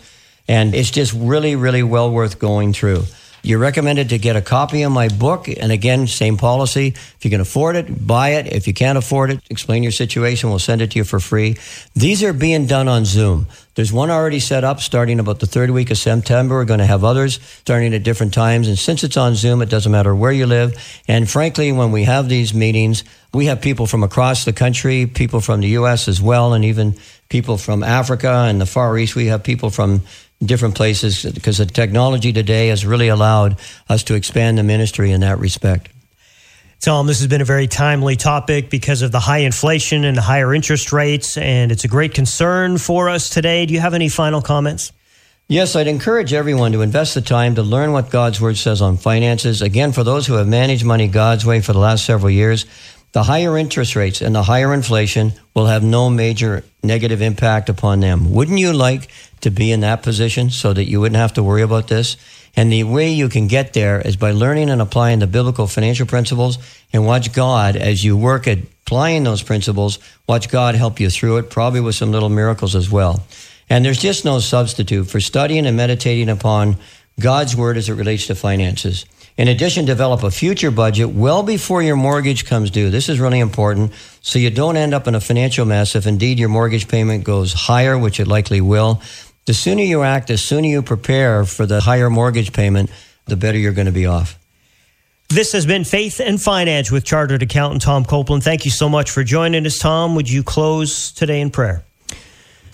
And 0.48 0.74
it's 0.74 0.90
just 0.90 1.12
really, 1.12 1.54
really 1.54 1.82
well 1.82 2.10
worth 2.10 2.38
going 2.38 2.72
through. 2.72 3.02
You're 3.47 3.61
recommended 3.61 4.09
to 4.09 4.18
get 4.18 4.34
a 4.34 4.42
copy 4.42 4.82
of 4.82 4.90
my 4.90 5.07
book. 5.07 5.47
And 5.49 5.70
again, 5.70 6.09
same 6.09 6.36
policy. 6.36 6.88
If 6.88 7.18
you 7.24 7.30
can 7.30 7.40
afford 7.40 7.76
it, 7.76 8.05
buy 8.05 8.30
it. 8.30 8.49
If 8.49 8.66
you 8.66 8.74
can't 8.74 8.99
afford 8.99 9.30
it, 9.30 9.40
explain 9.49 9.84
your 9.84 9.92
situation. 9.92 10.51
We'll 10.51 10.59
send 10.59 10.82
it 10.82 10.90
to 10.90 10.99
you 10.99 11.05
for 11.05 11.20
free. 11.20 11.57
These 11.94 12.24
are 12.24 12.32
being 12.32 12.66
done 12.66 12.88
on 12.88 13.05
Zoom. 13.05 13.47
There's 13.76 13.92
one 13.92 14.11
already 14.11 14.40
set 14.40 14.64
up 14.64 14.80
starting 14.80 15.20
about 15.20 15.38
the 15.38 15.47
third 15.47 15.70
week 15.70 15.92
of 15.92 15.99
September. 15.99 16.57
We're 16.57 16.64
going 16.64 16.80
to 16.80 16.86
have 16.86 17.05
others 17.05 17.38
starting 17.62 17.94
at 17.94 18.03
different 18.03 18.34
times. 18.34 18.66
And 18.66 18.76
since 18.76 19.05
it's 19.05 19.16
on 19.16 19.36
Zoom, 19.36 19.62
it 19.62 19.68
doesn't 19.68 19.92
matter 19.92 20.12
where 20.12 20.32
you 20.32 20.47
live. 20.47 20.74
And 21.07 21.30
frankly, 21.30 21.70
when 21.70 21.92
we 21.92 22.03
have 22.03 22.28
these 22.28 22.53
meetings, 22.53 23.05
we 23.32 23.47
have 23.47 23.61
people 23.61 23.86
from 23.86 24.03
across 24.03 24.44
the 24.44 24.53
country, 24.53 25.07
people 25.07 25.40
from 25.40 25.61
the 25.61 25.68
U.S. 25.68 26.09
as 26.09 26.20
well, 26.20 26.53
and 26.53 26.64
even 26.64 26.97
people 27.28 27.59
from 27.59 27.84
Africa 27.84 28.47
and 28.49 28.61
the 28.61 28.66
Far 28.66 28.97
East. 28.99 29.14
We 29.14 29.26
have 29.26 29.44
people 29.44 29.70
from 29.70 30.03
different 30.45 30.74
places 30.74 31.24
because 31.24 31.59
the 31.59 31.66
technology 31.66 32.32
today 32.32 32.68
has 32.68 32.84
really 32.84 33.09
allowed 33.09 33.59
us 33.89 34.05
to 34.05 34.14
expand 34.14 34.59
the 34.59 34.62
ministry 34.62 35.11
in 35.11 35.20
that 35.20 35.39
respect. 35.39 35.89
Tom, 36.80 37.07
this 37.07 37.18
has 37.20 37.26
been 37.26 37.41
a 37.41 37.47
very 37.47 37.66
timely 37.66 38.16
topic 38.16 38.68
because 38.68 39.03
of 39.03 39.11
the 39.11 39.18
high 39.18 39.39
inflation 39.39 40.05
and 40.05 40.16
the 40.16 40.22
higher 40.22 40.55
interest 40.55 40.93
rates, 40.93 41.39
and 41.39 41.72
it's 41.72 41.84
a 41.84 41.89
great 41.89 42.12
concern 42.12 42.76
for 42.76 43.09
us 43.09 43.30
today. 43.30 43.64
Do 43.64 43.72
you 43.72 43.80
have 43.80 43.95
any 43.95 44.09
final 44.09 44.43
comments? 44.43 44.93
Yes, 45.49 45.74
I'd 45.74 45.87
encourage 45.87 46.32
everyone 46.32 46.72
to 46.72 46.82
invest 46.82 47.14
the 47.14 47.20
time 47.22 47.55
to 47.55 47.62
learn 47.62 47.93
what 47.93 48.11
God's 48.11 48.41
Word 48.41 48.57
says 48.57 48.82
on 48.82 48.97
finances. 48.97 49.62
Again, 49.62 49.93
for 49.93 50.05
those 50.05 50.26
who 50.26 50.34
have 50.34 50.49
managed 50.49 50.84
money 50.84 51.09
God's 51.09 51.47
way 51.47 51.61
for 51.61 51.72
the 51.72 51.78
last 51.78 52.05
several 52.05 52.30
years, 52.30 52.66
the 53.12 53.22
higher 53.22 53.57
interest 53.57 53.97
rates 53.97 54.20
and 54.20 54.34
the 54.34 54.43
higher 54.43 54.74
inflation 54.74 55.32
will 55.55 55.66
have 55.66 55.82
no 55.82 56.11
major 56.11 56.64
negative 56.87 57.22
impact 57.22 57.68
upon 57.68 58.01
them. 58.01 58.32
Wouldn't 58.32 58.59
you 58.59 58.72
like 58.72 59.09
to 59.41 59.51
be 59.51 59.72
in 59.72 59.80
that 59.80 60.03
position 60.03 60.51
so 60.51 60.72
that 60.72 60.89
you 60.89 61.01
wouldn't 61.01 61.16
have 61.16 61.34
to 61.34 61.43
worry 61.43 61.62
about 61.62 61.89
this? 61.89 62.16
And 62.57 62.72
the 62.72 62.84
way 62.84 63.12
you 63.12 63.28
can 63.28 63.49
get 63.49 63.74
there 63.74 64.01
is 64.01 64.16
by 64.16 64.30
learning 64.30 64.70
and 64.70 64.80
applying 64.80 65.18
the 65.18 65.26
biblical 65.26 65.66
financial 65.66 66.07
principles 66.07 66.59
and 66.93 67.05
watch 67.05 67.32
God 67.32 67.76
as 67.76 68.03
you 68.03 68.16
work 68.16 68.49
at 68.49 68.59
applying 68.87 69.24
those 69.24 69.43
principles, 69.43 69.99
watch 70.28 70.49
God 70.49 70.74
help 70.74 71.01
you 71.01 71.11
through 71.11 71.39
it, 71.39 71.51
probably 71.51 71.80
with 71.80 71.97
some 71.97 72.12
little 72.12 72.28
miracles 72.28 72.74
as 72.74 72.91
well. 72.91 73.26
And 73.68 73.84
there's 73.84 73.99
just 73.99 74.24
no 74.24 74.39
substitute 74.39 75.05
for 75.09 75.20
studying 75.20 75.66
and 75.66 75.76
meditating 75.76 76.28
upon 76.28 76.76
God's 77.18 77.57
word 77.57 77.76
as 77.76 77.89
it 77.89 77.95
relates 77.95 78.28
to 78.28 78.34
finances. 78.34 79.05
In 79.37 79.49
addition, 79.49 79.84
develop 79.84 80.22
a 80.22 80.30
future 80.30 80.70
budget 80.70 81.11
well 81.11 81.43
before 81.43 81.82
your 81.82 81.97
mortgage 81.97 82.47
comes 82.47 82.70
due. 82.70 82.89
This 82.89 83.11
is 83.11 83.20
really 83.20 83.39
important 83.39 83.93
so 84.22 84.39
you 84.39 84.49
don't 84.49 84.78
end 84.78 84.95
up 84.95 85.07
in 85.07 85.14
a 85.14 85.20
financial 85.20 85.66
mess 85.66 85.95
if 85.95 86.07
indeed 86.07 86.39
your 86.39 86.49
mortgage 86.49 86.89
payment 86.89 87.24
goes 87.24 87.53
higher, 87.53 87.99
which 87.99 88.18
it 88.18 88.26
likely 88.26 88.62
will. 88.62 89.03
The 89.45 89.53
sooner 89.53 89.82
you 89.82 90.03
act, 90.03 90.28
the 90.28 90.39
sooner 90.39 90.66
you 90.66 90.80
prepare 90.80 91.45
for 91.45 91.66
the 91.66 91.80
higher 91.80 92.09
mortgage 92.09 92.55
payment, 92.55 92.91
the 93.26 93.37
better 93.37 93.59
you're 93.59 93.72
going 93.72 93.87
to 93.87 93.93
be 93.93 94.07
off. 94.07 94.39
This 95.28 95.53
has 95.53 95.66
been 95.66 95.84
Faith 95.84 96.20
and 96.20 96.41
Finance 96.41 96.91
with 96.91 97.05
Chartered 97.05 97.43
Accountant 97.43 97.82
Tom 97.82 98.05
Copeland. 98.05 98.43
Thank 98.43 98.64
you 98.64 98.70
so 98.70 98.89
much 98.89 99.11
for 99.11 99.22
joining 99.22 99.66
us, 99.66 99.78
Tom. 99.78 100.14
Would 100.14 100.30
you 100.30 100.43
close 100.43 101.12
today 101.12 101.41
in 101.41 101.51
prayer? 101.51 101.84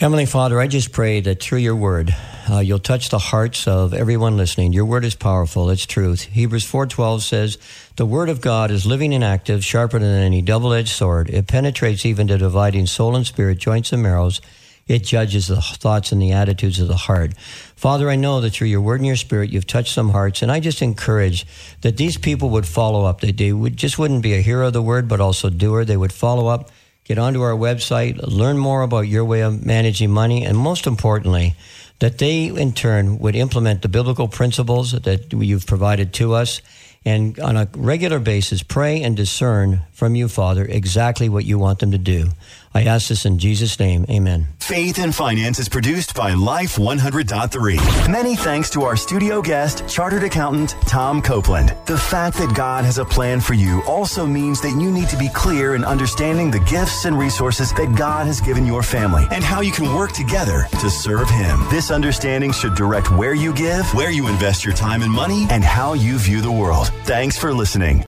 Heavenly 0.03 0.27
Father, 0.27 0.61
I 0.61 0.67
just 0.67 0.91
pray 0.91 1.21
that 1.21 1.41
through 1.41 1.61
your 1.61 1.77
word, 1.77 2.13
uh, 2.51 2.59
you'll 2.59 2.81
touch 2.81 3.11
the 3.11 3.21
hearts 3.21 3.69
of 3.69 3.95
everyone 3.95 4.37
listening. 4.37 4.73
Your 4.73 4.85
word 4.85 5.05
is 5.05 5.15
powerful. 5.15 5.71
It's 5.71 5.87
truth. 5.87 6.23
Hebrews 6.23 6.67
4.12 6.67 7.21
says, 7.21 7.57
The 7.95 8.05
word 8.05 8.29
of 8.29 8.41
God 8.41 8.73
is 8.73 8.85
living 8.85 9.15
and 9.15 9.23
active, 9.23 9.65
sharper 9.65 10.01
than 10.01 10.25
any 10.25 10.43
double-edged 10.43 10.89
sword. 10.89 11.31
It 11.31 11.47
penetrates 11.47 12.05
even 12.05 12.27
to 12.27 12.37
dividing 12.37 12.87
soul 12.87 13.15
and 13.15 13.25
spirit, 13.25 13.59
joints 13.59 13.93
and 13.93 14.03
marrows, 14.03 14.41
it 14.89 15.05
judges 15.05 15.47
the 15.47 15.61
thoughts 15.61 16.11
and 16.11 16.21
the 16.21 16.33
attitudes 16.33 16.81
of 16.81 16.89
the 16.89 16.97
heart. 16.97 17.39
Father, 17.39 18.11
I 18.11 18.17
know 18.17 18.41
that 18.41 18.51
through 18.51 18.67
your 18.67 18.81
word 18.81 18.99
and 18.99 19.07
your 19.07 19.15
spirit, 19.15 19.51
you've 19.51 19.69
touched 19.69 19.95
some 19.95 20.09
hearts, 20.09 20.43
and 20.43 20.51
I 20.51 20.59
just 20.59 20.83
encourage 20.83 21.47
that 21.83 21.97
these 21.97 22.19
people 22.19 22.51
would 22.51 22.67
follow 22.67 23.05
up. 23.05 23.21
That 23.21 23.37
they 23.37 23.53
would 23.53 23.77
just 23.77 24.01
wouldn't 24.01 24.23
be 24.25 24.35
a 24.35 24.43
hero 24.43 24.67
of 24.67 24.73
the 24.73 24.83
word, 24.83 25.07
but 25.07 25.21
also 25.21 25.49
doer. 25.49 25.85
They 25.85 25.97
would 25.97 26.13
follow 26.13 26.49
up, 26.49 26.71
get 27.05 27.19
onto 27.19 27.43
our 27.43 27.53
website, 27.53 28.19
learn 28.23 28.59
more 28.59 28.83
about 28.83 29.09
your 29.09 29.25
way 29.25 29.41
of 29.41 29.65
managing 29.65 30.11
money, 30.11 30.45
and 30.45 30.57
most 30.57 30.87
importantly, 30.87 31.55
that 31.99 32.19
they 32.19 32.47
in 32.47 32.73
turn 32.73 33.19
would 33.19 33.37
implement 33.37 33.83
the 33.83 33.89
biblical 33.89 34.29
principles 34.29 34.93
that 34.93 35.33
you've 35.33 35.67
provided 35.67 36.13
to 36.15 36.35
us 36.35 36.61
and 37.05 37.39
on 37.41 37.57
a 37.57 37.69
regular 37.75 38.19
basis 38.19 38.63
pray 38.63 39.03
and 39.03 39.17
discern 39.17 39.83
from 39.93 40.15
you, 40.15 40.29
Father, 40.29 40.65
exactly 40.65 41.29
what 41.29 41.45
you 41.45 41.59
want 41.59 41.81
them 41.81 41.91
to 41.91 41.99
do. 41.99 42.29
I 42.75 42.85
ask 42.85 43.09
this 43.09 43.27
in 43.27 43.39
Jesus' 43.39 43.79
name. 43.79 44.07
Amen. 44.09 44.49
Faith 44.59 44.99
and 44.99 45.15
Finance 45.15 45.59
is 45.59 45.69
produced 45.69 46.15
by 46.15 46.33
Life 46.33 46.77
100.3. 46.77 48.11
Many 48.11 48.35
thanks 48.35 48.71
to 48.71 48.85
our 48.85 48.97
studio 48.97 49.43
guest, 49.43 49.87
Chartered 49.87 50.25
Accountant 50.25 50.71
Tom 50.87 51.21
Copeland. 51.21 51.77
The 51.85 51.99
fact 51.99 52.39
that 52.39 52.55
God 52.55 52.87
has 52.87 52.97
a 52.97 53.05
plan 53.05 53.41
for 53.41 53.53
you 53.53 53.83
also 53.87 54.25
means 54.25 54.63
that 54.63 54.71
you 54.81 54.91
need 54.91 55.11
to 55.11 55.19
be 55.19 55.29
clear 55.29 55.75
in 55.75 55.85
understanding 55.85 56.51
the 56.51 56.61
gifts 56.61 57.05
and 57.05 57.19
resources 57.19 57.73
that 57.75 57.95
God 57.95 58.27
has 58.27 58.41
given 58.41 58.65
your 58.65 58.83
family 58.83 59.27
and 59.31 59.45
how 59.45 59.61
you 59.61 59.73
can 59.73 59.95
work 59.95 60.13
together 60.13 60.67
to 60.81 60.89
serve 60.89 61.29
Him. 61.29 61.61
This 61.71 61.91
understanding 61.91 62.53
should 62.53 62.75
direct 62.75 63.11
where 63.11 63.35
you 63.35 63.53
give, 63.53 63.85
where 63.95 64.11
you 64.11 64.29
invest 64.29 64.65
your 64.65 64.75
time 64.75 65.03
and 65.03 65.13
money, 65.13 65.47
and 65.51 65.63
how 65.63 65.93
you 65.93 66.19
view 66.19 66.41
the 66.41 66.51
world. 66.51 66.89
Thanks 67.05 67.37
for 67.37 67.53
listening. 67.53 68.01